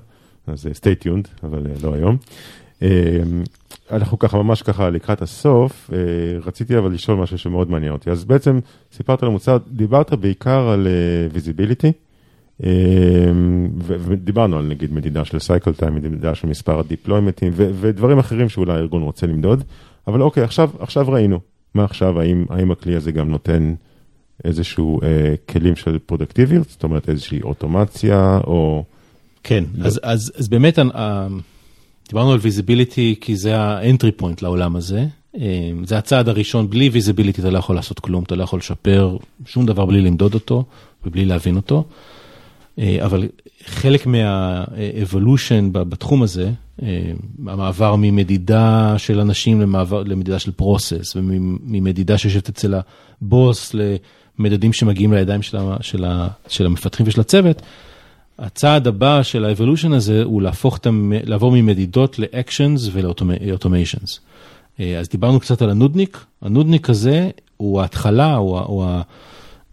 אז 0.47 0.67
uh, 0.67 0.69
stay 0.77 1.05
tuned, 1.05 1.47
אבל 1.47 1.67
uh, 1.67 1.87
לא 1.87 1.95
היום. 1.95 2.17
Uh, 2.81 2.85
אנחנו 3.91 4.19
ככה 4.19 4.37
ממש 4.43 4.63
ככה 4.63 4.91
לקראת 4.91 5.23
הסוף, 5.23 5.91
uh, 5.91 5.93
רציתי 6.47 6.79
אבל 6.79 6.93
לשאול 6.93 7.17
משהו 7.19 7.39
שמאוד 7.39 7.71
מעניין 7.71 7.93
אותי, 7.93 8.11
אז 8.11 8.25
בעצם 8.25 8.59
סיפרת 8.93 9.23
על 9.23 9.29
המוצר, 9.29 9.59
דיברת 9.69 10.13
בעיקר 10.13 10.69
על 10.69 10.87
uh, 10.87 11.37
visibility, 11.37 12.08
ודיברנו 13.81 14.59
על 14.59 14.65
נגיד 14.65 14.93
מדידה 14.93 15.25
של 15.25 15.37
cycle 15.37 15.83
time, 15.83 15.91
מדידה 15.91 16.35
של 16.35 16.49
מספר 16.49 16.79
הדיפלוימנטים 16.79 17.53
ודברים 17.57 18.19
אחרים 18.19 18.49
שאולי 18.49 18.73
הארגון 18.73 19.03
רוצה 19.03 19.27
למדוד, 19.27 19.65
אבל 20.07 20.23
אוקיי, 20.23 20.43
עכשיו, 20.43 20.71
עכשיו 20.79 21.09
ראינו, 21.09 21.41
מה 21.75 21.85
עכשיו, 21.85 22.21
האם, 22.21 22.45
האם 22.51 22.71
הכלי 22.71 22.97
הזה 22.97 23.13
גם 23.13 23.31
נותן 23.31 23.75
איזשהו 24.45 25.03
אה, 25.03 25.35
כלים 25.49 25.77
של 25.77 25.99
פרודקטיביות, 25.99 26.69
זאת 26.69 26.83
אומרת 26.83 27.09
איזושהי 27.09 27.43
אוטומציה 27.43 28.41
או... 28.45 28.85
כן, 29.43 29.65
לא... 29.75 29.87
אז, 29.87 30.01
אז, 30.03 30.33
אז 30.37 30.49
באמת 30.49 30.79
אה, 30.79 31.27
דיברנו 32.09 32.33
על 32.33 32.39
visibility 32.43 33.15
כי 33.21 33.37
זה 33.37 33.57
ה 33.57 33.66
entry 33.66 34.13
point 34.13 34.43
לעולם 34.43 34.77
הזה. 34.77 35.07
אה, 35.37 35.71
זה 35.85 35.99
הצעד 35.99 36.29
הראשון, 36.29 36.71
בלי 36.71 36.89
visibility 36.89 37.41
אתה 37.41 37.51
לא 37.51 37.59
יכול 37.59 37.77
לעשות 37.77 38.01
כלום, 38.01 38.25
אתה 38.25 38.35
לא 38.35 38.43
יכול 38.43 38.59
לשפר 38.59 39.17
שום 39.47 39.67
דבר 39.67 39.87
בלי 39.87 40.01
למדוד 40.01 40.35
אותו 40.35 40.65
ובלי 41.07 41.25
להבין 41.25 41.57
אותו. 41.57 41.85
אה, 42.79 43.05
אבל 43.05 43.29
חלק 43.65 44.07
מה-evolution 44.07 45.73
בתחום 45.73 46.23
הזה, 46.23 46.51
אה, 46.83 47.13
המעבר 47.47 47.97
ממדידה 47.97 48.95
של 48.99 49.21
אנשים 49.21 49.61
למעבר, 49.61 50.03
למדידה 50.03 50.39
של 50.39 50.51
process, 50.51 51.17
וממדידה 51.17 52.19
שיושבת 52.19 52.49
אצל 52.49 52.75
הבוס 53.23 53.75
למדדים 54.39 54.73
שמגיעים 54.73 55.13
לידיים 55.13 55.43
של, 55.43 55.57
ה, 55.57 55.77
של, 55.81 56.05
ה, 56.05 56.29
של 56.49 56.67
המפתחים 56.67 57.07
ושל 57.09 57.21
הצוות, 57.21 57.63
הצעד 58.39 58.87
הבא 58.87 59.23
של 59.23 59.45
ה-evolution 59.45 59.95
הזה 59.95 60.23
הוא 60.23 60.43
להפוך, 60.43 60.77
את, 60.77 60.87
לעבור 61.25 61.53
ממדידות 61.53 62.19
ל-actions 62.19 62.91
ול-automations. 62.93 64.19
אה, 64.81 64.99
אז 64.99 65.09
דיברנו 65.09 65.41
קצת 65.41 65.63
על 65.63 65.71
הנודניק, 65.71 66.25
הנודניק 66.43 66.91
הזה 66.91 67.31
הוא 67.57 67.81
ההתחלה, 67.81 68.35
הוא, 68.35 68.59
הוא 68.59 68.87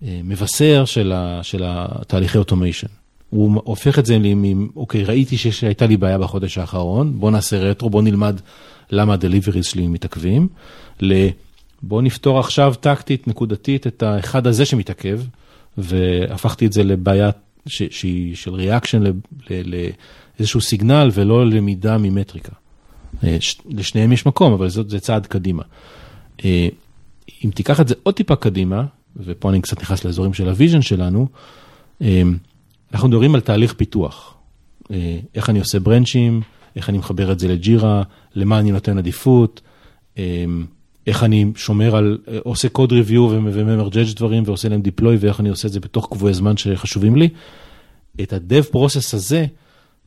המבשר 0.06 0.86
של, 0.86 1.12
ה, 1.16 1.40
של 1.44 1.64
התהליכי 1.66 2.38
automation. 2.38 2.90
הוא 3.30 3.62
הופך 3.64 4.00
את 4.00 4.06
זה 4.06 4.16
עם, 4.16 4.68
אוקיי, 4.76 5.04
ראיתי 5.04 5.38
שהייתה 5.38 5.86
לי 5.86 5.98
בעיה 5.98 6.18
בחודש 6.18 6.58
האחרון, 6.58 7.20
בוא 7.20 7.32
נעשה 7.32 7.60
רטרו, 7.60 7.90
בוא 7.90 8.02
נלמד 8.02 8.42
למה 8.92 9.14
הדליבריז 9.14 9.66
שלי 9.66 9.88
מתעכבים, 9.88 10.48
ל... 11.02 11.28
בוא 11.82 12.02
נפתור 12.02 12.40
עכשיו 12.40 12.74
טקטית, 12.80 13.28
נקודתית, 13.28 13.88
את 13.88 14.04
האחד 14.04 14.48
הזה 14.48 14.66
שמתעכב, 14.66 15.22
והפכתי 15.78 16.66
את 16.66 16.74
זה 16.74 16.84
לבעיה 16.84 17.30
ש, 17.68 17.84
שהיא 17.84 18.36
של 18.36 18.54
ריאקשן 18.54 19.04
לאיזשהו 19.50 20.62
סיגנל 20.62 21.10
ולא 21.14 21.46
למידה 21.46 21.98
ממטריקה. 21.98 22.52
אה, 23.24 23.38
לשניהם 23.70 24.12
יש 24.12 24.26
מקום, 24.26 24.54
אבל 24.54 24.70
זאת, 24.70 24.90
זה 24.90 25.00
צעד 25.00 25.28
קדימה. 25.28 25.64
אה, 26.46 26.68
אם 27.46 27.50
תיקח 27.50 27.82
את 27.82 27.88
זה 27.88 27.96
עוד 28.04 28.16
טיפה 28.16 28.36
קדימה, 28.36 28.86
ופה 29.18 29.50
אני 29.50 29.62
קצת 29.62 29.82
נכנס 29.82 30.06
לאזורים 30.06 30.34
של 30.34 30.50
ה 30.50 30.54
vision 30.54 30.82
שלנו, 30.82 31.28
אה, 32.02 32.22
אנחנו 32.94 33.08
מדברים 33.08 33.36
על 33.36 33.42
תהליך 33.42 33.74
פיתוח. 33.74 34.36
אה, 34.92 35.20
איך 35.36 35.50
אני 35.50 35.60
עושה 35.60 35.80
branchים, 35.80 36.42
איך 36.76 36.90
אני 36.90 36.98
מחבר 36.98 37.32
את 37.32 37.40
זה 37.40 37.48
לג'ירה, 37.48 38.04
למה 38.36 38.60
אני 38.60 38.72
נותן 38.72 38.98
עדיפות, 38.98 39.62
אה, 40.18 40.46
איך 41.08 41.24
אני 41.24 41.46
שומר 41.56 41.96
על, 41.96 42.18
אה, 42.28 42.38
עושה 42.44 42.70
code 42.70 42.92
review 42.92 43.22
וממרג'ג' 43.32 44.16
דברים 44.16 44.44
ועושה 44.46 44.70
להם 44.70 44.82
deploy 44.82 45.18
ואיך 45.20 45.40
אני 45.40 45.50
עושה 45.50 45.68
את 45.68 45.74
זה 45.74 45.80
בתוך 45.80 46.08
קבועי 46.12 46.34
זמן 46.34 46.58
שחשובים 46.58 47.16
לי. 47.16 47.30
את 48.22 48.34
ה-dev 48.34 48.76
process 48.76 49.16
הזה 49.16 49.46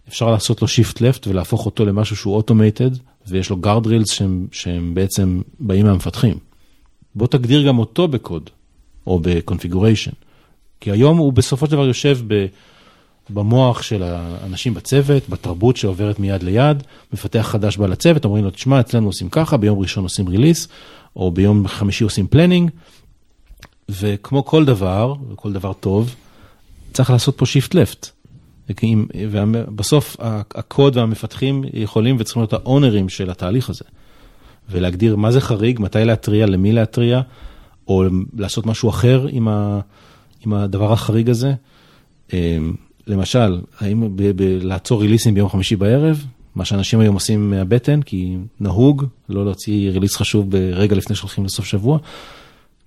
אפשר 0.08 0.30
לעשות 0.30 0.62
לו 0.62 0.68
shift 0.68 0.96
left 0.96 1.28
ולהפוך 1.28 1.66
אותו 1.66 1.84
למשהו 1.84 2.16
שהוא 2.16 2.34
automated 2.34 2.90
ויש 3.26 3.50
לו 3.50 3.56
guardrails 3.62 4.12
שהם, 4.12 4.46
שהם 4.52 4.94
בעצם 4.94 5.40
באים 5.60 5.86
מהמפתחים. 5.86 6.38
בוא 7.14 7.26
תגדיר 7.26 7.66
גם 7.66 7.78
אותו 7.78 8.08
בקוד 8.08 8.50
או 9.08 9.20
ב 9.22 9.28
configuration. 9.28 10.10
כי 10.80 10.90
היום 10.90 11.18
הוא 11.18 11.32
בסופו 11.32 11.66
של 11.66 11.72
דבר 11.72 11.86
יושב 11.86 12.18
ב... 12.26 12.46
במוח 13.30 13.82
של 13.82 14.02
האנשים 14.02 14.74
בצוות, 14.74 15.28
בתרבות 15.28 15.76
שעוברת 15.76 16.18
מיד 16.18 16.42
ליד, 16.42 16.82
מפתח 17.12 17.48
חדש 17.50 17.76
בא 17.76 17.86
לצוות, 17.86 18.24
אומרים 18.24 18.44
לו, 18.44 18.50
תשמע, 18.50 18.80
אצלנו 18.80 19.06
עושים 19.06 19.28
ככה, 19.28 19.56
ביום 19.56 19.78
ראשון 19.78 20.02
עושים 20.02 20.28
release, 20.28 20.68
או 21.16 21.30
ביום 21.30 21.68
חמישי 21.68 22.04
עושים 22.04 22.26
planning, 22.26 22.70
וכמו 23.88 24.44
כל 24.44 24.64
דבר, 24.64 25.14
וכל 25.32 25.52
דבר 25.52 25.72
טוב, 25.72 26.14
צריך 26.92 27.10
לעשות 27.10 27.38
פה 27.38 27.46
shift 27.46 27.74
left. 27.74 28.10
ובסוף 29.30 30.16
הקוד 30.20 30.96
והמפתחים 30.96 31.64
יכולים 31.72 32.16
וצריכים 32.18 32.42
להיות 32.42 32.52
ה 32.52 32.59
ownerים 32.59 33.08
של 33.08 33.30
התהליך 33.30 33.70
הזה. 33.70 33.84
ולהגדיר 34.70 35.16
מה 35.16 35.30
זה 35.30 35.40
חריג, 35.40 35.80
מתי 35.80 36.04
להתריע, 36.04 36.46
למי 36.46 36.72
להתריע, 36.72 37.20
או 37.88 38.04
לעשות 38.36 38.66
משהו 38.66 38.90
אחר 38.90 39.26
עם, 39.30 39.48
ה, 39.48 39.80
עם 40.46 40.52
הדבר 40.52 40.92
החריג 40.92 41.30
הזה. 41.30 41.54
אמ, 42.32 42.74
למשל, 43.06 43.60
האם 43.80 44.16
ב- 44.16 44.42
ב- 44.42 44.58
לעצור 44.62 45.00
ריליסים 45.00 45.34
ביום 45.34 45.48
חמישי 45.48 45.76
בערב, 45.76 46.24
מה 46.54 46.64
שאנשים 46.64 47.00
היום 47.00 47.14
עושים 47.14 47.50
מהבטן, 47.50 48.02
כי 48.02 48.36
נהוג 48.60 49.04
לא 49.28 49.44
להוציא 49.44 49.90
ריליס 49.90 50.16
חשוב 50.16 50.50
ברגע 50.50 50.96
לפני 50.96 51.16
שהולכים 51.16 51.44
לסוף 51.44 51.64
שבוע. 51.64 51.98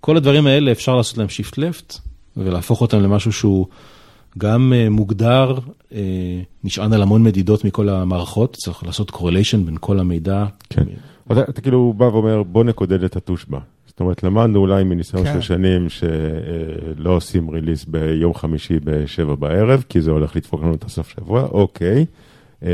כל 0.01 0.17
הדברים 0.17 0.47
האלה 0.47 0.71
אפשר 0.71 0.95
לעשות 0.95 1.17
להם 1.17 1.29
שיפט 1.29 1.57
לפט 1.57 1.97
ולהפוך 2.37 2.81
אותם 2.81 3.01
למשהו 3.01 3.31
שהוא 3.31 3.67
גם 4.37 4.73
אה, 4.75 4.89
מוגדר, 4.89 5.57
אה, 5.93 6.41
נשען 6.63 6.93
על 6.93 7.01
המון 7.01 7.23
מדידות 7.23 7.65
מכל 7.65 7.89
המערכות, 7.89 8.55
צריך 8.55 8.83
לעשות 8.83 9.09
correlation 9.11 9.57
בין 9.65 9.77
כל 9.79 9.99
המידע. 9.99 10.45
כן. 10.69 10.83
אתה, 11.31 11.41
אתה 11.41 11.61
כאילו 11.61 11.93
בא 11.97 12.03
ואומר, 12.03 12.43
בוא 12.43 12.63
נקודד 12.63 13.03
את 13.03 13.15
התושב"ע. 13.15 13.59
אומרת, 14.01 14.23
למדנו 14.23 14.59
אולי 14.59 14.83
מניסיון 14.83 15.23
כן. 15.23 15.33
של 15.33 15.41
שנים 15.41 15.89
שלא 15.89 17.09
עושים 17.09 17.49
release 17.49 17.85
ביום 17.85 18.33
חמישי 18.33 18.79
בשבע 18.83 19.35
בערב, 19.35 19.83
כי 19.89 20.01
זה 20.01 20.11
הולך 20.11 20.35
לדפוק 20.35 20.61
לנו 20.61 20.75
את 20.75 20.83
הסוף 20.83 21.09
שבוע, 21.09 21.41
אוקיי. 21.41 22.05
אה, 22.63 22.69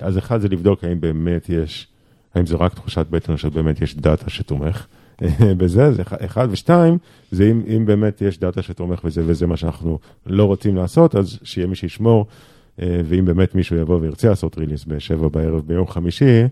אז 0.00 0.18
אחד 0.18 0.40
זה 0.40 0.48
לבדוק 0.48 0.84
האם 0.84 1.00
באמת 1.00 1.48
יש, 1.48 1.86
האם 2.34 2.46
זה 2.46 2.56
רק 2.56 2.74
תחושת 2.74 3.06
בטן 3.10 3.32
או 3.32 3.38
שבאמת 3.38 3.80
יש 3.80 3.96
data 3.96 4.30
שתומך 4.30 4.86
אה, 5.22 5.54
בזה, 5.58 5.92
זה 5.92 6.02
אחד-. 6.06 6.48
ושתיים, 6.50 6.98
זה 7.30 7.50
אם, 7.50 7.62
אם 7.76 7.86
באמת 7.86 8.22
יש 8.22 8.38
data 8.38 8.62
שתומך 8.62 9.04
בזה 9.04 9.22
וזה 9.26 9.46
מה 9.46 9.56
שאנחנו 9.56 9.98
לא 10.26 10.44
רוצים 10.44 10.76
לעשות, 10.76 11.16
אז 11.16 11.38
שיהיה 11.42 11.66
מי 11.66 11.74
שישמור. 11.74 12.26
אה, 12.82 13.00
ואם 13.04 13.24
באמת 13.24 13.54
מישהו 13.54 13.76
יבוא 13.76 13.98
וירצה 14.00 14.28
לעשות 14.28 14.58
release 14.58 14.84
בשבע 14.84 15.28
בערב 15.28 15.62
ביום 15.66 15.86
חמישי, 15.86 16.42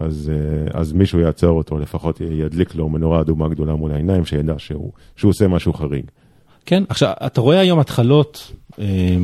אז, 0.00 0.30
אה, 0.34 0.80
אז 0.80 0.92
מישהו 0.92 1.18
יעצור 1.20 1.58
אותו, 1.58 1.78
לפחות 1.78 2.20
ידליק 2.20 2.74
לו 2.74 2.88
מנורה 2.88 3.20
אדומה 3.20 3.48
גדולה 3.48 3.74
מול 3.74 3.92
העיניים, 3.92 4.24
שידע 4.24 4.54
שהוא, 4.58 4.92
שהוא 5.16 5.30
עושה 5.30 5.48
משהו 5.48 5.72
חריג. 5.72 6.04
כן, 6.66 6.82
עכשיו, 6.88 7.12
אתה 7.26 7.40
רואה 7.40 7.58
היום 7.58 7.78
התחלות, 7.78 8.52
אה, 8.78 9.16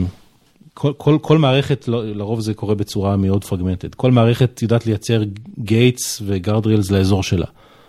כל, 0.75 0.93
כל, 0.97 1.19
כל 1.23 1.39
מערכת, 1.39 1.89
לא- 1.89 2.05
לרוב 2.07 2.41
זה 2.41 2.55
קורה 2.55 2.75
בצורה 2.75 3.17
מאוד 3.17 3.45
fragmented, 3.45 3.95
כל 3.95 4.11
מערכת 4.11 4.63
יודעת 4.63 4.87
לייצר 4.87 5.23
gates 5.59 6.23
ו 6.27 6.33
guardrails 6.33 6.91
לאזור 6.91 7.23
שלה. 7.23 7.47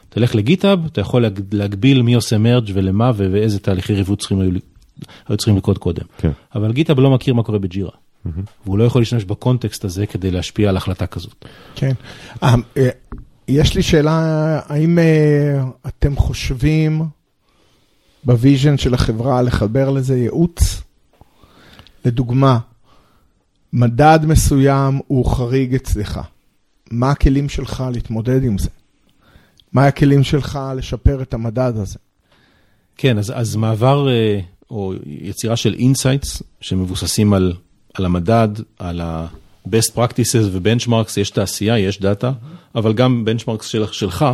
תלך 0.09 0.35
ל 0.35 0.41
GitHub, 0.42 0.85
אתה 0.85 1.01
יכול 1.01 1.21
להג- 1.21 1.53
להגביל 1.53 2.01
מי 2.01 2.13
עושה 2.13 2.37
merge 2.37 2.71
ולמה 2.73 3.11
ואיזה 3.15 3.59
תהליכי 3.59 3.93
review 3.93 4.19
צריכים 4.19 4.39
היו, 4.39 4.51
היו 5.27 5.37
צריכים 5.37 5.57
לקרות 5.57 5.77
קודם. 5.77 6.03
כן. 6.17 6.31
אבל 6.55 6.71
GitHub 6.71 6.99
לא 6.99 7.11
מכיר 7.11 7.33
מה 7.33 7.43
קורה 7.43 7.59
ב 7.59 7.65
Jira. 7.65 7.91
והוא 8.65 8.77
לא 8.77 8.83
יכול 8.83 9.01
להשתמש 9.01 9.23
ב 9.23 9.31
context 9.31 9.85
הזה 9.85 10.05
כדי 10.05 10.31
להשפיע 10.31 10.69
על 10.69 10.77
החלטה 10.77 11.07
כזאת. 11.07 11.45
כן. 11.75 11.91
אה, 12.43 12.55
אה, 12.77 12.89
יש 13.47 13.75
לי 13.75 13.83
שאלה, 13.83 14.59
האם 14.65 14.99
אה, 14.99 15.63
אתם 15.87 16.15
חושבים 16.15 17.01
ב 18.23 18.31
vision 18.31 18.77
של 18.77 18.93
החברה 18.93 19.41
לחבר 19.41 19.89
לזה 19.89 20.17
ייעוץ? 20.17 20.81
לדוגמה, 22.05 22.59
מדד 23.73 24.19
מסוים 24.23 24.99
הוא 25.07 25.25
חריג 25.25 25.75
אצלך. 25.75 26.19
מה 26.91 27.11
הכלים 27.11 27.49
שלך 27.49 27.83
להתמודד 27.93 28.43
עם 28.43 28.57
זה? 28.57 28.69
מה 29.73 29.87
הכלים 29.87 30.23
שלך 30.23 30.59
לשפר 30.75 31.21
את 31.21 31.33
המדד 31.33 31.73
הזה? 31.75 31.99
כן, 32.97 33.17
אז, 33.17 33.33
אז 33.35 33.55
מעבר 33.55 34.07
או 34.71 34.93
יצירה 35.05 35.55
של 35.55 35.73
insights 35.73 36.43
שמבוססים 36.61 37.33
על, 37.33 37.53
על 37.93 38.05
המדד, 38.05 38.47
על 38.79 39.01
ה-best 39.01 39.95
practices 39.95 40.45
ו-benchmarks, 40.51 41.19
יש 41.19 41.29
תעשייה, 41.29 41.79
יש 41.79 41.99
data, 41.99 42.31
אבל 42.75 42.93
גם 42.93 43.25
benchmarks 43.27 43.63
של, 43.63 43.85
שלך, 43.91 44.25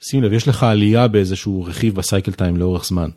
שים 0.00 0.22
לב, 0.22 0.32
יש 0.32 0.48
לך 0.48 0.62
עלייה 0.62 1.08
באיזשהו 1.08 1.64
רכיב 1.64 1.94
ב 1.94 2.00
cycle 2.00 2.32
time 2.32 2.56
לאורך 2.56 2.84
זמן. 2.84 3.08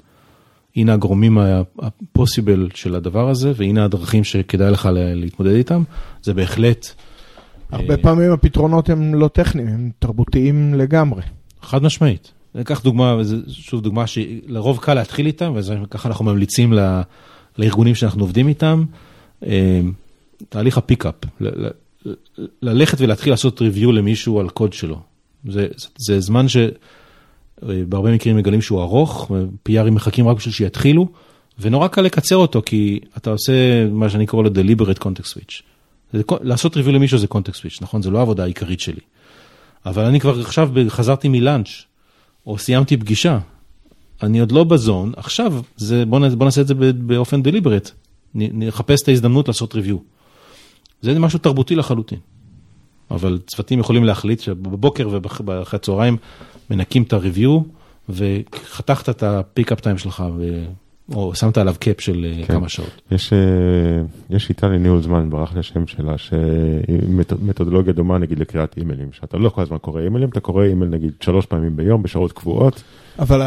הנה 0.76 0.94
הגורמים 0.94 1.38
ה-possible 1.38 2.76
של 2.76 2.96
הדבר 2.96 3.30
הזה, 3.30 3.52
והנה 3.56 3.86
הדרכים 3.86 4.24
שכדאי 4.24 4.72
לך 4.72 4.86
לה- 4.86 5.14
להתמודד 5.14 5.52
איתם, 5.56 5.84
זה 6.22 6.34
בהחלט 6.34 6.88
הרבה 7.72 7.98
פעמים 7.98 8.32
הפתרונות 8.32 8.90
הם 8.90 9.16
לא 9.16 9.28
טכניים, 9.28 9.68
הם 9.68 9.92
תרבותיים 10.00 10.74
לגמרי. 10.74 11.22
חד 11.62 11.84
משמעית. 11.84 12.32
ניקח 12.56 12.82
דוגמה, 12.82 13.16
וזה 13.20 13.36
שוב 13.48 13.82
דוגמה 13.82 14.08
שלרוב 14.08 14.80
קל 14.82 14.94
להתחיל 14.94 15.26
איתם, 15.26 15.54
וככה 15.84 16.10
אנחנו 16.10 16.26
ממליצים 16.26 16.74
לארגונים 17.58 17.96
שאנחנו 17.96 18.22
עובדים 18.24 18.48
איתם. 18.48 18.86
אה, 19.44 19.82
תהליך 20.50 20.78
הפיקאפ, 20.78 21.16
ללכת 22.62 23.02
ולהתחיל 23.02 23.34
לעשות 23.34 23.62
ריוויו 23.62 23.92
למישהו 23.92 24.40
על 24.40 24.50
קוד 24.50 24.74
שלו. 24.74 25.00
זה, 25.50 25.68
זה 25.98 26.20
זמן 26.20 26.46
שבהרבה 26.48 28.12
מקרים 28.12 28.38
מגלים 28.38 28.62
שהוא 28.62 28.82
ארוך, 28.82 29.32
PRים 29.70 29.96
מחכים 29.96 30.28
רק 30.28 30.38
בשביל 30.38 30.54
שיתחילו, 30.54 31.08
ונורא 31.60 31.88
קל 31.88 32.02
לקצר 32.02 32.36
אותו, 32.36 32.62
כי 32.66 33.00
אתה 33.18 33.30
עושה 33.30 33.88
מה 33.92 34.10
שאני 34.10 34.26
קורא 34.26 34.44
לו 34.44 34.50
deliberate 34.50 35.00
context 35.00 35.34
switch. 35.34 35.62
זה, 36.14 36.22
לעשות 36.42 36.78
ריוויו 36.78 36.94
למישהו 36.94 37.18
זה 37.18 37.28
context 37.34 37.58
switch, 37.58 37.78
נכון? 37.82 38.02
זה 38.02 38.10
לא 38.10 38.18
העבודה 38.18 38.44
העיקרית 38.44 38.80
שלי. 38.80 39.02
אבל 39.86 40.04
אני 40.04 40.20
כבר 40.20 40.40
עכשיו 40.40 40.70
חזרתי 40.88 41.30
מ 41.30 41.35
lunch, 41.35 41.68
או 42.48 42.58
סיימתי 42.58 42.98
פגישה, 42.98 43.40
אני 44.24 44.40
עוד 44.40 44.52
לא 44.52 44.64
ב 44.64 44.72
zone, 44.72 45.14
עכשיו 45.18 45.54
זה, 45.78 46.06
בוא, 46.06 46.20
נ, 46.20 46.36
בוא 46.38 46.46
נעשה 46.46 46.62
את 46.62 46.68
זה 46.68 46.74
באופן 46.94 47.44
deliberate, 47.44 47.92
נחפש 48.36 49.04
את 49.04 49.08
ההזדמנות 49.08 49.48
לעשות 49.48 49.76
review. 49.76 49.98
זה 51.02 51.20
משהו 51.20 51.40
תרבותי 51.40 51.76
לחלוטין. 51.76 52.20
אבל 53.12 53.40
צוותים 53.48 53.80
יכולים 53.80 54.04
להחליט 54.04 54.40
שבבוקר 54.40 55.10
ואחרי 55.12 55.78
הצהריים 55.78 56.18
מנקים 56.70 57.04
את 57.04 57.14
ה 57.14 57.20
review, 57.20 57.62
וחתכת 58.10 59.10
את 59.10 59.24
ה 59.24 59.32
pickup 59.32 59.80
time 59.80 59.98
שלך, 59.98 60.24
ו... 60.38 60.66
או 61.14 61.36
שמת 61.36 61.58
עליו 61.58 61.76
cap 61.80 62.02
של 62.02 62.26
כן. 62.48 62.54
כמה 62.54 62.70
שעות. 62.70 63.02
יש, 63.12 63.34
יש 64.30 64.46
שיטה 64.46 64.68
לניהול 64.68 65.02
זמן, 65.02 65.30
ברח 65.30 65.54
לי 65.54 65.60
השם 65.60 65.88
שלה, 65.88 66.16
שמתודולוגיה 66.18 67.94
דומה 67.94 68.18
נגיד 68.18 68.40
לקריאת 68.40 68.78
אימיילים, 68.78 69.12
שאתה 69.12 69.38
לא 69.38 69.50
כל 69.50 69.62
הזמן 69.62 69.78
קורא 69.78 70.02
אימיילים, 70.02 70.30
אתה 70.30 70.40
קורא 70.40 70.64
אימייל 70.64 70.90
נגיד 70.90 71.12
שלוש 71.22 71.46
פעמים 71.46 71.76
ביום 71.76 72.04
בשעות 72.04 72.32
קבועות. 72.32 72.84
אבל 73.20 73.42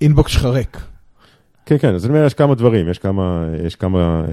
האינבוקס 0.00 0.32
שלך 0.32 0.44
ריק. 0.44 0.93
כן, 1.66 1.78
כן, 1.78 1.94
אז 1.94 2.04
אני 2.06 2.14
אומר, 2.14 2.26
יש 2.26 2.34
כמה 2.34 2.54
דברים, 2.54 2.88
יש 2.88 2.98
כמה, 2.98 3.46
יש 3.66 3.76
כמה, 3.76 4.24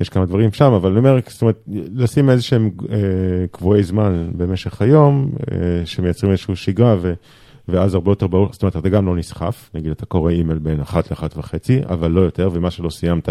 יש 0.00 0.08
כמה 0.08 0.26
דברים 0.26 0.52
שם, 0.52 0.72
אבל 0.72 0.90
אני 0.90 0.98
אומר, 0.98 1.18
זאת 1.28 1.42
אומרת, 1.42 1.64
לשים 1.94 2.30
איזה 2.30 2.42
שהם 2.42 2.70
קבועי 3.50 3.82
זמן 3.82 4.30
במשך 4.36 4.82
היום, 4.82 5.30
שמייצרים 5.84 6.32
איזושהי 6.32 6.56
שגרה, 6.56 6.96
ו... 7.00 7.12
ואז 7.68 7.94
הרבה 7.94 8.10
יותר 8.10 8.26
ברור, 8.26 8.48
זאת 8.52 8.62
אומרת, 8.62 8.76
אתה 8.76 8.88
גם 8.88 9.06
לא 9.06 9.16
נסחף, 9.16 9.70
נגיד 9.74 9.90
אתה 9.90 10.06
קורא 10.06 10.30
אימייל 10.30 10.58
בין 10.58 10.80
אחת 10.80 11.10
לאחת 11.10 11.36
וחצי, 11.36 11.80
אבל 11.88 12.10
לא 12.10 12.20
יותר, 12.20 12.50
ומה 12.52 12.70
שלא 12.70 12.90
סיימת, 12.90 13.28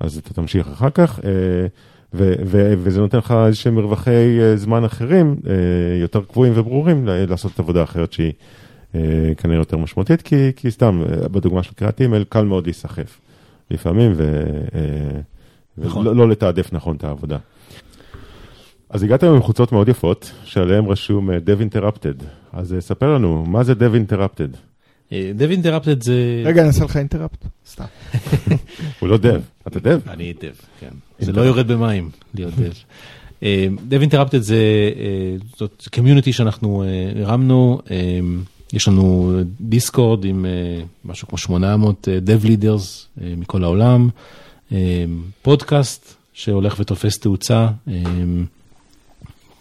אז 0.00 0.18
אתה 0.18 0.34
תמשיך 0.34 0.68
אחר 0.68 0.90
כך, 0.90 1.20
ו- 2.14 2.34
ו- 2.46 2.74
וזה 2.78 3.00
נותן 3.00 3.18
לך 3.18 3.34
איזשהם 3.46 3.74
מרווחי 3.74 4.38
זמן 4.56 4.84
אחרים, 4.84 5.36
יותר 6.00 6.20
קבועים 6.20 6.52
וברורים, 6.56 7.06
לעשות 7.06 7.52
את 7.54 7.58
עבודה 7.58 7.82
אחרת 7.82 8.12
שהיא 8.12 8.32
כנראה 9.36 9.58
יותר 9.58 9.76
משמעותית, 9.76 10.22
כי, 10.22 10.52
כי 10.56 10.70
סתם, 10.70 11.02
בדוגמה 11.32 11.62
של 11.62 11.72
קריאת 11.74 12.00
אימייל, 12.00 12.24
קל 12.28 12.44
מאוד 12.44 12.66
להיסחף 12.66 13.20
לפעמים, 13.70 14.12
ו- 14.16 14.68
נכון. 15.78 16.06
ולא 16.06 16.16
לא 16.16 16.28
לתעדף 16.28 16.72
נכון 16.72 16.96
את 16.96 17.04
העבודה. 17.04 17.38
אז 18.90 19.02
הגעת 19.02 19.24
עם 19.24 19.42
חולצות 19.42 19.72
מאוד 19.72 19.88
יפות, 19.88 20.32
שעליהן 20.44 20.84
רשום 20.86 21.30
Dev 21.30 21.74
Interrupted. 21.74 22.24
אז 22.52 22.76
ספר 22.80 23.14
לנו, 23.14 23.44
מה 23.46 23.64
זה 23.64 23.72
Dev 23.72 24.10
Interrupted? 24.10 24.56
Dev 25.10 25.62
Interrupted 25.62 26.04
זה... 26.04 26.42
רגע, 26.44 26.60
אני 26.60 26.68
אעשה 26.68 26.84
לך 26.84 26.96
אינטראפט, 26.96 27.44
סתם. 27.66 27.84
הוא 29.00 29.08
לא 29.08 29.16
Dev, 29.16 29.66
אתה 29.66 29.78
Dev? 29.78 30.10
אני 30.10 30.34
Dev, 30.40 30.66
כן. 30.80 30.90
זה 31.18 31.32
לא 31.32 31.40
יורד 31.40 31.68
במים 31.68 32.10
להיות 32.34 32.52
Dev. 32.54 33.42
Dev 33.90 34.10
Interrupted 34.10 34.38
זה, 34.38 34.58
זאת 35.56 35.88
קמיוניטי 35.90 36.32
שאנחנו 36.32 36.84
הרמנו, 37.22 37.80
יש 38.72 38.88
לנו 38.88 39.32
דיסקורד 39.60 40.24
עם 40.24 40.46
משהו 41.04 41.28
כמו 41.28 41.38
800 41.38 42.08
Dev 42.26 42.46
Leaders 42.46 43.22
מכל 43.36 43.64
העולם, 43.64 44.08
פודקאסט 45.42 46.14
שהולך 46.32 46.76
ותופס 46.78 47.18
תאוצה. 47.18 47.68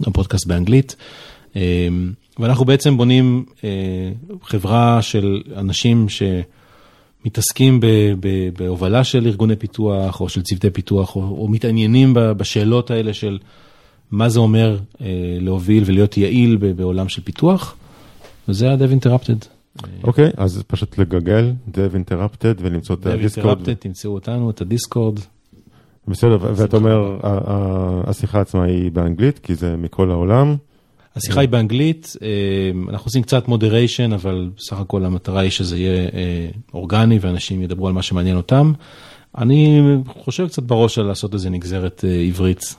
הפודקאסט 0.02 0.48
באנגלית, 0.48 0.96
ואנחנו 2.40 2.66
בעצם 2.66 2.98
בונים 2.98 3.46
חברה 4.44 5.02
של 5.02 5.42
אנשים 5.56 6.08
שמתעסקים 6.10 7.80
בהובלה 8.58 9.04
של 9.04 9.28
ארגוני 9.28 9.56
פיתוח 9.56 10.22
או 10.22 10.30
של 10.30 10.42
צוותי 10.42 10.70
פיתוח, 10.70 11.16
או, 11.16 11.22
או 11.22 11.48
מתעניינים 11.48 12.14
בשאלות 12.14 12.92
האלה 12.92 13.14
של 13.14 13.38
מה 14.12 14.30
זה 14.30 14.40
אומר 14.40 14.78
להוביל 15.42 15.84
ולהיות 15.86 16.18
יעיל 16.18 16.56
בעולם 16.56 17.10
של 17.10 17.22
פיתוח, 17.22 17.76
וזה 18.50 18.72
ה-Dev 18.72 19.04
Interrupted. 19.04 19.46
אוקיי, 20.04 20.30
okay, 20.30 20.34
אז 20.38 20.64
פשוט 20.68 20.98
לגגל 20.98 21.54
Dev 21.68 21.96
Interrupted 21.96 22.58
ולמצוא 22.62 22.96
את 22.96 23.06
הדיסקורד. 23.06 23.58
Dev 23.58 23.62
Interrupted, 23.62 23.74
תמצאו 23.80 24.12
אותנו, 24.14 24.50
את 24.50 24.62
הדיסקורד. 24.62 25.20
בסדר, 26.08 26.38
ואתה 26.56 26.78
אומר, 26.78 27.20
השיחה 28.08 28.42
עצמה 28.42 28.64
היא 28.64 28.92
באנגלית, 28.92 29.40
כי 29.40 29.56
זה 29.56 29.76
מכל 29.78 30.12
העולם. 30.12 30.56
השיחה 31.16 31.42
היא 31.42 31.50
באנגלית, 31.50 32.14
אה, 32.22 32.28
אנחנו 32.90 33.08
עושים 33.08 33.22
קצת 33.22 33.48
מודריישן, 33.48 34.14
אבל 34.14 34.50
בסך 34.58 34.80
הכל 34.80 35.06
המטרה 35.06 35.42
היא 35.42 35.50
שזה 35.50 35.78
יהיה 35.78 36.10
אה, 36.14 36.48
אורגני 36.74 37.20
ואנשים 37.22 37.62
ידברו 37.62 37.88
על 37.88 37.94
מה 37.94 38.02
שמעניין 38.02 38.38
אותם. 38.38 38.74
אני 39.38 39.82
חושב 40.08 40.48
קצת 40.48 40.64
בראש 40.64 41.00
על 41.00 41.06
לעשות 41.06 41.34
איזה 41.34 41.50
נגזרת 41.50 42.06
אה, 42.08 42.16
עברית. 42.16 42.76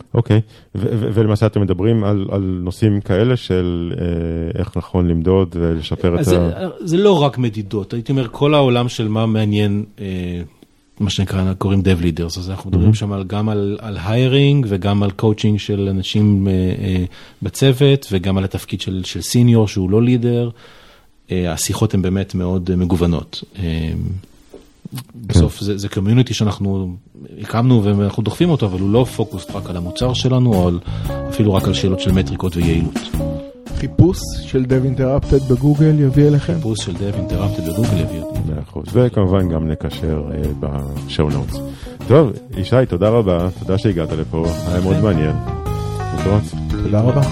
אה, 0.00 0.06
אוקיי, 0.14 0.40
ולמעשה 0.74 1.46
אתם 1.46 1.60
מדברים 1.60 2.04
על, 2.04 2.26
על 2.32 2.60
נושאים 2.62 3.00
כאלה 3.00 3.36
של 3.36 3.92
אה, 3.98 4.60
איך 4.60 4.76
נכון 4.76 5.08
למדוד 5.08 5.56
ולשפר 5.60 6.14
את 6.14 6.20
אז 6.20 6.28
ה... 6.28 6.30
זה, 6.30 6.52
זה 6.80 6.96
לא 6.96 7.22
רק 7.22 7.38
מדידות, 7.38 7.92
הייתי 7.92 8.12
אומר 8.12 8.28
כל 8.30 8.54
העולם 8.54 8.88
של 8.88 9.08
מה 9.08 9.26
מעניין, 9.26 9.84
אה, 10.00 10.42
מה 11.00 11.10
שנקרא, 11.10 11.54
קוראים 11.54 11.80
dev 11.80 12.02
leaders, 12.02 12.38
אז 12.38 12.50
אנחנו 12.50 12.70
מדברים 12.70 12.94
שם 12.94 13.12
על, 13.12 13.24
גם 13.24 13.48
על, 13.48 13.78
על 13.80 13.96
hiring 13.96 14.64
וגם 14.68 15.02
על 15.02 15.10
coaching 15.22 15.58
של 15.58 15.88
אנשים 15.88 16.48
אה, 16.48 16.52
אה, 16.52 17.04
בצוות 17.42 18.06
וגם 18.12 18.38
על 18.38 18.44
התפקיד 18.44 18.80
של, 18.80 19.02
של 19.04 19.20
senior 19.20 19.66
שהוא 19.66 19.90
לא 19.90 20.02
לידר. 20.02 20.50
אה, 21.30 21.52
השיחות 21.52 21.94
הן 21.94 22.02
באמת 22.02 22.34
מאוד 22.34 22.70
אה, 22.70 22.76
מגוונות. 22.76 23.44
בסוף 25.14 25.60
זה, 25.60 25.78
זה 25.78 25.88
קומיוניטי 25.88 26.34
שאנחנו 26.34 26.96
הקמנו 27.40 27.84
ואנחנו 27.84 28.22
דוחפים 28.22 28.50
אותו, 28.50 28.66
אבל 28.66 28.80
הוא 28.80 28.90
לא 28.90 29.04
פוקוס 29.16 29.46
רק 29.54 29.70
על 29.70 29.76
המוצר 29.76 30.12
שלנו, 30.12 30.54
או 30.54 30.68
על, 30.68 30.78
אפילו 31.28 31.54
רק 31.54 31.64
על 31.64 31.74
שאלות 31.74 32.00
של 32.00 32.12
מטריקות 32.12 32.56
ויעילות. 32.56 32.98
חיפוש 33.76 34.18
של 34.42 34.64
Dev 34.64 34.98
Interrupted 34.98 35.52
בגוגל 35.52 36.00
יביא 36.00 36.28
אליכם. 36.28 36.54
חיפוש 36.54 36.78
של 36.84 36.92
Dev 36.92 37.30
Interrupted 37.30 37.62
בגוגל 37.72 37.98
יביא 37.98 38.20
אותי. 38.20 38.38
מאה 38.48 38.62
אחוז, 38.62 38.84
וכמובן 38.92 39.48
גם 39.48 39.68
נקשר 39.68 40.22
אה, 40.32 40.42
בשואו 40.60 41.28
נוטס. 41.28 41.58
טוב, 42.08 42.32
ישי, 42.56 42.76
תודה 42.88 43.08
רבה, 43.08 43.48
תודה 43.58 43.78
שהגעת 43.78 44.12
לפה, 44.12 44.46
היה 44.66 44.80
מאוד 44.80 44.96
מעניין. 45.00 45.36
להתראות. 46.16 46.42
תודה 46.70 47.00
רבה. 47.00 47.22